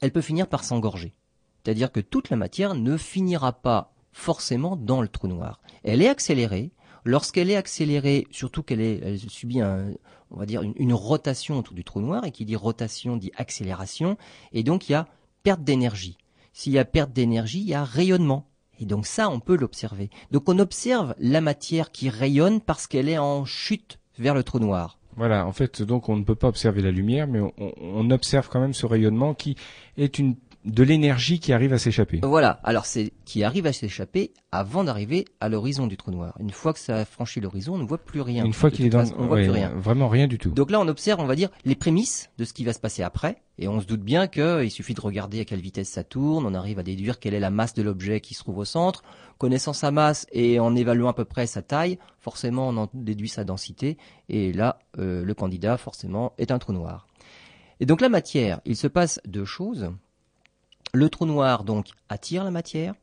elle 0.00 0.12
peut 0.12 0.20
finir 0.20 0.46
par 0.46 0.62
s'engorger. 0.62 1.14
C'est-à-dire 1.62 1.92
que 1.92 2.00
toute 2.00 2.30
la 2.30 2.36
matière 2.36 2.74
ne 2.74 2.96
finira 2.96 3.52
pas 3.52 3.92
forcément 4.12 4.76
dans 4.76 5.02
le 5.02 5.08
trou 5.08 5.28
noir. 5.28 5.60
Elle 5.84 6.02
est 6.02 6.08
accélérée. 6.08 6.70
Lorsqu'elle 7.04 7.50
est 7.50 7.56
accélérée, 7.56 8.26
surtout 8.30 8.62
qu'elle 8.62 8.80
elle 8.80 9.18
subit 9.18 9.60
un, 9.60 9.92
on 10.30 10.38
va 10.38 10.46
dire 10.46 10.62
une, 10.62 10.92
rotation 10.92 11.58
autour 11.58 11.74
du 11.74 11.84
trou 11.84 12.00
noir, 12.00 12.24
et 12.24 12.30
qui 12.30 12.44
dit 12.44 12.56
rotation 12.56 13.16
dit 13.16 13.32
accélération, 13.36 14.16
et 14.52 14.62
donc 14.62 14.88
il 14.88 14.92
y 14.92 14.94
a 14.94 15.06
perte 15.42 15.62
d'énergie. 15.62 16.18
S'il 16.52 16.72
y 16.72 16.78
a 16.78 16.84
perte 16.84 17.12
d'énergie, 17.12 17.60
il 17.60 17.68
y 17.68 17.74
a 17.74 17.84
rayonnement. 17.84 18.46
Et 18.78 18.86
donc 18.86 19.06
ça, 19.06 19.28
on 19.28 19.40
peut 19.40 19.56
l'observer. 19.56 20.10
Donc 20.30 20.48
on 20.48 20.58
observe 20.58 21.14
la 21.18 21.40
matière 21.40 21.92
qui 21.92 22.08
rayonne 22.08 22.60
parce 22.60 22.86
qu'elle 22.86 23.08
est 23.08 23.18
en 23.18 23.44
chute 23.44 23.98
vers 24.18 24.34
le 24.34 24.42
trou 24.42 24.58
noir. 24.58 24.98
Voilà, 25.16 25.46
en 25.46 25.52
fait, 25.52 25.82
donc 25.82 26.08
on 26.08 26.16
ne 26.16 26.24
peut 26.24 26.34
pas 26.34 26.48
observer 26.48 26.80
la 26.80 26.90
lumière, 26.90 27.26
mais 27.26 27.40
on, 27.40 27.52
on 27.58 28.10
observe 28.10 28.48
quand 28.48 28.60
même 28.60 28.72
ce 28.72 28.86
rayonnement 28.86 29.34
qui 29.34 29.56
est 29.96 30.18
une 30.18 30.36
de 30.64 30.82
l'énergie 30.82 31.40
qui 31.40 31.52
arrive 31.52 31.72
à 31.72 31.78
s'échapper. 31.78 32.20
Voilà, 32.22 32.60
alors 32.64 32.84
c'est 32.84 33.12
qui 33.24 33.44
arrive 33.44 33.66
à 33.66 33.72
s'échapper 33.72 34.32
avant 34.52 34.84
d'arriver 34.84 35.24
à 35.40 35.48
l'horizon 35.48 35.86
du 35.86 35.96
trou 35.96 36.10
noir. 36.10 36.36
Une 36.38 36.50
fois 36.50 36.72
que 36.72 36.78
ça 36.78 36.96
a 36.96 37.04
franchi 37.04 37.40
l'horizon, 37.40 37.74
on 37.74 37.78
ne 37.78 37.86
voit 37.86 37.98
plus 37.98 38.20
rien. 38.20 38.44
Une 38.44 38.52
fois 38.52 38.70
qu'il 38.70 38.84
est 38.84 38.90
dans, 38.90 39.04
on 39.18 39.26
voit 39.26 39.38
plus 39.38 39.50
rien. 39.50 39.70
Vraiment 39.76 40.08
rien 40.08 40.26
du 40.26 40.38
tout. 40.38 40.50
Donc 40.50 40.70
là, 40.70 40.80
on 40.80 40.88
observe, 40.88 41.20
on 41.20 41.26
va 41.26 41.34
dire, 41.34 41.48
les 41.64 41.74
prémices 41.74 42.30
de 42.36 42.44
ce 42.44 42.52
qui 42.52 42.64
va 42.64 42.72
se 42.72 42.78
passer 42.78 43.02
après, 43.02 43.42
et 43.58 43.68
on 43.68 43.80
se 43.80 43.86
doute 43.86 44.02
bien 44.02 44.26
qu'il 44.26 44.70
suffit 44.70 44.94
de 44.94 45.00
regarder 45.00 45.40
à 45.40 45.44
quelle 45.44 45.60
vitesse 45.60 45.88
ça 45.88 46.04
tourne, 46.04 46.44
on 46.44 46.54
arrive 46.54 46.78
à 46.78 46.82
déduire 46.82 47.20
quelle 47.20 47.34
est 47.34 47.40
la 47.40 47.50
masse 47.50 47.74
de 47.74 47.82
l'objet 47.82 48.20
qui 48.20 48.34
se 48.34 48.40
trouve 48.40 48.58
au 48.58 48.64
centre. 48.64 49.02
Connaissant 49.38 49.72
sa 49.72 49.90
masse 49.90 50.26
et 50.32 50.60
en 50.60 50.76
évaluant 50.76 51.08
à 51.08 51.14
peu 51.14 51.24
près 51.24 51.46
sa 51.46 51.62
taille, 51.62 51.98
forcément, 52.18 52.68
on 52.68 52.76
en 52.76 52.90
déduit 52.92 53.30
sa 53.30 53.44
densité, 53.44 53.96
et 54.28 54.52
là, 54.52 54.78
euh, 54.98 55.24
le 55.24 55.34
candidat, 55.34 55.78
forcément, 55.78 56.34
est 56.36 56.50
un 56.50 56.58
trou 56.58 56.74
noir. 56.74 57.06
Et 57.80 57.86
donc 57.86 58.02
la 58.02 58.10
matière, 58.10 58.60
il 58.66 58.76
se 58.76 58.86
passe 58.86 59.20
deux 59.26 59.46
choses. 59.46 59.90
Le 60.92 61.08
trou 61.08 61.24
noir 61.24 61.62
donc 61.62 61.90
attire 62.08 62.42
la 62.42 62.50
matière, 62.50 62.94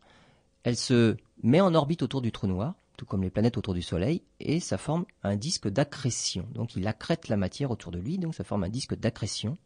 elle 0.64 0.76
se 0.76 1.16
met 1.42 1.62
en 1.62 1.74
orbite 1.74 2.04
autour 2.04 2.22
du 2.22 2.34
trou 2.34 2.46
noir, 2.46 2.74
tout 2.98 3.06
comme 3.06 3.24
les 3.24 3.30
planètes 3.30 3.58
autour 3.58 3.74
du 3.74 3.82
Soleil, 3.82 4.24
et 4.42 4.60
ça 4.60 4.78
forme 4.78 5.06
un 5.24 5.38
disque 5.38 5.70
d'accrétion. 5.70 6.46
Donc 6.54 6.76
il 6.76 6.86
accrète 6.86 7.30
la 7.30 7.38
matière 7.38 7.72
autour 7.72 7.94
de 7.94 8.00
lui, 8.00 8.18
donc 8.18 8.36
ça 8.36 8.44
forme 8.44 8.66
un 8.66 8.70
disque 8.70 8.96
d'accrétion. 8.96 9.58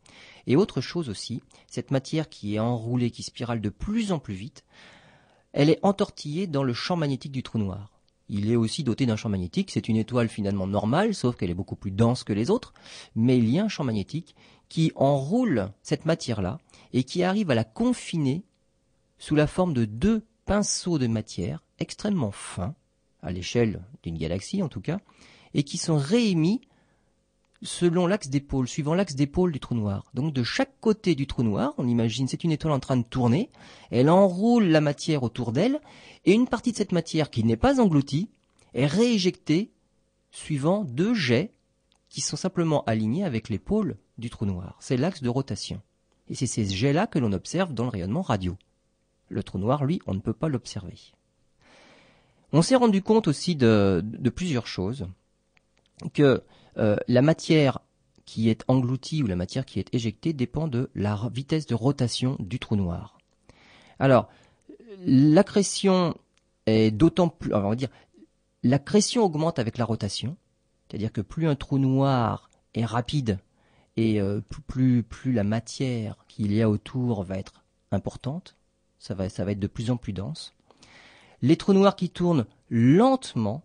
Et 0.46 0.56
autre 0.56 0.82
chose 0.82 1.10
aussi, 1.10 1.42
cette 1.66 1.90
matière 1.90 2.30
qui 2.30 2.56
est 2.56 2.60
enroulée, 2.60 3.10
qui 3.10 3.24
spirale 3.24 3.60
de 3.60 3.70
plus 3.70 4.12
en 4.12 4.20
plus 4.20 4.36
vite, 4.36 4.66
elle 5.54 5.72
est 5.72 5.80
entortillée 5.82 6.46
dans 6.46 6.64
le 6.64 6.74
champ 6.74 6.98
magnétique 6.98 7.32
du 7.32 7.42
trou 7.42 7.58
noir. 7.58 7.90
Il 8.30 8.52
est 8.52 8.56
aussi 8.56 8.84
doté 8.84 9.08
d'un 9.08 9.16
champ 9.16 9.30
magnétique, 9.30 9.72
c'est 9.72 9.90
une 9.90 9.98
étoile 9.98 10.30
finalement 10.30 10.68
normale, 10.68 11.16
sauf 11.16 11.36
qu'elle 11.36 11.50
est 11.50 11.56
beaucoup 11.56 11.76
plus 11.76 11.92
dense 11.92 12.24
que 12.24 12.34
les 12.34 12.52
autres, 12.52 12.74
mais 13.16 13.38
il 13.38 13.50
y 13.50 13.58
a 13.58 13.64
un 13.64 13.68
champ 13.68 13.84
magnétique 13.84 14.36
qui 14.70 14.92
enroule 14.96 15.70
cette 15.82 16.06
matière-là 16.06 16.60
et 16.94 17.04
qui 17.04 17.24
arrive 17.24 17.52
à 17.52 17.56
la 17.56 17.64
confiner 17.64 18.44
sous 19.18 19.36
la 19.36 19.48
forme 19.48 19.74
de 19.74 19.86
deux 19.86 20.26
pinceaux 20.46 20.98
de 20.98 21.08
matière 21.08 21.64
extrêmement 21.80 22.32
fins, 22.32 22.76
à 23.22 23.32
l'échelle 23.32 23.84
d'une 24.04 24.18
galaxie 24.18 24.64
en 24.64 24.70
tout 24.70 24.82
cas, 24.82 25.00
et 25.54 25.64
qui 25.64 25.78
sont 25.78 25.98
réémis 25.98 26.62
selon 27.62 28.08
l'axe 28.08 28.30
d'épaule, 28.30 28.68
suivant 28.68 28.96
l'axe 28.96 29.16
d'épaule 29.16 29.52
du 29.52 29.60
trou 29.60 29.76
noir. 29.76 30.10
Donc 30.14 30.34
de 30.34 30.44
chaque 30.44 30.80
côté 30.80 31.14
du 31.16 31.28
trou 31.28 31.44
noir, 31.44 31.74
on 31.78 31.88
imagine 31.88 32.28
c'est 32.28 32.44
une 32.44 32.52
étoile 32.52 32.74
en 32.74 32.80
train 32.80 32.98
de 32.98 33.06
tourner, 33.06 33.50
elle 33.92 34.10
enroule 34.10 34.66
la 34.66 34.82
matière 34.82 35.24
autour 35.24 35.52
d'elle, 35.52 35.80
et 36.26 36.34
une 36.34 36.48
partie 36.48 36.72
de 36.72 36.78
cette 36.78 36.92
matière 36.92 37.30
qui 37.30 37.44
n'est 37.44 37.58
pas 37.58 37.80
engloutie 37.80 38.30
est 38.74 38.88
rééjectée 38.88 39.72
suivant 40.32 40.84
deux 40.84 41.14
jets 41.14 41.54
qui 42.10 42.22
sont 42.22 42.38
simplement 42.38 42.84
alignés 42.86 43.24
avec 43.24 43.50
l'épaule 43.50 43.98
du 44.18 44.30
trou 44.30 44.46
noir. 44.46 44.78
C'est 44.80 44.98
l'axe 44.98 45.22
de 45.22 45.30
rotation. 45.30 45.82
Et 46.30 46.36
c'est 46.36 46.48
ces 46.48 46.66
jets-là 46.66 47.08
que 47.08 47.20
l'on 47.20 47.34
observe 47.34 47.74
dans 47.74 47.84
le 47.84 47.90
rayonnement 47.90 48.22
radio. 48.22 48.58
Le 49.30 49.44
trou 49.44 49.58
noir, 49.58 49.86
lui, 49.86 50.02
on 50.08 50.14
ne 50.14 50.20
peut 50.20 50.34
pas 50.34 50.50
l'observer. 50.50 50.98
On 52.54 52.62
s'est 52.62 52.76
rendu 52.76 53.02
compte 53.02 53.28
aussi 53.28 53.56
de, 53.56 54.04
plusieurs 54.36 54.68
choses. 54.68 55.08
Que 56.14 56.44
euh, 56.78 56.96
la 57.08 57.22
matière 57.22 57.80
qui 58.26 58.50
est 58.50 58.64
engloutie 58.68 59.24
ou 59.24 59.28
la 59.28 59.36
matière 59.36 59.66
qui 59.66 59.80
est 59.80 59.94
éjectée 59.94 60.34
dépend 60.34 60.68
de 60.68 60.90
la 60.96 61.30
vitesse 61.34 61.66
de 61.66 61.76
rotation 61.76 62.38
du 62.40 62.60
trou 62.60 62.76
noir. 62.76 63.18
Alors, 64.00 64.30
l'accrétion 65.06 66.16
est 66.66 66.92
d'autant 66.92 67.30
plus, 67.30 67.54
on 67.54 67.70
va 67.70 67.76
dire, 67.76 67.90
l'accrétion 68.64 69.24
augmente 69.24 69.60
avec 69.60 69.78
la 69.78 69.86
rotation, 69.86 70.38
c'est-à-dire 70.88 71.12
que 71.12 71.22
plus 71.22 71.48
un 71.48 71.56
trou 71.56 71.78
noir 71.78 72.50
est 72.74 72.86
rapide 72.86 73.40
et 73.98 74.22
euh, 74.22 74.42
plus, 74.68 75.04
plus, 75.04 75.34
la 75.34 75.44
matière 75.44 76.16
qu'il 76.28 76.54
y 76.54 76.62
a 76.62 76.70
autour 76.70 77.24
va 77.24 77.38
être 77.38 77.64
importante, 77.92 78.56
ça 79.00 79.14
va, 79.16 79.26
être 79.26 79.60
de 79.60 79.68
plus 79.68 79.92
en 79.92 79.98
plus 79.98 80.14
dense. 80.14 80.54
Les 81.42 81.58
trous 81.58 81.74
noirs 81.74 81.96
qui 81.96 82.10
tournent 82.10 82.46
lentement 82.70 83.64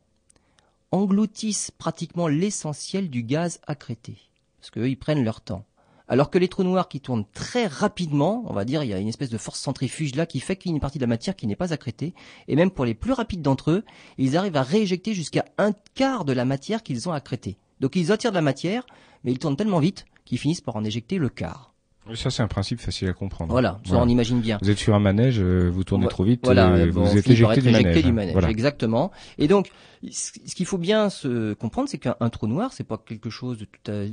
engloutissent 0.92 1.70
pratiquement 1.70 2.26
l'essentiel 2.26 3.10
du 3.10 3.22
gaz 3.22 3.60
accrété, 3.66 4.16
parce 4.58 4.70
qu'eux, 4.70 4.88
ils 4.88 4.96
prennent 4.96 5.24
leur 5.24 5.42
temps. 5.42 5.64
Alors 6.08 6.30
que 6.30 6.38
les 6.38 6.48
trous 6.48 6.62
noirs 6.62 6.88
qui 6.88 7.00
tournent 7.00 7.26
très 7.34 7.66
rapidement, 7.66 8.44
on 8.46 8.52
va 8.52 8.64
dire, 8.64 8.84
il 8.84 8.88
y 8.88 8.94
a 8.94 8.98
une 8.98 9.08
espèce 9.08 9.28
de 9.28 9.38
force 9.38 9.58
centrifuge 9.58 10.14
là 10.14 10.24
qui 10.24 10.38
fait 10.38 10.56
qu'il 10.56 10.70
y 10.70 10.74
a 10.74 10.76
une 10.76 10.80
partie 10.80 10.98
de 10.98 11.04
la 11.04 11.08
matière 11.08 11.34
qui 11.34 11.48
n'est 11.48 11.56
pas 11.56 11.72
accrétée, 11.72 12.14
et 12.48 12.56
même 12.56 12.70
pour 12.70 12.84
les 12.84 12.94
plus 12.94 13.12
rapides 13.12 13.42
d'entre 13.42 13.72
eux, 13.72 13.84
ils 14.16 14.36
arrivent 14.36 14.56
à 14.56 14.62
rééjecter 14.62 15.14
jusqu'à 15.14 15.44
un 15.58 15.72
quart 15.94 16.24
de 16.24 16.32
la 16.32 16.44
matière 16.44 16.82
qu'ils 16.82 17.08
ont 17.08 17.12
accrétée. 17.12 17.58
Donc 17.80 17.96
ils 17.96 18.12
attirent 18.12 18.30
de 18.30 18.36
la 18.36 18.42
matière, 18.42 18.86
mais 19.24 19.32
ils 19.32 19.38
tournent 19.38 19.56
tellement 19.56 19.80
vite 19.80 20.06
qui 20.24 20.38
finissent 20.38 20.60
par 20.60 20.76
en 20.76 20.84
éjecter 20.84 21.18
le 21.18 21.28
quart. 21.28 21.75
Ça, 22.14 22.30
c'est 22.30 22.42
un 22.42 22.48
principe 22.48 22.80
facile 22.80 23.08
à 23.08 23.12
comprendre. 23.12 23.50
Voilà, 23.50 23.80
ça 23.84 23.98
on 23.98 24.08
imagine 24.08 24.40
bien. 24.40 24.58
Vous 24.62 24.70
êtes 24.70 24.78
sur 24.78 24.94
un 24.94 25.00
manège, 25.00 25.40
euh, 25.40 25.68
vous 25.70 25.82
tournez 25.82 26.06
trop 26.06 26.24
vite, 26.24 26.40
voilà, 26.44 26.70
euh, 26.72 26.90
vous 26.90 27.16
êtes 27.16 27.28
éjecté 27.28 27.60
du 27.60 27.70
manège. 27.70 28.04
Du 28.04 28.12
manège 28.12 28.44
Exactement. 28.44 29.10
Et 29.38 29.48
donc, 29.48 29.70
ce 30.10 30.54
qu'il 30.54 30.66
faut 30.66 30.78
bien 30.78 31.10
se 31.10 31.54
comprendre, 31.54 31.88
c'est 31.88 31.98
qu'un 31.98 32.28
trou 32.30 32.46
noir, 32.46 32.72
c'est 32.72 32.84
pas 32.84 32.98
quelque 32.98 33.30
chose 33.30 33.58
de 33.58 33.64
tout 33.64 33.90
à 33.90 34.04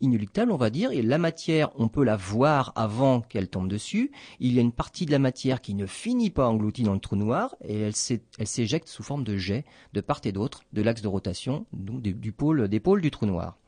inéluctable, 0.00 0.52
on 0.52 0.56
va 0.56 0.70
dire. 0.70 0.90
Et 0.92 1.02
la 1.02 1.18
matière, 1.18 1.70
on 1.76 1.88
peut 1.88 2.04
la 2.04 2.16
voir 2.16 2.72
avant 2.76 3.20
qu'elle 3.20 3.48
tombe 3.48 3.68
dessus. 3.68 4.10
Il 4.40 4.54
y 4.54 4.58
a 4.58 4.62
une 4.62 4.72
partie 4.72 5.04
de 5.04 5.10
la 5.10 5.18
matière 5.18 5.60
qui 5.60 5.74
ne 5.74 5.86
finit 5.86 6.30
pas 6.30 6.48
engloutie 6.48 6.82
dans 6.82 6.94
le 6.94 7.00
trou 7.00 7.16
noir 7.16 7.56
et 7.64 7.78
elle 7.80 7.94
s'éjecte 8.46 8.88
sous 8.88 9.02
forme 9.02 9.24
de 9.24 9.36
jet 9.36 9.64
de 9.92 10.00
part 10.00 10.20
et 10.24 10.32
d'autre 10.32 10.62
de 10.72 10.82
l'axe 10.82 11.02
de 11.02 11.08
rotation, 11.08 11.66
donc 11.72 12.00
du 12.00 12.32
pôle, 12.32 12.68
des 12.68 12.80
pôles 12.80 13.00
du 13.00 13.10
trou 13.10 13.26
noir. 13.26 13.58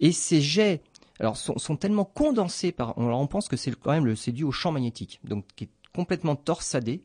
Et 0.00 0.12
ces 0.12 0.40
jets 0.40 0.82
alors 1.20 1.36
sont, 1.36 1.76
tellement 1.76 2.04
condensés 2.04 2.72
par, 2.72 2.96
on 2.98 3.26
pense 3.26 3.48
que 3.48 3.56
c'est 3.56 3.74
quand 3.74 3.92
même 3.92 4.16
c'est 4.16 4.32
dû 4.32 4.44
au 4.44 4.52
champ 4.52 4.72
magnétique, 4.72 5.20
donc 5.24 5.46
qui 5.56 5.64
est 5.64 5.70
complètement 5.94 6.36
torsadé. 6.36 7.02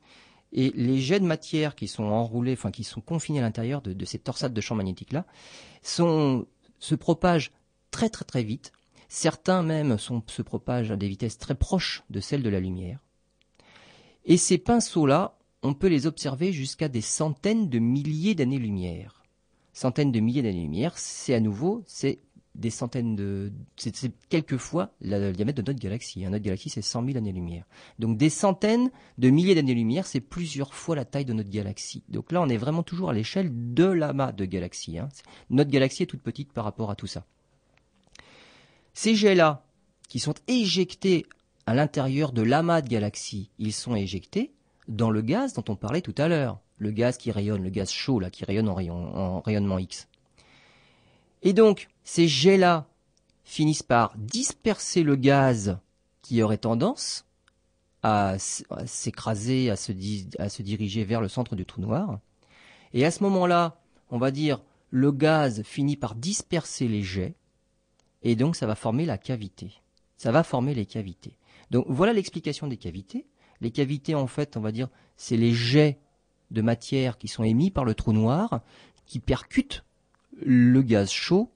Et 0.54 0.72
les 0.76 1.00
jets 1.00 1.22
de 1.22 1.26
matière 1.26 1.76
qui 1.76 1.88
sont 1.88 2.04
enroulés, 2.04 2.54
enfin 2.54 2.72
qui 2.72 2.84
sont 2.84 3.00
confinés 3.00 3.40
à 3.40 3.42
l'intérieur 3.42 3.82
de, 3.82 4.06
ces 4.06 4.20
torsades 4.20 4.54
de 4.54 4.60
champ 4.60 4.76
magnétique 4.76 5.14
là, 5.14 5.26
sont 5.82 6.46
se 6.80 6.96
propagent 6.96 7.52
très 7.90 8.10
très 8.10 8.26
très 8.26 8.44
vite. 8.44 8.74
Certains 9.08 9.64
même 9.64 9.98
se 9.98 10.42
propagent 10.42 10.92
à 10.92 10.98
des 10.98 11.08
vitesses 11.08 11.38
très 11.38 11.56
proches 11.56 12.04
de 12.10 12.20
celles 12.20 12.44
de 12.44 12.50
la 12.50 12.60
lumière. 12.60 13.00
Et 14.26 14.38
ces 14.38 14.58
pinceaux-là, 14.58 15.38
on 15.64 15.74
peut 15.74 15.88
les 15.88 16.06
observer 16.06 16.52
jusqu'à 16.52 16.90
des 16.90 17.02
centaines 17.02 17.70
de 17.70 17.80
milliers 17.80 18.36
d'années-lumière. 18.36 19.24
Centaines 19.74 20.12
de 20.12 20.20
milliers 20.20 20.42
d'années-lumière, 20.42 20.98
c'est 20.98 21.34
à 21.34 21.40
nouveau, 21.40 21.84
c'est 21.88 22.20
des 22.56 22.70
centaines 22.70 23.16
de... 23.16 23.52
C'est 23.78 24.12
quelques 24.30 24.58
fois 24.58 24.92
le 25.02 25.32
diamètre 25.32 25.62
de 25.62 25.72
notre 25.72 25.82
galaxie. 25.82 26.26
Hein. 26.26 26.32
Notre 26.32 26.44
galaxie, 26.44 26.70
c'est 26.70 26.82
100 26.82 27.06
000 27.06 27.18
années-lumière. 27.18 27.66
Donc 28.00 28.18
des 28.18 28.30
centaines 28.30 28.92
de 29.18 29.30
milliers 29.30 29.56
d'années-lumière, 29.56 30.06
c'est 30.06 30.20
plusieurs 30.20 30.74
fois 30.74 30.96
la 30.96 31.06
taille 31.06 31.26
de 31.26 31.34
notre 31.34 31.50
galaxie. 31.50 32.04
Donc 32.10 32.32
là, 32.32 32.42
on 32.42 32.50
est 32.50 32.58
vraiment 32.58 32.84
toujours 32.84 33.10
à 33.10 33.14
l'échelle 33.14 33.50
de 33.74 33.86
l'amas 33.86 34.32
de 34.32 34.46
galaxies. 34.46 34.98
Hein. 34.98 35.10
Notre 35.50 35.72
galaxie 35.72 36.04
est 36.04 36.08
toute 36.08 36.22
petite 36.22 36.52
par 36.52 36.66
rapport 36.66 36.92
à 36.92 36.96
tout 36.96 37.08
ça. 37.08 37.26
Ces 38.94 39.16
jets-là, 39.16 39.64
qui 40.10 40.20
sont 40.20 40.36
éjectés 40.48 41.26
à 41.66 41.74
l'intérieur 41.74 42.34
de 42.34 42.42
l'amas 42.42 42.82
de 42.82 42.90
galaxies, 42.90 43.50
ils 43.60 43.72
sont 43.72 43.96
éjectés 43.96 44.52
dans 44.90 45.10
le 45.10 45.22
gaz 45.22 45.54
dont 45.54 45.64
on 45.70 45.76
parlait 45.76 46.02
tout 46.02 46.16
à 46.18 46.28
l'heure. 46.28 46.60
Le 46.78 46.92
gaz 46.92 47.18
qui 47.18 47.32
rayonne, 47.32 47.64
le 47.64 47.70
gaz 47.70 47.92
chaud, 47.92 48.20
là, 48.20 48.30
qui 48.30 48.44
rayonne 48.44 48.68
en, 48.68 48.78
en 48.78 49.40
rayonnement 49.40 49.78
X. 49.78 50.08
Et 51.44 51.54
donc, 51.54 51.90
ces 52.04 52.28
jets-là 52.28 52.88
finissent 53.44 53.84
par 53.84 54.14
disperser 54.18 55.04
le 55.04 55.16
gaz 55.16 55.78
qui 56.22 56.42
aurait 56.42 56.58
tendance 56.58 57.26
à 58.04 58.38
s'écraser, 58.40 59.70
à 59.70 59.76
se, 59.76 59.92
diriger 59.92 61.04
vers 61.04 61.22
le 61.22 61.28
centre 61.28 61.56
du 61.56 61.66
trou 61.66 61.82
noir. 61.82 62.20
Et 62.94 63.06
à 63.06 63.12
ce 63.12 63.24
moment-là, 63.24 63.80
on 64.10 64.18
va 64.18 64.32
dire, 64.32 64.62
le 64.90 65.12
gaz 65.12 65.64
finit 65.64 65.98
par 65.98 66.16
disperser 66.16 66.88
les 66.88 67.04
jets, 67.04 67.36
et 68.24 68.36
donc 68.36 68.56
ça 68.56 68.68
va 68.68 68.76
former 68.76 69.06
la 69.06 69.18
cavité. 69.18 69.72
Ça 70.18 70.32
va 70.32 70.44
former 70.44 70.74
les 70.74 70.86
cavités. 70.86 71.38
Donc 71.70 71.86
voilà 71.88 72.14
l'explication 72.14 72.68
des 72.68 72.78
cavités. 72.78 73.26
Les 73.62 73.72
cavités, 73.72 74.16
en 74.16 74.28
fait, 74.28 74.58
on 74.58 74.62
va 74.62 74.72
dire, 74.72 74.90
c'est 75.18 75.38
les 75.38 75.54
jets 75.54 76.00
de 76.52 76.62
matière 76.62 77.18
qui 77.18 77.28
sont 77.28 77.44
émis 77.44 77.72
par 77.72 77.86
le 77.86 77.96
trou 77.96 78.12
noir, 78.12 78.62
qui 79.06 79.20
percutent 79.20 79.84
le 80.40 80.82
gaz 80.82 81.12
chaud 81.12 81.52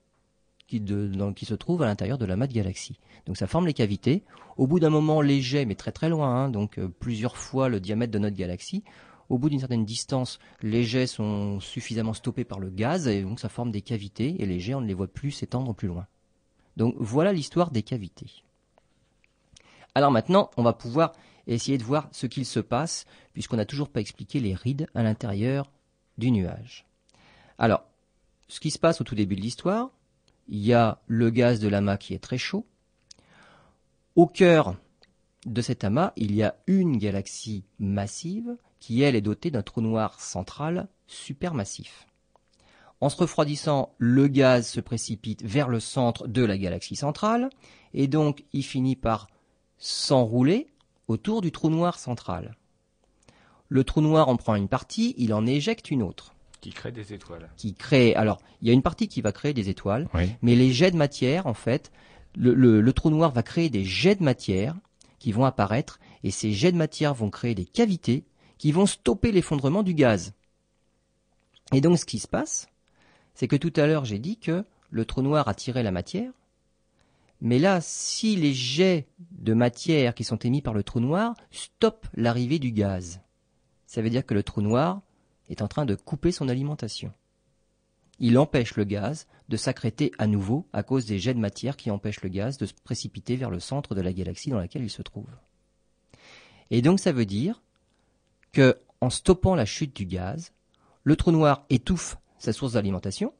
qui, 0.68 1.46
se 1.46 1.54
trouve 1.54 1.84
à 1.84 1.86
l'intérieur 1.86 2.18
de 2.18 2.26
la 2.26 2.36
de 2.36 2.54
galaxie. 2.54 3.00
Donc 3.26 3.38
ça 3.38 3.48
forme 3.48 3.68
les 3.68 3.74
cavités. 3.74 4.24
Au 4.58 4.68
bout 4.68 4.80
d'un 4.80 4.90
moment, 4.90 5.22
jets, 5.24 5.66
mais 5.66 5.76
très 5.76 5.92
très 5.92 6.10
loin, 6.10 6.30
hein, 6.30 6.50
donc 6.50 6.80
euh, 6.80 6.88
plusieurs 6.88 7.38
fois 7.38 7.70
le 7.70 7.80
diamètre 7.80 8.12
de 8.12 8.20
notre 8.20 8.36
galaxie, 8.36 8.84
au 9.30 9.38
bout 9.38 9.50
d'une 9.50 9.60
certaine 9.60 9.86
distance, 9.86 10.40
les 10.62 10.84
jets 10.84 11.08
sont 11.08 11.60
suffisamment 11.60 12.14
stoppés 12.14 12.44
par 12.44 12.60
le 12.60 12.70
gaz 12.70 13.08
et 13.08 13.24
donc 13.24 13.40
ça 13.40 13.50
forme 13.50 13.72
des 13.72 13.82
cavités 13.82 14.42
et 14.42 14.46
les 14.46 14.60
jets, 14.60 14.76
on 14.76 14.82
ne 14.82 14.88
les 14.88 14.94
voit 14.94 15.08
plus 15.08 15.32
s'étendre 15.32 15.74
plus 15.74 15.88
loin. 15.88 16.08
Donc 16.78 16.96
voilà 17.00 17.34
l'histoire 17.34 17.72
des 17.72 17.84
cavités. 17.84 18.44
Alors 19.96 20.12
maintenant, 20.12 20.52
on 20.58 20.64
va 20.64 20.74
pouvoir 20.74 21.14
essayer 21.48 21.78
de 21.78 21.84
voir 21.84 22.10
ce 22.12 22.28
qu'il 22.28 22.46
se 22.46 22.60
passe 22.60 23.06
puisqu'on 23.34 23.58
n'a 23.58 23.66
toujours 23.66 23.90
pas 23.90 24.02
expliqué 24.02 24.40
les 24.40 24.54
rides 24.54 24.88
à 24.94 25.04
l'intérieur 25.04 25.72
du 26.18 26.32
nuage. 26.32 26.86
Alors, 27.58 27.84
ce 28.48 28.60
qui 28.60 28.72
se 28.72 28.80
passe 28.80 29.02
au 29.02 29.04
tout 29.04 29.16
début 29.16 29.36
de 29.36 29.42
l'histoire, 29.42 29.90
il 30.48 30.60
y 30.60 30.74
a 30.74 31.02
le 31.08 31.30
gaz 31.30 31.60
de 31.60 31.68
l'amas 31.68 31.98
qui 31.98 32.14
est 32.14 32.20
très 32.20 32.38
chaud. 32.38 32.66
Au 34.16 34.28
cœur 34.28 34.76
de 35.46 35.62
cet 35.62 35.84
amas, 35.84 36.14
il 36.16 36.34
y 36.36 36.44
a 36.44 36.56
une 36.68 36.98
galaxie 36.98 37.64
massive 37.80 38.56
qui, 38.80 39.02
elle, 39.02 39.16
est 39.16 39.22
dotée 39.22 39.52
d'un 39.52 39.62
trou 39.62 39.82
noir 39.82 40.20
central 40.20 40.88
supermassif. 41.08 42.08
En 43.02 43.10
se 43.10 43.18
refroidissant, 43.18 43.94
le 43.98 44.28
gaz 44.28 44.68
se 44.68 44.80
précipite 44.80 45.44
vers 45.44 45.68
le 45.68 45.80
centre 45.80 46.28
de 46.28 46.44
la 46.44 46.58
galaxie 46.58 46.96
centrale, 46.96 47.50
et 47.94 48.08
donc 48.08 48.46
il 48.54 48.64
finit 48.64 48.96
par 48.96 49.28
s'enrouler 49.78 50.68
autour 51.08 51.42
du 51.42 51.52
trou 51.52 51.70
noir 51.70 52.00
central. 52.00 52.56
Le 53.68 53.84
trou 53.84 54.02
noir 54.02 54.30
en 54.30 54.38
prend 54.38 54.56
une 54.56 54.70
partie, 54.70 55.14
il 55.18 55.34
en 55.34 55.46
éjecte 55.46 55.92
une 55.92 56.04
autre. 56.04 56.35
Qui 56.66 56.72
crée 56.72 56.92
des 56.92 57.14
étoiles. 57.14 57.48
Qui 57.58 57.76
crée. 57.76 58.16
Alors, 58.16 58.42
il 58.60 58.68
y 58.68 58.72
a 58.72 58.74
une 58.74 58.82
partie 58.82 59.08
qui 59.08 59.22
va 59.22 59.32
créer 59.32 59.54
des 59.54 59.70
étoiles, 59.70 60.10
mais 60.42 60.56
les 60.56 60.72
jets 60.72 60.90
de 60.90 60.98
matière, 60.98 61.46
en 61.46 61.54
fait, 61.54 61.92
le, 62.36 62.92
trou 62.92 63.12
noir 63.12 63.32
va 63.32 63.44
créer 63.44 63.70
des 63.70 63.84
jets 63.84 64.16
de 64.16 64.24
matière 64.24 64.74
qui 65.20 65.32
vont 65.32 65.46
apparaître, 65.46 66.00
et 66.24 66.32
ces 66.32 66.54
jets 66.54 66.72
de 66.72 66.78
matière 66.78 67.14
vont 67.14 67.30
créer 67.30 67.54
des 67.54 67.66
cavités 67.68 68.24
qui 68.58 68.72
vont 68.72 68.88
stopper 68.88 69.32
l'effondrement 69.32 69.84
du 69.84 69.94
gaz. 69.94 70.34
Et 71.72 71.82
donc, 71.82 72.00
ce 72.00 72.06
qui 72.06 72.18
se 72.18 72.28
passe, 72.28 72.68
c'est 73.36 73.48
que 73.48 73.56
tout 73.56 73.74
à 73.76 73.86
l'heure, 73.86 74.06
j'ai 74.06 74.18
dit 74.18 74.38
que 74.38 74.66
le 74.90 75.06
trou 75.06 75.22
noir 75.22 75.48
attirait 75.48 75.84
la 75.84 75.92
matière, 75.92 76.32
mais 77.42 77.60
là, 77.60 77.80
si 77.80 78.36
les 78.36 78.56
jets 78.56 79.06
de 79.20 79.54
matière 79.54 80.16
qui 80.16 80.24
sont 80.24 80.38
émis 80.38 80.64
par 80.64 80.74
le 80.74 80.82
trou 80.82 81.00
noir 81.00 81.36
stoppent 81.52 82.08
l'arrivée 82.16 82.58
du 82.58 82.72
gaz, 82.72 83.22
ça 83.86 84.02
veut 84.02 84.10
dire 84.10 84.26
que 84.26 84.34
le 84.34 84.42
trou 84.42 84.64
noir 84.64 85.04
est 85.50 85.62
en 85.62 85.68
train 85.68 85.86
de 85.86 85.96
couper 85.96 86.32
son 86.32 86.50
alimentation. 86.50 87.14
Il 88.20 88.38
empêche 88.38 88.76
le 88.76 88.86
gaz 88.86 89.28
de 89.50 89.58
s'accréter 89.58 90.12
à 90.18 90.28
nouveau 90.28 90.68
à 90.74 90.84
cause 90.84 91.06
des 91.06 91.20
jets 91.20 91.34
de 91.34 91.40
matière 91.40 91.76
qui 91.76 91.92
empêchent 91.92 92.22
le 92.22 92.30
gaz 92.30 92.58
de 92.58 92.66
se 92.66 92.74
précipiter 92.74 93.36
vers 93.36 93.50
le 93.50 93.60
centre 93.60 93.94
de 93.94 94.02
la 94.02 94.14
galaxie 94.14 94.50
dans 94.50 94.58
laquelle 94.58 94.84
il 94.84 94.90
se 94.90 95.02
trouve. 95.02 95.30
Et 96.72 96.82
donc 96.82 97.00
ça 97.00 97.12
veut 97.12 97.26
dire 97.26 97.62
que, 98.54 98.78
en 99.02 99.10
stoppant 99.10 99.56
la 99.56 99.66
chute 99.66 99.96
du 99.96 100.06
gaz, 100.06 100.54
le 101.04 101.16
trou 101.16 101.32
noir 101.32 101.66
étouffe 101.70 102.18
sa 102.40 102.54
source 102.54 102.74
d'alimentation, 102.74 103.34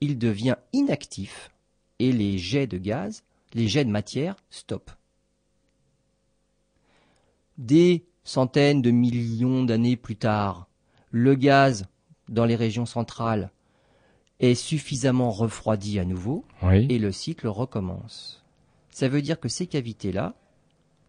il 0.00 0.18
devient 0.18 0.56
inactif 0.72 1.50
et 1.98 2.12
les 2.12 2.38
jets 2.38 2.66
de 2.66 2.78
gaz, 2.78 3.24
les 3.54 3.68
jets 3.68 3.84
de 3.84 3.90
matière 3.90 4.36
stoppent. 4.50 4.92
Des 7.58 8.06
centaines 8.24 8.82
de 8.82 8.90
millions 8.90 9.64
d'années 9.64 9.96
plus 9.96 10.16
tard, 10.16 10.68
le 11.12 11.34
gaz 11.34 11.86
dans 12.28 12.46
les 12.46 12.56
régions 12.56 12.86
centrales 12.86 13.50
est 14.40 14.54
suffisamment 14.54 15.30
refroidi 15.30 16.00
à 16.00 16.04
nouveau 16.04 16.44
et 16.62 16.98
le 16.98 17.12
cycle 17.12 17.46
recommence. 17.46 18.42
Ça 18.90 19.08
veut 19.08 19.22
dire 19.22 19.38
que 19.38 19.48
ces 19.48 19.66
cavités-là, 19.66 20.34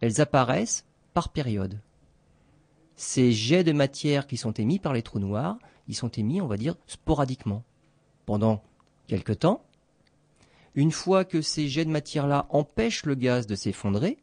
elles 0.00 0.20
apparaissent 0.20 0.84
par 1.14 1.30
période. 1.30 1.80
Ces 2.96 3.32
jets 3.32 3.64
de 3.64 3.72
matière 3.72 4.26
qui 4.26 4.36
sont 4.36 4.52
émis 4.52 4.78
par 4.78 4.92
les 4.92 5.02
trous 5.02 5.18
noirs, 5.18 5.58
ils 5.88 5.96
sont 5.96 6.10
émis, 6.10 6.40
on 6.40 6.46
va 6.46 6.56
dire, 6.56 6.76
sporadiquement, 6.86 7.64
pendant 8.26 8.62
quelque 9.08 9.32
temps. 9.32 9.64
Une 10.74 10.92
fois 10.92 11.24
que 11.24 11.40
ces 11.40 11.68
jets 11.68 11.84
de 11.84 11.90
matière-là 11.90 12.46
empêchent 12.50 13.06
le 13.06 13.14
gaz 13.14 13.46
de 13.46 13.54
s'effondrer, 13.54 14.18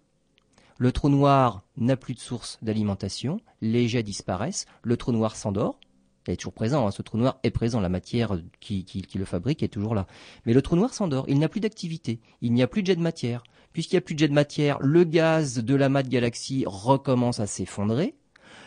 le 0.82 0.92
trou 0.92 1.10
noir 1.10 1.62
n'a 1.78 1.96
plus 1.96 2.16
de 2.16 2.20
source 2.20 2.58
d'alimentation, 2.64 3.40
les 3.62 3.88
jets 3.88 4.02
disparaissent, 4.02 4.66
le 4.82 4.98
trou 4.98 5.12
noir 5.12 5.36
s'endort. 5.36 5.80
Il 6.26 6.34
est 6.34 6.38
toujours 6.38 6.54
présent, 6.54 6.88
hein, 6.88 6.90
ce 6.90 7.04
trou 7.04 7.20
noir 7.20 7.38
est 7.44 7.52
présent, 7.52 7.80
la 7.82 7.88
matière 7.88 8.36
qui, 8.60 8.88
le 9.14 9.26
fabrique 9.26 9.62
est 9.62 9.68
toujours 9.68 9.94
là. 9.94 10.08
Mais 10.48 10.54
le 10.54 10.62
trou 10.64 10.76
noir 10.76 10.92
s'endort, 10.92 11.26
il 11.28 11.38
n'a 11.38 11.50
plus 11.50 11.60
d'activité, 11.60 12.20
il 12.42 12.52
n'y 12.52 12.64
a 12.64 12.68
plus 12.68 12.82
de 12.82 12.88
jet 12.88 12.96
de 12.96 13.02
matière. 13.02 13.44
Puisqu'il 13.74 13.94
n'y 13.94 14.00
a 14.00 14.02
plus 14.02 14.16
de 14.16 14.20
jet 14.22 14.28
de 14.28 14.34
matière, 14.34 14.80
le 14.82 15.04
gaz 15.04 15.60
de 15.60 15.76
la 15.76 15.88
mat 15.88 16.10
galaxie 16.10 16.64
recommence 16.66 17.40
à 17.40 17.46
s'effondrer. 17.46 18.16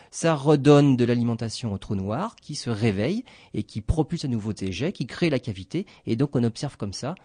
Ça 0.09 0.35
redonne 0.35 0.95
de 0.95 1.03
l'alimentation 1.03 1.73
au 1.73 1.77
trou 1.77 1.95
noir 1.95 2.37
qui 2.37 2.55
se 2.55 2.69
réveille 2.69 3.25
et 3.53 3.63
qui 3.63 3.81
propulse 3.81 4.23
à 4.23 4.29
nouveau 4.29 4.53
des 4.53 4.71
jets, 4.71 4.93
qui 4.93 5.05
crée 5.05 5.29
la 5.29 5.39
cavité. 5.39 5.85
Et 6.05 6.15
donc 6.15 6.37
on 6.37 6.45
observe 6.45 6.77
comme 6.77 6.93
ça 6.93 7.15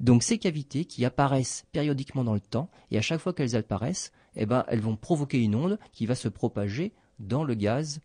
donc 0.00 0.22
ces 0.22 0.38
cavités 0.38 0.84
qui 0.84 1.04
apparaissent 1.04 1.64
périodiquement 1.72 2.24
dans 2.24 2.34
le 2.34 2.40
temps, 2.40 2.70
et 2.90 2.98
à 2.98 3.02
chaque 3.02 3.20
fois 3.20 3.32
qu'elles 3.32 3.56
apparaissent, 3.56 4.12
eh 4.36 4.46
ben, 4.46 4.64
elles 4.68 4.80
vont 4.80 4.96
provoquer 4.96 5.42
une 5.42 5.54
onde 5.54 5.78
qui 5.92 6.06
va 6.06 6.14
se 6.14 6.28
propager 6.28 6.92
dans 7.18 7.44
le 7.44 7.54
gaz 7.54 8.00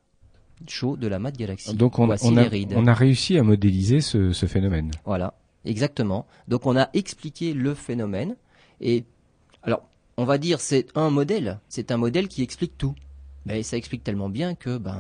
chaud 0.67 0.97
de 0.97 1.07
la 1.07 1.19
mat 1.19 1.35
galaxie. 1.35 1.75
Donc 1.75 1.99
on, 1.99 2.09
a, 2.09 2.93
réussi 2.93 3.37
à 3.37 3.43
modéliser 3.43 4.01
ce, 4.01 4.31
phénomène. 4.45 4.91
Voilà, 5.05 5.33
exactement. 5.65 6.27
Donc 6.47 6.65
on 6.65 6.77
a 6.77 6.89
expliqué 6.93 7.53
le 7.53 7.73
phénomène, 7.73 8.35
et 8.79 9.05
alors 9.63 9.83
on 10.17 10.25
va 10.25 10.37
dire 10.37 10.59
c'est 10.59 10.87
un 10.95 11.09
modèle, 11.09 11.59
c'est 11.67 11.91
un 11.91 11.97
modèle 11.97 12.27
qui 12.27 12.43
explique 12.43 12.77
tout. 12.77 12.95
Mais 13.47 13.63
ça 13.63 13.75
explique 13.75 14.03
tellement 14.03 14.29
bien 14.29 14.53
que 14.53 14.77
ben 14.77 14.99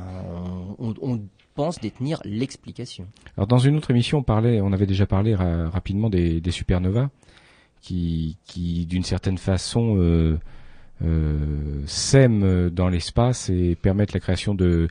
on, 0.79 1.21
pense 1.53 1.79
détenir 1.79 2.21
l'explication. 2.23 3.05
Alors 3.37 3.45
dans 3.45 3.59
une 3.59 3.75
autre 3.75 3.91
émission, 3.91 4.19
on 4.19 4.23
parlait, 4.23 4.61
on 4.61 4.71
avait 4.71 4.87
déjà 4.87 5.05
parlé 5.05 5.35
rapidement 5.35 6.09
des, 6.09 6.41
supernovas 6.49 7.09
qui, 7.81 8.37
qui 8.45 8.85
d'une 8.85 9.03
certaine 9.03 9.37
façon 9.37 9.97
euh, 9.97 10.39
sèment 11.85 12.69
dans 12.69 12.89
l'espace 12.89 13.49
et 13.49 13.75
permettent 13.75 14.13
la 14.13 14.19
création 14.19 14.53
de, 14.53 14.87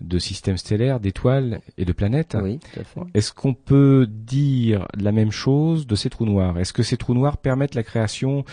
de 0.00 0.18
systèmes 0.18 0.56
stellaires, 0.56 1.00
d'étoiles 1.00 1.60
et 1.78 1.84
de 1.84 1.92
planètes. 1.92 2.36
Oui, 2.40 2.58
Est-ce 3.14 3.32
qu'on 3.32 3.54
peut 3.54 4.06
dire 4.08 4.86
la 4.98 5.12
même 5.12 5.30
chose 5.30 5.86
de 5.86 5.94
ces 5.94 6.10
trous 6.10 6.26
noirs? 6.26 6.58
Est-ce 6.58 6.72
que 6.72 6.82
ces 6.82 6.96
trous 6.96 7.14
noirs 7.14 7.36
permettent 7.38 7.74
la 7.74 7.82
création 7.82 8.44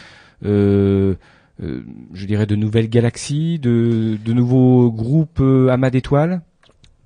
euh, 0.46 1.16
euh 1.62 1.84
je 2.14 2.26
dirais 2.26 2.46
de 2.46 2.56
nouvelles 2.56 2.90
galaxies, 2.90 3.60
de, 3.60 4.18
de 4.24 4.34
nouveaux 4.34 4.92
groupes 4.92 5.42
euh, 5.42 5.70
amas 5.70 5.90
d'étoiles? 5.90 6.42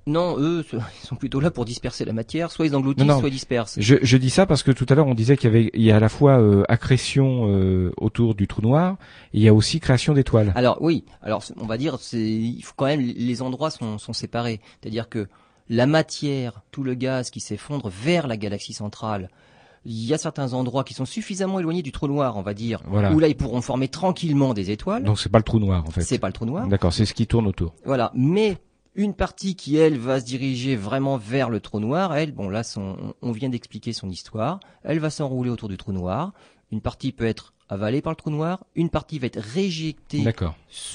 Non, 0.06 0.36
eux, 0.38 0.64
ils 0.72 1.06
sont 1.06 1.16
plutôt 1.16 1.40
là 1.40 1.50
pour 1.50 1.64
disperser 1.64 2.04
la 2.04 2.12
matière. 2.12 2.52
Soit 2.52 2.66
ils 2.66 2.76
engloutissent, 2.76 3.06
soit 3.06 3.28
ils 3.28 3.32
dispersent. 3.32 3.76
Je, 3.78 3.96
je, 4.00 4.16
dis 4.16 4.30
ça 4.30 4.46
parce 4.46 4.62
que 4.62 4.70
tout 4.70 4.86
à 4.88 4.94
l'heure 4.94 5.08
on 5.08 5.14
disait 5.14 5.36
qu'il 5.36 5.50
y 5.50 5.52
avait, 5.52 5.70
il 5.74 5.82
y 5.82 5.90
a 5.90 5.96
à 5.96 6.00
la 6.00 6.08
fois 6.08 6.40
euh, 6.40 6.62
accrétion 6.68 7.48
euh, 7.50 7.92
autour 7.96 8.34
du 8.34 8.46
trou 8.46 8.62
noir, 8.62 8.96
et 9.34 9.38
il 9.38 9.42
y 9.42 9.48
a 9.48 9.54
aussi 9.54 9.80
création 9.80 10.14
d'étoiles. 10.14 10.52
Alors 10.54 10.78
oui, 10.80 11.04
alors 11.22 11.42
on 11.56 11.66
va 11.66 11.76
dire, 11.76 11.98
c'est, 12.00 12.20
il 12.20 12.62
faut 12.62 12.74
quand 12.76 12.86
même, 12.86 13.00
les 13.00 13.42
endroits 13.42 13.70
sont, 13.70 13.98
sont 13.98 14.12
séparés. 14.12 14.60
C'est-à-dire 14.80 15.08
que 15.08 15.26
la 15.68 15.86
matière, 15.86 16.62
tout 16.70 16.84
le 16.84 16.94
gaz 16.94 17.30
qui 17.30 17.40
s'effondre 17.40 17.90
vers 17.90 18.28
la 18.28 18.36
galaxie 18.36 18.74
centrale, 18.74 19.28
il 19.84 20.04
y 20.04 20.14
a 20.14 20.18
certains 20.18 20.52
endroits 20.52 20.84
qui 20.84 20.94
sont 20.94 21.04
suffisamment 21.04 21.60
éloignés 21.60 21.82
du 21.82 21.92
trou 21.92 22.08
noir, 22.08 22.36
on 22.36 22.42
va 22.42 22.54
dire, 22.54 22.80
où 22.90 23.18
là 23.18 23.28
ils 23.28 23.36
pourront 23.36 23.60
former 23.60 23.88
tranquillement 23.88 24.54
des 24.54 24.70
étoiles. 24.70 25.02
Donc 25.02 25.18
c'est 25.18 25.28
pas 25.28 25.38
le 25.38 25.44
trou 25.44 25.58
noir 25.58 25.84
en 25.86 25.90
fait. 25.90 26.02
C'est 26.02 26.18
pas 26.18 26.28
le 26.28 26.32
trou 26.32 26.44
noir. 26.44 26.66
D'accord, 26.68 26.92
c'est 26.92 27.06
ce 27.06 27.14
qui 27.14 27.26
tourne 27.26 27.46
autour. 27.46 27.74
Voilà, 27.84 28.12
mais 28.14 28.58
une 28.96 29.14
partie 29.14 29.54
qui, 29.54 29.76
elle, 29.76 29.98
va 29.98 30.20
se 30.20 30.24
diriger 30.24 30.74
vraiment 30.74 31.16
vers 31.16 31.50
le 31.50 31.60
trou 31.60 31.80
noir. 31.80 32.14
Elle, 32.16 32.32
bon 32.32 32.48
là, 32.48 32.62
on 33.22 33.32
vient 33.32 33.48
d'expliquer 33.48 33.92
son 33.92 34.08
histoire. 34.08 34.60
Elle 34.82 34.98
va 34.98 35.10
s'enrouler 35.10 35.50
autour 35.50 35.68
du 35.68 35.76
trou 35.76 35.92
noir. 35.92 36.32
Une 36.72 36.80
partie 36.80 37.12
peut 37.12 37.26
être 37.26 37.52
avalée 37.68 38.00
par 38.00 38.12
le 38.12 38.16
trou 38.16 38.30
noir. 38.30 38.64
Une 38.74 38.90
partie 38.90 39.18
va 39.18 39.26
être 39.26 39.38
réjectée 39.38 40.24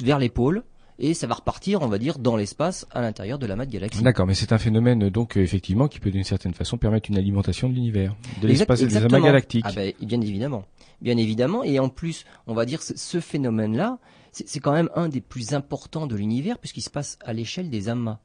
vers 0.01 0.19
les 0.19 0.29
pôles 0.29 0.63
et 0.99 1.13
ça 1.13 1.25
va 1.25 1.35
repartir, 1.35 1.81
on 1.81 1.87
va 1.87 1.97
dire, 1.97 2.19
dans 2.19 2.35
l'espace 2.35 2.85
à 2.91 3.01
l'intérieur 3.01 3.39
de 3.39 3.47
la 3.47 3.55
mat 3.55 3.65
galaxie. 3.65 4.03
D'accord, 4.03 4.27
mais 4.27 4.35
c'est 4.35 4.51
un 4.51 4.57
phénomène 4.57 5.09
donc 5.09 5.37
euh, 5.37 5.41
effectivement 5.41 5.87
qui 5.87 5.99
peut 5.99 6.11
d'une 6.11 6.23
certaine 6.23 6.53
façon 6.53 6.77
permettre 6.77 7.09
une 7.09 7.17
alimentation 7.17 7.69
de 7.69 7.73
l'univers, 7.73 8.15
de 8.41 8.47
l'espace 8.47 8.81
et 8.81 8.87
des 8.87 8.97
amas 8.97 9.19
galactiques. 9.19 9.65
Ah 9.67 9.71
ben, 9.73 9.93
bien 9.99 10.21
évidemment, 10.21 10.65
bien 11.01 11.17
évidemment, 11.17 11.63
et 11.63 11.79
en 11.79 11.89
plus, 11.89 12.25
on 12.45 12.53
va 12.53 12.65
dire 12.65 12.81
ce 12.83 13.19
phénomène-là, 13.19 13.97
c'est 14.31 14.59
quand 14.59 14.73
même 14.73 14.89
un 14.95 15.09
des 15.09 15.21
plus 15.21 15.53
importants 15.53 16.07
de 16.07 16.15
l'univers 16.15 16.57
puisqu'il 16.57 16.81
se 16.81 16.89
passe 16.89 17.17
à 17.23 17.33
l'échelle 17.33 17.69
des 17.69 17.89
amas. 17.89 18.19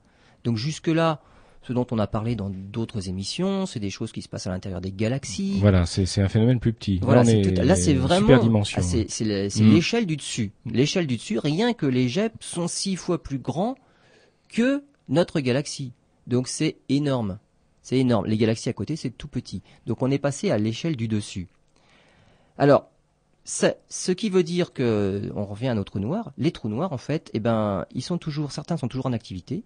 Donc 0.45 0.57
jusque-là, 0.57 1.21
ce 1.63 1.73
dont 1.73 1.87
on 1.91 1.99
a 1.99 2.07
parlé 2.07 2.37
dans 2.37 2.49
d'autres 2.49 3.09
émissions, 3.09 3.67
c'est 3.67 3.81
des 3.81 3.91
choses 3.91 4.13
qui 4.13 4.23
se 4.23 4.29
passent 4.29 4.47
à 4.47 4.51
l'intérieur 4.51 4.81
des 4.81 4.93
galaxies. 4.93 5.59
Voilà, 5.59 5.85
c'est 5.85 6.21
un 6.21 6.29
phénomène 6.29 6.61
plus 6.61 6.73
petit. 6.73 7.01
Voilà, 7.03 7.25
là 7.25 7.75
c'est 7.75 7.95
vraiment 7.95 8.63
ah, 8.77 8.83
c'est 8.83 9.61
mm. 9.61 9.73
l'échelle 9.73 10.07
du 10.07 10.17
dessus. 10.17 10.53
L'échelle 10.65 11.09
du 11.09 11.17
dessus, 11.17 11.41
rien 11.41 11.73
que 11.73 11.87
les 11.87 12.09
JEP 12.09 12.35
sont 12.41 12.69
six 12.69 12.95
fois 12.95 13.21
plus 13.21 13.39
grands 13.39 13.75
que 14.49 14.85
notre 15.09 15.41
galaxie. 15.41 15.93
Donc 16.29 16.47
c'est 16.47 16.77
énorme. 16.89 17.39
C'est 17.83 17.99
énorme. 17.99 18.27
Les 18.27 18.37
galaxies 18.37 18.69
à 18.69 18.73
côté, 18.73 18.95
c'est 18.95 19.11
tout 19.11 19.29
petit. 19.29 19.63
Donc 19.87 20.03
on 20.03 20.11
est 20.11 20.19
passé 20.19 20.53
à 20.53 20.59
l'échelle 20.59 20.97
du 20.97 21.09
dessus. 21.09 21.49
Alors, 22.59 22.91
ce 23.47 24.11
qui 24.11 24.29
veut 24.29 24.43
dire 24.43 24.73
que, 24.73 25.31
on 25.37 25.45
revient 25.45 25.69
à 25.69 25.75
nos 25.75 25.85
trous 25.85 26.01
noirs, 26.01 26.33
les 26.37 26.51
trous 26.51 26.69
noirs, 26.69 26.93
en 26.93 26.99
fait, 26.99 27.31
eh 27.33 27.39
ben, 27.39 27.87
ils 27.95 28.03
sont 28.03 28.19
toujours, 28.19 28.51
certains 28.51 28.77
sont 28.77 28.89
toujours 28.89 29.07
en 29.07 29.13
activité. 29.13 29.63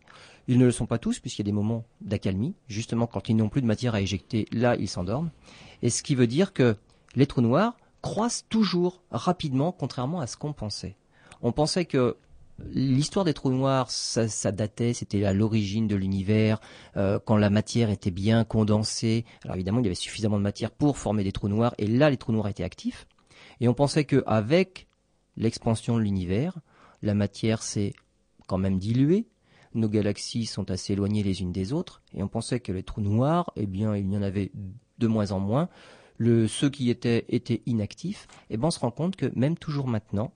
Ils 0.48 0.58
ne 0.58 0.66
le 0.66 0.70
sont 0.70 0.86
pas 0.86 0.98
tous, 0.98 1.18
puisqu'il 1.18 1.40
y 1.42 1.48
a 1.48 1.50
des 1.50 1.52
moments 1.52 1.84
d'accalmie. 2.02 2.54
Justement, 2.68 3.06
quand 3.06 3.28
ils 3.28 3.36
n'ont 3.36 3.48
plus 3.48 3.62
de 3.62 3.66
matière 3.66 3.94
à 3.94 4.02
éjecter, 4.02 4.46
là, 4.52 4.76
ils 4.76 4.88
s'endorment. 4.88 5.30
Et 5.82 5.88
ce 5.88 6.02
qui 6.02 6.14
veut 6.14 6.26
dire 6.26 6.52
que 6.52 6.76
les 7.16 7.26
trous 7.26 7.40
noirs 7.40 7.76
croissent 8.02 8.44
toujours 8.48 9.00
rapidement, 9.10 9.72
contrairement 9.72 10.20
à 10.20 10.26
ce 10.26 10.36
qu'on 10.36 10.52
pensait. 10.52 10.96
On 11.42 11.52
pensait 11.52 11.86
que 11.86 12.16
l'histoire 12.72 13.24
des 13.24 13.32
trous 13.32 13.50
noirs, 13.50 13.90
ça, 13.90 14.52
datait, 14.52 14.92
c'était 14.92 15.24
à 15.24 15.32
l'origine 15.32 15.88
de 15.88 15.96
l'univers, 15.96 16.60
euh, 16.98 17.18
quand 17.24 17.38
la 17.38 17.48
matière 17.48 17.88
était 17.88 18.10
bien 18.10 18.44
condensée. 18.44 19.24
Alors 19.44 19.56
évidemment, 19.56 19.80
il 19.80 19.84
y 19.84 19.88
avait 19.88 19.94
suffisamment 19.94 20.36
de 20.36 20.42
matière 20.42 20.70
pour 20.70 20.98
former 20.98 21.24
des 21.24 21.32
trous 21.32 21.48
noirs, 21.48 21.74
et 21.78 21.86
là, 21.86 22.10
les 22.10 22.18
trous 22.18 22.32
noirs 22.32 22.48
étaient 22.48 22.64
actifs. 22.64 23.06
Et 23.60 23.68
on 23.68 23.74
pensait 23.74 24.04
qu'avec 24.04 24.88
l'expansion 25.36 25.96
de 25.96 26.02
l'univers, 26.02 26.58
la 27.02 27.14
matière 27.14 27.62
s'est 27.62 27.94
quand 28.46 28.58
même 28.58 28.78
diluée, 28.78 29.26
nos 29.74 29.88
galaxies 29.88 30.46
sont 30.46 30.70
assez 30.70 30.94
éloignées 30.94 31.22
les 31.22 31.42
unes 31.42 31.52
des 31.52 31.72
autres, 31.72 32.02
et 32.14 32.22
on 32.22 32.28
pensait 32.28 32.60
que 32.60 32.72
les 32.72 32.82
trous 32.82 33.00
noirs, 33.00 33.52
eh 33.56 33.66
bien, 33.66 33.96
il 33.96 34.12
y 34.12 34.16
en 34.16 34.22
avait 34.22 34.50
de 34.98 35.06
moins 35.06 35.32
en 35.32 35.38
moins. 35.38 35.68
Ceux 36.18 36.68
qui 36.68 36.90
étaient, 36.90 37.24
étaient 37.28 37.62
inactifs, 37.66 38.26
eh 38.50 38.56
ben, 38.56 38.68
on 38.68 38.70
se 38.70 38.80
rend 38.80 38.90
compte 38.90 39.16
que 39.16 39.30
même 39.34 39.56
toujours 39.56 39.86
maintenant, 39.86 40.32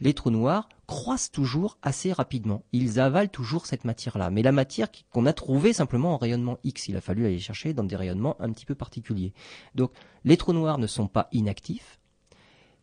les 0.00 0.14
trous 0.14 0.30
noirs 0.30 0.68
croissent 0.86 1.30
toujours 1.30 1.78
assez 1.82 2.12
rapidement. 2.12 2.62
Ils 2.72 3.00
avalent 3.00 3.30
toujours 3.30 3.66
cette 3.66 3.84
matière-là. 3.84 4.30
Mais 4.30 4.42
la 4.42 4.52
matière 4.52 4.88
qu'on 5.10 5.26
a 5.26 5.32
trouvée 5.32 5.72
simplement 5.72 6.14
en 6.14 6.18
rayonnement 6.18 6.58
X, 6.62 6.88
il 6.88 6.96
a 6.96 7.00
fallu 7.00 7.26
aller 7.26 7.38
chercher 7.38 7.72
dans 7.72 7.84
des 7.84 7.96
rayonnements 7.96 8.36
un 8.40 8.52
petit 8.52 8.66
peu 8.66 8.74
particuliers. 8.74 9.32
Donc, 9.74 9.92
les 10.24 10.36
trous 10.36 10.52
noirs 10.52 10.78
ne 10.78 10.86
sont 10.86 11.08
pas 11.08 11.28
inactifs, 11.32 11.98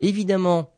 Évidemment, 0.02 0.72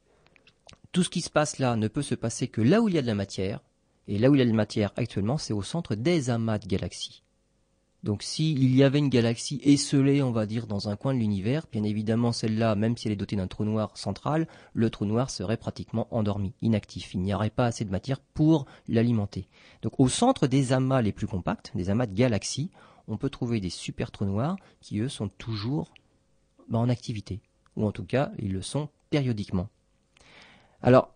tout 0.91 1.01
ce 1.01 1.09
qui 1.09 1.21
se 1.21 1.29
passe 1.29 1.57
là 1.57 1.77
ne 1.77 1.87
peut 1.87 2.01
se 2.01 2.13
passer 2.13 2.49
que 2.49 2.61
là 2.61 2.81
où 2.81 2.89
il 2.89 2.95
y 2.95 2.97
a 2.97 3.01
de 3.01 3.07
la 3.07 3.15
matière, 3.15 3.61
et 4.09 4.17
là 4.17 4.29
où 4.29 4.35
il 4.35 4.39
y 4.39 4.41
a 4.41 4.45
de 4.45 4.49
la 4.49 4.55
matière 4.55 4.91
actuellement, 4.97 5.37
c'est 5.37 5.53
au 5.53 5.61
centre 5.61 5.95
des 5.95 6.29
amas 6.29 6.59
de 6.59 6.67
galaxies. 6.67 7.23
Donc 8.03 8.21
s'il 8.21 8.75
y 8.75 8.83
avait 8.83 8.99
une 8.99 9.07
galaxie 9.07 9.61
esselée, 9.63 10.21
on 10.21 10.31
va 10.31 10.45
dire, 10.45 10.67
dans 10.67 10.89
un 10.89 10.97
coin 10.97 11.13
de 11.13 11.19
l'univers, 11.19 11.67
bien 11.71 11.83
évidemment 11.83 12.33
celle-là, 12.33 12.75
même 12.75 12.97
si 12.97 13.07
elle 13.07 13.13
est 13.13 13.17
dotée 13.17 13.37
d'un 13.37 13.47
trou 13.47 13.63
noir 13.63 13.97
central, 13.97 14.45
le 14.73 14.89
trou 14.89 15.05
noir 15.05 15.29
serait 15.29 15.55
pratiquement 15.55 16.09
endormi, 16.11 16.53
inactif. 16.61 17.13
Il 17.13 17.21
n'y 17.21 17.33
aurait 17.33 17.49
pas 17.49 17.65
assez 17.65 17.85
de 17.85 17.91
matière 17.91 18.19
pour 18.19 18.65
l'alimenter. 18.89 19.47
Donc 19.83 20.01
au 20.01 20.09
centre 20.09 20.47
des 20.47 20.73
amas 20.73 21.01
les 21.01 21.13
plus 21.13 21.27
compacts, 21.27 21.71
des 21.75 21.89
amas 21.89 22.07
de 22.07 22.13
galaxies, 22.13 22.71
on 23.07 23.15
peut 23.15 23.29
trouver 23.29 23.61
des 23.61 23.69
super 23.69 24.11
trous 24.11 24.25
noirs 24.25 24.57
qui, 24.81 24.99
eux, 24.99 25.07
sont 25.09 25.29
toujours 25.29 25.93
ben, 26.67 26.79
en 26.79 26.89
activité. 26.89 27.39
Ou 27.75 27.85
en 27.85 27.91
tout 27.91 28.05
cas, 28.05 28.31
ils 28.39 28.53
le 28.53 28.61
sont 28.61 28.89
périodiquement. 29.09 29.69
Alors, 30.81 31.13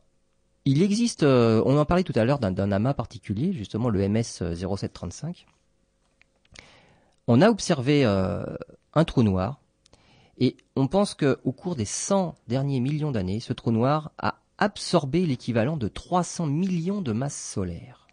il 0.65 0.81
existe, 0.81 1.23
euh, 1.23 1.61
on 1.65 1.77
en 1.77 1.85
parlait 1.85 2.03
tout 2.03 2.13
à 2.15 2.25
l'heure 2.25 2.39
d'un 2.39 2.71
amas 2.71 2.93
particulier, 2.93 3.53
justement 3.53 3.89
le 3.89 4.07
MS 4.07 4.53
0735. 4.55 5.45
On 7.27 7.41
a 7.41 7.49
observé 7.49 8.05
euh, 8.05 8.43
un 8.93 9.03
trou 9.03 9.23
noir 9.23 9.59
et 10.39 10.55
on 10.75 10.87
pense 10.87 11.13
qu'au 11.13 11.51
cours 11.51 11.75
des 11.75 11.85
100 11.85 12.35
derniers 12.47 12.79
millions 12.79 13.11
d'années, 13.11 13.39
ce 13.39 13.53
trou 13.53 13.71
noir 13.71 14.11
a 14.17 14.39
absorbé 14.57 15.25
l'équivalent 15.25 15.77
de 15.77 15.87
300 15.87 16.47
millions 16.47 17.01
de 17.01 17.11
masses 17.11 17.41
solaires. 17.41 18.07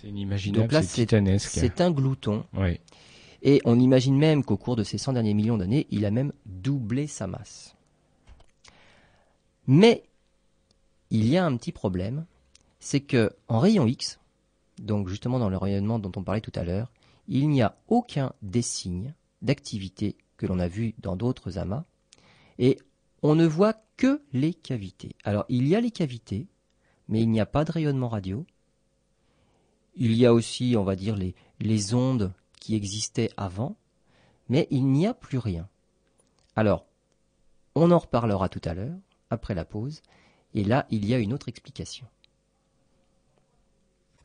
C'est 0.00 0.08
inimaginable, 0.08 0.74
c'est 0.82 1.06
titanesque. 1.06 1.50
C'est 1.52 1.80
un 1.80 1.90
glouton. 1.90 2.44
Et 3.46 3.62
on 3.64 3.78
imagine 3.78 4.18
même 4.18 4.44
qu'au 4.44 4.56
cours 4.56 4.74
de 4.74 4.82
ces 4.82 4.98
100 4.98 5.12
derniers 5.12 5.32
millions 5.32 5.56
d'années, 5.56 5.86
il 5.90 6.04
a 6.04 6.10
même 6.10 6.32
doublé 6.46 7.06
sa 7.06 7.28
masse. 7.28 7.76
Mais 9.68 10.02
il 11.10 11.28
y 11.28 11.36
a 11.36 11.46
un 11.46 11.56
petit 11.56 11.70
problème, 11.70 12.26
c'est 12.80 13.00
que 13.00 13.30
en 13.46 13.60
rayon 13.60 13.86
X, 13.86 14.18
donc 14.80 15.08
justement 15.08 15.38
dans 15.38 15.48
le 15.48 15.56
rayonnement 15.56 16.00
dont 16.00 16.10
on 16.16 16.24
parlait 16.24 16.40
tout 16.40 16.52
à 16.56 16.64
l'heure, 16.64 16.90
il 17.28 17.48
n'y 17.48 17.62
a 17.62 17.76
aucun 17.86 18.32
des 18.42 18.62
signes 18.62 19.14
d'activité 19.42 20.16
que 20.38 20.46
l'on 20.46 20.58
a 20.58 20.66
vu 20.66 20.94
dans 20.98 21.14
d'autres 21.14 21.56
amas, 21.56 21.84
et 22.58 22.78
on 23.22 23.36
ne 23.36 23.46
voit 23.46 23.74
que 23.96 24.22
les 24.32 24.54
cavités. 24.54 25.14
Alors 25.22 25.44
il 25.48 25.68
y 25.68 25.76
a 25.76 25.80
les 25.80 25.92
cavités, 25.92 26.48
mais 27.08 27.20
il 27.20 27.30
n'y 27.30 27.40
a 27.40 27.46
pas 27.46 27.64
de 27.64 27.70
rayonnement 27.70 28.08
radio. 28.08 28.44
Il 29.94 30.14
y 30.14 30.26
a 30.26 30.34
aussi, 30.34 30.74
on 30.76 30.82
va 30.82 30.96
dire, 30.96 31.14
les, 31.14 31.36
les 31.60 31.94
ondes 31.94 32.32
qui 32.66 32.74
existaient 32.74 33.30
avant, 33.36 33.76
mais 34.48 34.66
il 34.72 34.88
n'y 34.88 35.06
a 35.06 35.14
plus 35.14 35.38
rien. 35.38 35.68
Alors, 36.56 36.84
on 37.76 37.92
en 37.92 37.98
reparlera 37.98 38.48
tout 38.48 38.60
à 38.64 38.74
l'heure 38.74 38.98
après 39.30 39.54
la 39.54 39.64
pause. 39.64 40.02
Et 40.52 40.64
là, 40.64 40.84
il 40.90 41.06
y 41.06 41.14
a 41.14 41.18
une 41.18 41.32
autre 41.32 41.48
explication. 41.48 42.08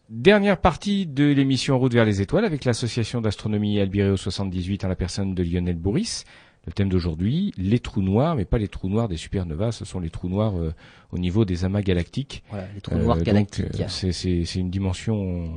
Dernière 0.10 0.60
partie 0.60 1.06
de 1.06 1.26
l'émission 1.26 1.78
Route 1.78 1.94
vers 1.94 2.04
les 2.04 2.20
étoiles 2.20 2.46
avec 2.46 2.66
l'association 2.66 3.22
d'astronomie 3.22 3.80
Albireo 3.80 4.18
78 4.18 4.86
en 4.86 4.88
la 4.88 4.96
personne 4.96 5.36
de 5.36 5.44
Lionel 5.44 5.78
Bourris. 5.78 6.24
Le 6.68 6.74
thème 6.74 6.90
d'aujourd'hui, 6.90 7.54
les 7.58 7.80
trous 7.80 8.04
noirs, 8.04 8.36
mais 8.36 8.46
pas 8.46 8.60
les 8.60 8.68
trous 8.68 8.88
noirs 8.88 9.08
des 9.08 9.18
supernovas, 9.18 9.72
ce 9.72 9.84
sont 9.84 10.00
les 10.00 10.12
trous 10.12 10.30
noirs 10.30 10.56
euh, 10.56 10.72
au 11.12 11.18
niveau 11.18 11.44
des 11.44 11.66
amas 11.66 11.82
galactiques. 11.82 12.44
Voilà, 12.52 12.68
les 12.76 12.82
trous 12.82 13.00
noirs 13.00 13.18
euh, 13.18 13.24
galactiques. 13.24 13.82
Euh, 13.82 14.12
c'est 14.12 14.56
une 14.56 14.70
dimension 14.70 15.50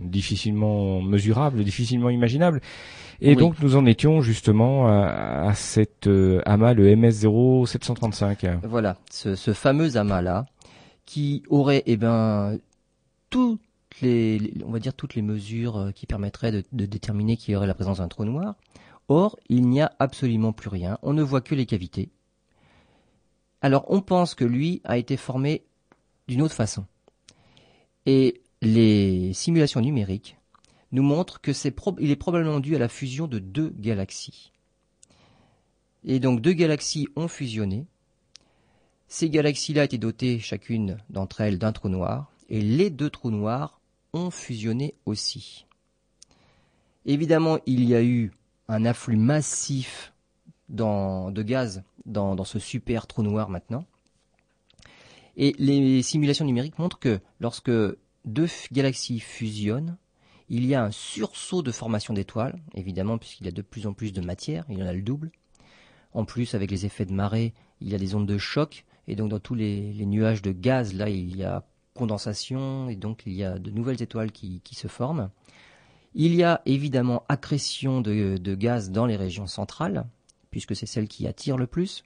difficilement 0.00 1.02
mesurable, 1.02 1.64
difficilement 1.64 2.10
imaginable. 2.10 2.60
Et 3.20 3.34
donc 3.34 3.60
nous 3.60 3.74
en 3.74 3.86
étions 3.86 4.20
justement 4.20 4.86
à, 4.86 5.52
cet 5.54 6.08
amas, 6.44 6.74
le 6.74 6.94
MS0735. 6.94 8.60
Voilà, 8.62 8.98
ce, 9.10 9.34
fameux 9.52 9.96
amas-là, 9.96 10.46
qui 11.06 11.42
aurait 11.48 11.82
eh 11.86 11.96
ben, 11.96 12.56
toutes 13.30 13.58
les, 14.00 14.52
on 14.64 14.70
va 14.70 14.78
dire 14.78 14.94
toutes 14.94 15.16
les 15.16 15.22
mesures 15.22 15.90
qui 15.92 16.06
permettraient 16.06 16.52
de, 16.52 16.62
de 16.70 16.86
déterminer 16.86 17.36
qu'il 17.36 17.54
y 17.54 17.56
aurait 17.56 17.66
la 17.66 17.74
présence 17.74 17.98
d'un 17.98 18.08
trou 18.08 18.24
noir. 18.24 18.54
Or, 19.08 19.38
il 19.48 19.68
n'y 19.68 19.80
a 19.80 19.92
absolument 19.98 20.52
plus 20.52 20.68
rien, 20.68 20.98
on 21.02 21.12
ne 21.12 21.22
voit 21.22 21.40
que 21.40 21.54
les 21.54 21.66
cavités. 21.66 22.10
Alors 23.60 23.84
on 23.88 24.00
pense 24.00 24.34
que 24.34 24.44
lui 24.44 24.80
a 24.84 24.98
été 24.98 25.16
formé 25.16 25.64
d'une 26.28 26.42
autre 26.42 26.54
façon. 26.54 26.86
Et 28.04 28.42
les 28.62 29.32
simulations 29.32 29.80
numériques 29.80 30.36
nous 30.92 31.02
montrent 31.02 31.40
que 31.40 31.52
c'est 31.52 31.74
il 31.98 32.10
est 32.10 32.16
probablement 32.16 32.60
dû 32.60 32.76
à 32.76 32.78
la 32.78 32.88
fusion 32.88 33.26
de 33.26 33.38
deux 33.38 33.70
galaxies. 33.70 34.52
Et 36.04 36.20
donc 36.20 36.40
deux 36.40 36.52
galaxies 36.52 37.08
ont 37.16 37.28
fusionné. 37.28 37.86
Ces 39.08 39.30
galaxies-là 39.30 39.84
étaient 39.84 39.98
dotées 39.98 40.38
chacune 40.38 40.98
d'entre 41.10 41.40
elles 41.40 41.58
d'un 41.58 41.72
trou 41.72 41.88
noir, 41.88 42.32
et 42.48 42.60
les 42.60 42.90
deux 42.90 43.10
trous 43.10 43.30
noirs 43.30 43.80
ont 44.12 44.30
fusionné 44.30 44.94
aussi. 45.04 45.66
Évidemment, 47.04 47.58
il 47.66 47.84
y 47.84 47.94
a 47.94 48.02
eu 48.02 48.32
un 48.68 48.84
afflux 48.84 49.16
massif 49.16 50.12
de 50.68 51.42
gaz 51.42 51.82
dans, 52.04 52.44
ce 52.44 52.58
super 52.58 53.06
trou 53.06 53.22
noir 53.22 53.48
maintenant. 53.48 53.84
Et 55.36 55.54
les 55.58 56.02
simulations 56.02 56.44
numériques 56.44 56.78
montrent 56.78 56.98
que 56.98 57.20
lorsque 57.40 57.70
deux 58.24 58.48
galaxies 58.72 59.20
fusionnent, 59.20 59.96
il 60.48 60.64
y 60.64 60.74
a 60.74 60.84
un 60.84 60.90
sursaut 60.90 61.62
de 61.62 61.72
formation 61.72 62.14
d'étoiles, 62.14 62.58
évidemment 62.74 63.18
puisqu'il 63.18 63.44
y 63.44 63.48
a 63.48 63.52
de 63.52 63.62
plus 63.62 63.86
en 63.86 63.92
plus 63.92 64.12
de 64.12 64.20
matière, 64.20 64.64
il 64.68 64.78
y 64.78 64.82
en 64.82 64.86
a 64.86 64.92
le 64.92 65.02
double. 65.02 65.30
En 66.12 66.24
plus, 66.24 66.54
avec 66.54 66.70
les 66.70 66.86
effets 66.86 67.04
de 67.04 67.12
marée, 67.12 67.52
il 67.80 67.90
y 67.90 67.94
a 67.94 67.98
des 67.98 68.14
ondes 68.14 68.26
de 68.26 68.38
choc, 68.38 68.86
et 69.06 69.16
donc 69.16 69.28
dans 69.28 69.40
tous 69.40 69.54
les, 69.54 69.92
nuages 70.06 70.40
de 70.40 70.52
gaz, 70.52 70.94
là, 70.94 71.10
il 71.10 71.36
y 71.36 71.44
a 71.44 71.64
condensation, 71.94 72.88
et 72.88 72.96
donc 72.96 73.22
il 73.26 73.34
y 73.34 73.44
a 73.44 73.58
de 73.58 73.70
nouvelles 73.70 74.02
étoiles 74.02 74.32
qui 74.32 74.62
se 74.72 74.88
forment. 74.88 75.30
Il 76.18 76.34
y 76.34 76.44
a 76.44 76.62
évidemment 76.64 77.24
accrétion 77.28 78.00
de, 78.00 78.54
gaz 78.54 78.90
dans 78.90 79.04
les 79.04 79.16
régions 79.16 79.46
centrales, 79.46 80.06
puisque 80.50 80.74
c'est 80.74 80.86
celle 80.86 81.08
qui 81.08 81.26
attire 81.26 81.58
le 81.58 81.66
plus. 81.66 82.04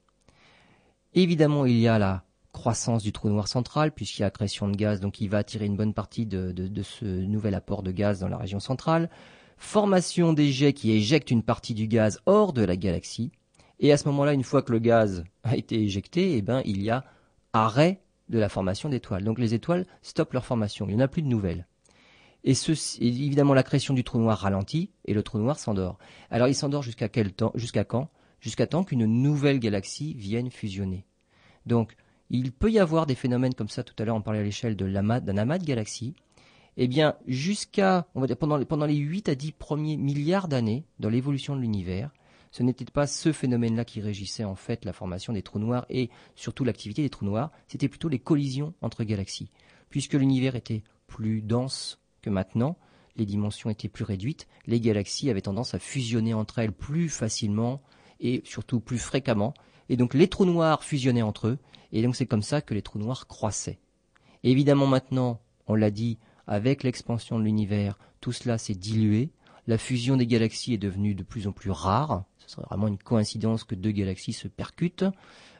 Évidemment, 1.15 1.65
il 1.65 1.79
y 1.79 1.87
a 1.87 1.97
la 1.97 2.25
croissance 2.51 3.05
du 3.05 3.13
trou 3.13 3.29
noir 3.29 3.47
central, 3.47 3.93
puisqu'il 3.93 4.23
y 4.23 4.25
a 4.25 4.27
accrétion 4.27 4.67
de 4.67 4.75
gaz, 4.75 4.99
donc 4.99 5.21
il 5.21 5.31
va 5.31 5.39
attirer 5.39 5.67
une 5.67 5.77
bonne 5.77 5.95
partie 5.95 6.27
de, 6.27 6.53
ce 6.83 7.05
nouvel 7.05 7.55
apport 7.55 7.85
de 7.85 7.93
gaz 7.93 8.19
dans 8.19 8.29
la 8.29 8.37
région 8.37 8.59
centrale. 8.59 9.11
Formation 9.59 10.33
des 10.33 10.51
jets 10.51 10.73
qui 10.73 10.91
éjectent 10.91 11.31
une 11.31 11.45
partie 11.45 11.75
du 11.75 11.87
gaz 11.87 12.19
hors 12.27 12.53
de 12.53 12.65
la 12.65 12.77
galaxie. 12.77 13.31
Et 13.79 13.93
à 13.93 13.97
ce 13.97 14.09
moment-là, 14.09 14.33
une 14.33 14.43
fois 14.43 14.63
que 14.63 14.73
le 14.73 14.81
gaz 14.81 15.23
a 15.45 15.57
été 15.57 15.81
éjecté, 15.81 16.37
eh 16.37 16.43
ben, 16.43 16.63
il 16.65 16.83
y 16.83 16.91
a 16.91 17.05
arrêt 17.53 18.03
de 18.29 18.41
la 18.41 18.49
formation 18.49 18.89
d'étoiles. 18.89 19.23
Donc 19.23 19.39
les 19.39 19.55
étoiles 19.55 19.87
stoppent 20.03 20.33
leur 20.33 20.45
formation, 20.45 20.89
il 20.89 20.97
n'y 20.97 21.01
en 21.01 21.05
a 21.05 21.09
plus 21.09 21.23
de 21.23 21.29
nouvelles. 21.29 21.69
Et, 22.45 22.55
ceci, 22.55 22.99
évidemment, 23.03 23.55
la 23.55 23.63
création 23.63 23.95
du 23.95 24.05
trou 24.05 24.19
noir 24.19 24.39
ralentit 24.39 24.91
et 25.05 25.15
le 25.15 25.23
trou 25.23 25.39
noir 25.39 25.59
s'endort. 25.59 25.99
Alors, 26.31 26.49
il 26.49 26.55
s'endort 26.55 26.83
jusqu'à 26.83 27.09
quel 27.09 27.33
temps 27.33 27.53
Jusqu'à 27.55 27.85
quand? 27.85 28.09
Jusqu'à 28.41 28.67
temps 28.67 28.85
qu'une 28.85 29.05
nouvelle 29.05 29.59
galaxie 29.59 30.15
vienne 30.15 30.51
fusionner. 30.51 31.05
Donc, 31.67 31.95
il 32.31 32.53
peut 32.53 32.71
y 32.71 32.79
avoir 32.79 33.07
des 33.07 33.15
phénomènes 33.15 33.55
comme 33.55 33.69
ça. 33.69 33.83
Tout 33.83 33.95
à 33.99 34.05
l'heure, 34.05 34.17
on 34.17 34.23
parlait 34.23 34.41
à 34.41 34.45
l'échelle 34.45 34.77
d'un 34.77 34.97
amas 34.97 35.59
de 35.59 35.65
galaxies. 35.65 36.15
Eh 36.77 36.89
bien, 36.89 37.17
jusqu'à, 37.27 38.07
on 38.15 38.21
va 38.21 38.27
dire, 38.27 38.37
pendant, 38.37 38.65
pendant 38.65 38.87
les 38.87 38.97
8 38.97 39.29
à 39.29 39.35
10 39.35 39.53
premiers 39.53 39.97
milliards 39.97 40.49
d'années 40.49 40.87
dans 40.99 41.11
l'évolution 41.11 41.57
de 41.57 41.61
l'univers, 41.61 42.11
ce 42.53 42.63
n'était 42.63 42.85
pas 42.85 43.07
ce 43.07 43.33
phénomène-là 43.33 43.85
qui 43.85 44.01
régissait 44.01 44.45
en 44.45 44.55
fait 44.55 44.85
la 44.85 44.93
formation 44.93 45.33
des 45.33 45.43
trous 45.43 45.59
noirs 45.59 45.87
et 45.89 46.11
surtout 46.35 46.65
l'activité 46.65 47.03
des 47.03 47.11
trous 47.11 47.25
noirs, 47.25 47.51
c'était 47.69 47.89
plutôt 47.89 48.09
les 48.09 48.19
collisions 48.19 48.75
entre 48.81 49.05
galaxies. 49.05 49.51
Puisque 49.89 50.15
l'univers 50.15 50.57
était 50.57 50.83
plus 51.07 51.43
dense 51.43 52.01
que 52.21 52.31
maintenant, 52.31 52.77
les 53.17 53.27
dimensions 53.27 53.71
étaient 53.71 53.89
plus 53.89 54.05
réduites, 54.05 54.47
les 54.67 54.81
galaxies 54.81 55.31
avaient 55.31 55.41
tendance 55.41 55.75
à 55.75 55.79
fusionner 55.79 56.35
entre 56.35 56.59
elles 56.59 56.73
plus 56.73 57.09
facilement 57.09 57.83
et 58.21 58.43
surtout 58.45 58.81
plus 58.81 58.99
fréquemment, 58.99 59.55
et 59.89 59.97
donc 59.97 60.15
les 60.15 60.29
trous 60.29 60.45
noirs 60.45 60.85
fusionnaient 60.85 61.23
entre 61.23 61.49
eux, 61.49 61.59
et 61.93 62.03
donc 62.03 62.17
c'est 62.17 62.27
comme 62.27 62.43
ça 62.43 62.61
que 62.61 62.75
les 62.75 62.83
trous 62.83 62.99
noirs 62.99 63.27
croissaient. 63.27 63.79
évidemment 64.43 64.87
maintenant, 64.87 65.41
on 65.67 65.75
l'a 65.75 65.91
dit, 65.91 66.19
avec 66.47 66.83
l'expansion 66.83 67.39
de 67.39 67.45
l'univers, 67.45 67.99
tout 68.21 68.33
cela 68.33 68.59
s'est 68.59 68.75
dilué, 68.75 69.31
la 69.67 69.79
fusion 69.79 70.17
des 70.17 70.27
galaxies 70.27 70.75
est 70.75 70.79
devenue 70.79 71.15
de 71.15 71.23
plus 71.23 71.47
en 71.47 71.53
plus 71.53 71.71
rare, 71.71 72.25
ce 72.39 72.51
serait 72.51 72.67
vraiment 72.69 72.89
une 72.89 72.99
coïncidence 72.99 73.65
que 73.65 73.75
deux 73.75 73.93
galaxies 73.93 74.33
se 74.33 74.49
percutent. 74.49 75.05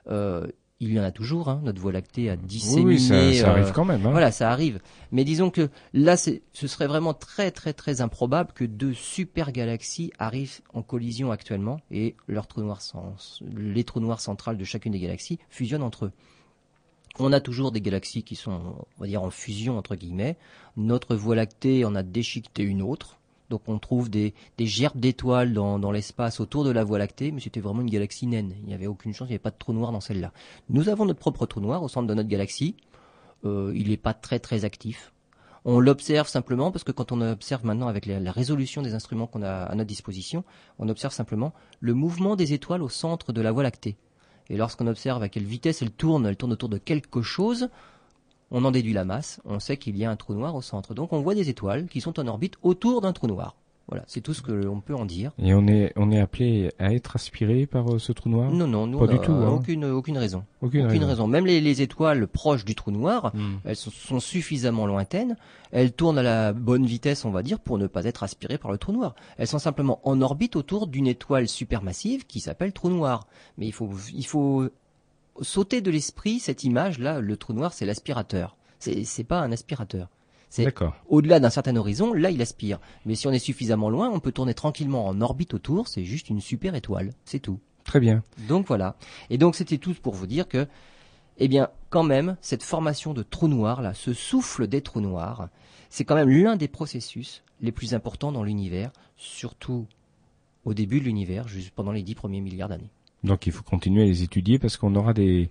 Euh, 0.09 0.47
il 0.83 0.93
y 0.93 0.99
en 0.99 1.03
a 1.03 1.11
toujours, 1.13 1.51
hein, 1.51 1.61
notre 1.63 1.79
Voie 1.79 1.93
lactée 1.93 2.31
a 2.31 2.37
disséminé. 2.37 2.87
Oui, 2.87 2.99
ça, 2.99 3.51
arrive 3.51 3.67
euh, 3.67 3.73
quand 3.73 3.85
même. 3.85 4.05
Hein. 4.07 4.13
Voilà, 4.13 4.33
ça 4.33 4.51
arrive. 4.51 4.81
Mais 5.13 5.25
disons 5.25 5.51
que 5.51 5.69
là, 5.93 6.17
ce 6.17 6.41
serait 6.55 6.87
vraiment 6.87 7.13
très 7.13 7.51
très 7.51 7.75
très 7.75 8.01
improbable 8.01 8.53
que 8.55 8.65
deux 8.65 8.95
super 8.95 9.53
galaxies 9.53 10.11
arrivent 10.19 10.61
en 10.73 10.83
collision 10.83 11.33
actuellement 11.33 11.81
et 11.91 12.17
leur 12.29 12.47
trou 12.47 12.63
noir 12.63 12.81
les 13.55 13.85
trous 13.85 14.01
noirs 14.01 14.21
centrales 14.21 14.57
de 14.57 14.65
chacune 14.65 14.93
des 14.93 15.01
galaxies 15.01 15.39
fusionnent 15.51 15.83
entre 15.83 16.07
eux. 16.07 16.13
On 17.19 17.33
a 17.33 17.41
toujours 17.41 17.73
des 17.73 17.83
galaxies 17.83 18.23
qui 18.23 18.37
sont, 18.37 18.77
on 18.99 19.01
va 19.01 19.07
dire, 19.07 19.23
en 19.23 19.31
fusion 19.31 19.77
entre 19.77 19.97
guillemets. 19.97 20.39
Notre 20.79 21.15
Voie 21.15 21.37
lactée 21.37 21.85
en 21.85 21.95
a 21.95 22.03
déchiqueté 22.03 22.63
une 22.63 22.81
autre. 22.81 23.20
Donc 23.51 23.63
on 23.67 23.79
trouve 23.81 24.09
des, 24.09 24.33
gerbes 24.59 24.99
d'étoiles 24.99 25.53
dans, 25.53 25.93
l'espace 25.93 26.39
autour 26.41 26.65
de 26.65 26.71
la 26.71 26.85
Voie 26.85 26.99
lactée, 26.99 27.33
mais 27.33 27.41
c'était 27.41 27.61
vraiment 27.61 27.83
une 27.83 27.91
galaxie 27.91 28.29
naine. 28.29 28.55
Il 28.63 28.69
n'y 28.69 28.75
avait 28.75 28.87
aucune 28.87 29.13
chance, 29.13 29.27
il 29.29 29.33
n'y 29.33 29.35
avait 29.35 29.41
pas 29.41 29.51
de 29.51 29.59
trou 29.59 29.73
noir 29.73 29.91
dans 29.91 30.01
celle-là. 30.01 30.33
Nous 30.69 30.89
avons 30.89 31.05
notre 31.05 31.19
propre 31.19 31.47
trou 31.47 31.61
noir 31.61 31.83
au 31.83 31.89
centre 31.89 32.07
de 32.07 32.15
notre 32.15 32.29
galaxie. 32.29 32.77
Euh, 33.45 33.73
il 33.75 33.89
n'est 33.89 33.97
pas 33.97 34.15
très 34.15 34.39
très 34.39 34.65
actif. 34.65 35.13
On 35.65 35.81
l'observe 35.81 36.29
simplement 36.29 36.71
parce 36.71 36.85
que 36.85 36.93
quand 36.93 37.13
on 37.13 37.21
observe 37.21 37.67
maintenant 37.67 37.89
avec 37.89 38.07
la, 38.07 38.33
résolution 38.33 38.83
des 38.83 38.95
instruments 38.95 39.27
qu'on 39.27 39.43
a 39.43 39.65
à 39.65 39.75
notre 39.75 39.89
disposition, 39.89 40.45
on 40.79 40.89
observe 40.89 41.13
simplement 41.13 41.53
le 41.81 41.93
mouvement 41.93 42.37
des 42.37 42.55
étoiles 42.55 42.83
au 42.83 42.89
centre 42.89 43.33
de 43.33 43.41
la 43.41 43.53
Voie 43.53 43.65
lactée. 43.65 43.97
Et 44.49 44.57
lorsqu'on 44.57 44.87
observe 44.87 45.23
à 45.23 45.29
quelle 45.29 45.45
vitesse 45.45 45.83
elles 45.83 45.91
tournent, 45.91 46.27
elles 46.27 46.37
tournent 46.37 46.53
autour 46.53 46.69
de 46.69 46.79
quelque 46.79 47.21
chose, 47.21 47.69
on 48.51 48.65
en 48.65 48.71
déduit 48.71 48.93
la 48.93 49.05
masse, 49.05 49.41
on 49.45 49.59
sait 49.61 49.77
qu'il 49.77 49.97
y 49.97 50.05
a 50.05 50.11
un 50.11 50.17
trou 50.17 50.35
noir 50.35 50.55
au 50.55 50.63
centre. 50.63 50.95
Donc 50.95 51.13
on 51.13 51.21
voit 51.21 51.35
des 51.35 51.49
étoiles 51.49 51.87
qui 51.87 52.01
sont 52.01 52.19
en 52.19 52.27
orbite 52.27 52.57
autour 52.63 53.01
d'un 53.01 53.13
trou 53.13 53.27
noir. 53.27 53.57
Voilà, 53.91 54.05
c'est 54.07 54.21
tout 54.21 54.35
ce 54.35 54.41
que 54.41 54.53
l'on 54.53 54.81
peut 54.81 54.95
en 54.95 55.05
dire. 55.05 55.33
Et 55.37 55.53
on 55.53 55.67
est 55.67 55.93
on 55.97 56.13
est 56.13 56.21
appelé 56.21 56.71
à 56.79 56.95
être 56.95 57.17
aspiré 57.17 57.67
par 57.67 57.93
euh, 57.93 57.99
ce 57.99 58.13
trou 58.13 58.31
noir? 58.31 58.53
Non, 58.53 58.69
non, 58.69 58.87
nous 58.87 59.01
pas 59.01 59.09
du 59.09 59.19
tout. 59.19 59.33
Hein. 59.33 59.49
Aucune 59.49 59.85
aucune 59.85 60.17
raison. 60.17 60.45
Aucune, 60.63 60.87
raison. 60.87 61.27
Même 61.27 61.45
les, 61.45 61.83
étoiles 61.83 62.29
proches 62.29 62.65
du 62.65 62.77
trou 62.77 62.93
noir, 62.93 63.33
hmm. 63.35 63.57
elles 63.65 63.75
sont, 63.75 64.21
suffisamment 64.21 64.87
lointaines. 64.87 65.37
Elles 65.73 65.93
tournent 65.93 66.19
à 66.19 66.23
la 66.23 66.53
bonne 66.53 66.87
vitesse, 66.87 67.25
on 67.25 67.33
va 67.33 67.43
dire, 67.43 67.59
pour 67.59 67.79
ne 67.79 67.89
pas 67.89 68.05
être 68.05 68.23
aspirées 68.23 68.59
par 68.59 68.71
le 68.71 68.79
trou 68.79 68.93
noir. 68.93 69.17
Elles 69.39 69.49
sont 69.49 69.59
simplement 69.59 70.01
en 70.05 70.23
orbite 70.23 70.55
autour 70.55 70.87
d'une 70.87 71.09
étoile 71.09 71.49
supermassive 71.49 72.27
qui 72.27 72.39
s'appelle 72.39 72.73
trou 72.73 72.91
noir. 72.91 73.27
Mais 73.59 73.67
il 73.67 73.73
faut 73.73 73.91
il 74.15 74.27
faut 74.27 74.69
sauter 75.41 75.81
de 75.81 75.91
l'esprit 75.91 76.39
cette 76.39 76.65
image-là, 76.65 77.21
le 77.21 77.37
trou 77.37 77.53
noir, 77.53 77.73
c'est 77.73 77.87
l'aspirateur. 77.87 78.57
C'est, 78.79 79.25
pas 79.25 79.41
un 79.41 79.53
aspirateur. 79.53 80.09
C'est 80.49 80.75
au-delà 81.07 81.39
d'un 81.39 81.51
certain 81.51 81.77
horizon, 81.77 82.15
là 82.15 82.31
il 82.31 82.41
aspire. 82.41 82.81
Mais 83.05 83.15
si 83.15 83.27
on 83.29 83.33
est 83.33 83.39
suffisamment 83.39 83.91
loin, 83.91 84.11
on 84.11 84.21
peut 84.21 84.33
tourner 84.33 84.55
tranquillement 84.55 85.07
en 85.07 85.21
orbite 85.21 85.55
autour, 85.55 85.87
c'est 85.87 86.05
juste 86.05 86.31
une 86.31 86.41
super 86.41 86.75
étoile, 86.75 87.13
c'est 87.25 87.39
tout. 87.39 87.61
Très 87.85 88.01
bien. 88.01 88.23
Donc 88.49 88.67
voilà. 88.67 88.97
Et 89.29 89.39
donc 89.39 89.55
c'était 89.55 89.79
tout 89.79 89.95
pour 89.95 90.15
vous 90.15 90.27
dire 90.27 90.49
que, 90.49 90.67
eh 91.39 91.47
bien, 91.47 91.69
quand 91.91 92.03
même, 92.03 92.37
cette 92.41 92.63
formation 92.63 93.15
de 93.15 93.23
trous 93.23 93.49
noirs 93.49 93.83
là, 93.83 93.95
ce 93.95 94.13
souffle 94.13 94.67
des 94.67 94.81
trous 94.81 95.01
noirs, 95.01 95.51
c'est 95.89 96.05
quand 96.05 96.17
même 96.17 96.31
l'un 96.31 96.57
des 96.57 96.69
processus 96.69 97.45
les 97.61 97.73
plus 97.73 97.95
importants 97.95 98.33
dans 98.33 98.43
l'univers, 98.43 98.91
surtout 99.17 99.87
au 100.65 100.75
début 100.75 101.01
de 101.01 101.05
l'univers, 101.05 101.49
juste 101.49 101.71
pendant 101.71 101.93
les 101.93 102.03
dix 102.03 102.15
premiers 102.15 102.41
milliards 102.41 102.69
d'années. 102.69 102.91
Donc 103.25 103.47
il 103.47 103.53
faut 103.53 103.63
continuer 103.63 104.03
à 104.03 104.07
les 104.07 104.23
étudier 104.23 104.59
parce 104.59 104.77
qu'on 104.77 104.95
aura 104.95 105.13
des 105.13 105.51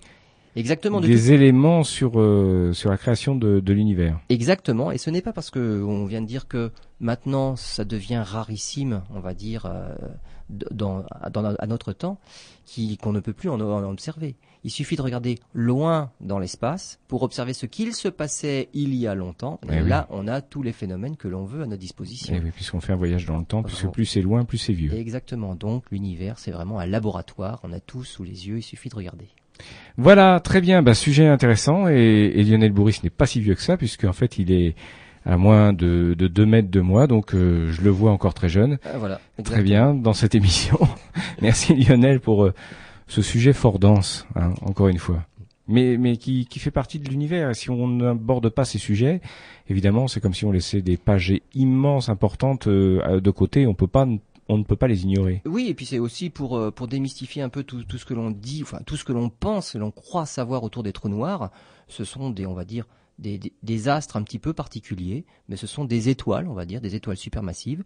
Exactement. 0.56 1.00
des 1.00 1.32
éléments 1.32 1.84
sur 1.84 2.20
euh, 2.20 2.74
sur 2.74 2.90
la 2.90 2.98
création 2.98 3.36
de, 3.36 3.60
de 3.60 3.74
l'univers. 3.74 4.20
Exactement. 4.30 4.92
Et 4.92 4.98
ce 4.98 5.10
n'est 5.10 5.22
pas 5.22 5.34
parce 5.34 5.52
que 5.52 5.84
on 5.84 6.06
vient 6.06 6.22
de 6.22 6.28
dire 6.28 6.48
que 6.48 6.72
maintenant 7.00 7.56
ça 7.56 7.86
devient 7.86 8.24
rarissime, 8.26 9.04
on 9.14 9.20
va 9.20 9.34
dire, 9.34 9.66
euh, 9.68 9.94
dans, 10.50 11.06
dans, 11.32 11.56
à 11.56 11.68
notre 11.68 11.94
temps, 11.94 12.20
qu'on 13.02 13.12
ne 13.12 13.20
peut 13.20 13.34
plus 13.34 13.50
en, 13.50 13.60
observer. 13.60 14.36
Il 14.64 14.72
suffit 14.72 14.96
de 14.96 15.02
regarder 15.02 15.40
loin 15.54 16.12
dans 16.20 16.38
l'espace 16.38 17.00
pour 17.08 17.24
observer 17.24 17.54
ce 17.54 17.66
qu'il 17.66 17.94
se 17.94 18.10
passait 18.10 18.70
il 18.74 18.94
y 18.94 19.08
a 19.08 19.16
longtemps. 19.16 19.60
Et, 19.64 19.78
eh 19.78 19.80
là, 19.82 20.08
on 20.10 20.28
a 20.28 20.42
tous 20.42 20.62
les 20.62 20.74
phénomènes 20.74 21.16
que 21.16 21.28
l'on 21.28 21.46
veut 21.46 21.64
à 21.64 21.66
notre 21.66 21.80
disposition. 21.80 22.34
Et 22.34 22.38
eh 22.38 22.44
oui, 22.44 22.52
puisqu'on 22.52 22.82
fait 22.82 22.94
un 22.94 22.98
voyage 22.98 23.26
dans 23.26 23.38
le 23.38 23.46
temps, 23.46 23.64
puisque 23.64 23.88
plus 23.90 24.06
c'est 24.06 24.22
loin, 24.22 24.44
plus 24.44 24.58
c'est 24.58 24.74
vieux. 24.74 24.94
Exactement. 24.94 25.56
Donc 25.56 25.86
l'univers, 25.92 26.40
c'est 26.40 26.52
vraiment 26.52 26.80
un 26.80 26.86
laboratoire. 26.86 27.60
On 27.64 27.72
a 27.72 27.80
tout 27.80 28.04
sous 28.04 28.24
les 28.24 28.48
yeux. 28.48 28.58
Il 28.58 28.64
suffit 28.64 28.90
de 28.90 28.96
regarder. 28.96 29.30
Voilà, 29.98 30.40
très 30.40 30.62
bien, 30.62 30.82
bah, 30.82 30.94
sujet 30.94 31.28
intéressant 31.28 31.88
et, 31.88 32.44
Lionel 32.44 32.72
Bourris 32.72 33.00
n'est 33.04 33.10
pas 33.10 33.26
si 33.26 33.42
vieux 33.42 33.56
que 33.56 33.62
ça 33.62 33.76
puisque 33.76 34.06
en 34.06 34.14
fait 34.14 34.38
il 34.38 34.52
est 34.54 34.76
à 35.30 35.38
moins 35.38 35.74
de, 35.74 36.16
de 36.18 36.28
2 36.28 36.46
mètres 36.48 36.72
de 36.72 36.82
moi, 36.82 37.06
donc 37.06 37.36
euh, 37.36 37.72
je 37.72 37.84
le 37.84 37.92
vois 37.92 38.12
encore 38.12 38.34
très 38.34 38.50
jeune. 38.50 38.80
Ah, 38.84 38.98
voilà, 38.98 39.22
très 39.44 39.62
bien 39.62 39.94
dans 39.94 40.14
cette 40.14 40.34
émission. 40.34 40.80
Merci 41.42 41.76
Lionel 41.76 42.20
pour 42.20 42.46
euh, 42.46 42.54
ce 43.08 43.22
sujet 43.22 43.54
fort 43.54 43.78
dense, 43.78 44.26
hein, 44.36 44.54
encore 44.64 44.88
une 44.88 44.98
fois. 44.98 45.24
Mais, 45.68 45.98
mais 45.98 46.18
qui, 46.18 46.48
qui 46.48 46.58
fait 46.58 46.72
partie 46.72 46.98
de 46.98 47.08
l'univers. 47.08 47.52
Et 47.52 47.54
si 47.54 47.70
on 47.70 47.88
n'aborde 47.88 48.50
pas 48.50 48.66
ces 48.66 48.80
sujets, 48.80 49.22
évidemment, 49.70 50.08
c'est 50.08 50.20
comme 50.20 50.34
si 50.34 50.46
on 50.46 50.52
laissait 50.52 50.82
des 50.82 50.98
pages 50.98 51.32
immenses, 51.54 52.10
importantes 52.10 52.66
euh, 52.66 53.20
de 53.20 53.30
côté. 53.30 53.68
On 53.68 53.76
peut 53.76 53.86
pas 53.86 54.08
on 54.52 54.58
ne 54.58 54.64
peut 54.64 54.76
pas 54.76 54.88
les 54.88 55.04
ignorer. 55.04 55.44
Oui, 55.46 55.68
et 55.70 55.76
puis 55.76 55.86
c'est 55.86 56.00
aussi 56.00 56.32
pour 56.32 56.74
pour 56.74 56.88
démystifier 56.88 57.44
un 57.44 57.50
peu 57.50 57.62
tout, 57.62 57.84
tout 57.84 58.00
ce 58.00 58.06
que 58.06 58.16
l'on 58.16 58.32
dit, 58.32 58.64
enfin 58.64 58.80
tout 58.84 58.98
ce 58.98 59.06
que 59.06 59.14
l'on 59.14 59.30
pense, 59.30 59.76
l'on 59.76 59.92
croit 59.92 60.26
savoir 60.26 60.64
autour 60.64 60.82
des 60.82 60.92
trous 60.92 61.08
noirs. 61.08 61.52
Ce 61.88 62.04
sont 62.04 62.32
des, 62.32 62.48
on 62.48 62.56
va 62.56 62.66
dire, 62.66 62.86
des, 63.20 63.40
des, 63.62 63.88
astres 63.88 64.18
un 64.18 64.24
petit 64.24 64.40
peu 64.40 64.54
particuliers, 64.54 65.26
mais 65.48 65.56
ce 65.56 65.68
sont 65.68 65.86
des 65.86 66.10
étoiles, 66.10 66.48
on 66.48 66.54
va 66.54 66.66
dire, 66.66 66.82
des 66.82 66.96
étoiles 66.96 67.18
supermassives. 67.18 67.84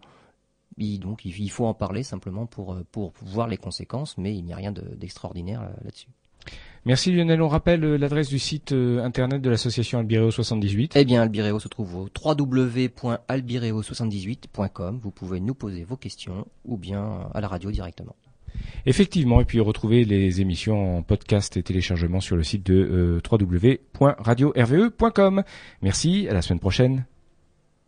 Et 0.78 0.98
donc 0.98 1.24
il 1.24 1.50
faut 1.50 1.66
en 1.66 1.74
parler 1.74 2.02
simplement 2.02 2.46
pour 2.46 2.72
euh, 2.72 2.84
pour 2.90 3.12
voir 3.22 3.46
les 3.48 3.56
conséquences, 3.56 4.18
mais 4.18 4.36
il 4.36 4.44
n'y 4.44 4.52
a 4.52 4.56
rien 4.56 4.72
d'extraordinaire 4.72 5.62
euh, 5.62 5.70
là-dessus. 5.84 6.08
Merci 6.84 7.12
Lionel. 7.12 7.40
On 7.42 7.48
rappelle 7.48 7.84
euh, 7.84 7.96
l'adresse 7.96 8.28
du 8.28 8.38
site 8.38 8.72
internet 8.72 9.40
de 9.40 9.48
l'association 9.50 10.00
Albireo 10.00 10.32
78. 10.32 10.94
Eh 10.96 11.04
bien, 11.04 11.22
Albireo 11.22 11.60
se 11.60 11.68
trouve 11.68 11.96
au 11.96 12.08
www.albireo78.com. 12.22 14.98
Vous 15.00 15.10
pouvez 15.10 15.40
nous 15.40 15.54
poser 15.54 15.84
vos 15.84 15.96
questions 15.96 16.46
ou 16.64 16.76
bien 16.76 17.30
à 17.32 17.40
la 17.40 17.48
radio 17.48 17.70
directement. 17.70 18.14
Effectivement, 18.86 19.40
et 19.40 19.44
puis 19.44 19.60
retrouver 19.60 20.04
les 20.04 20.40
émissions 20.40 20.98
en 20.98 21.02
podcast 21.02 21.56
et 21.56 21.62
téléchargement 21.62 22.20
sur 22.20 22.34
le 22.36 22.42
site 22.42 22.66
de 22.66 22.74
euh, 22.74 23.20
www.radiorve.com. 23.30 25.44
Merci, 25.82 26.26
à 26.28 26.34
la 26.34 26.42
semaine 26.42 26.60
prochaine. 26.60 27.06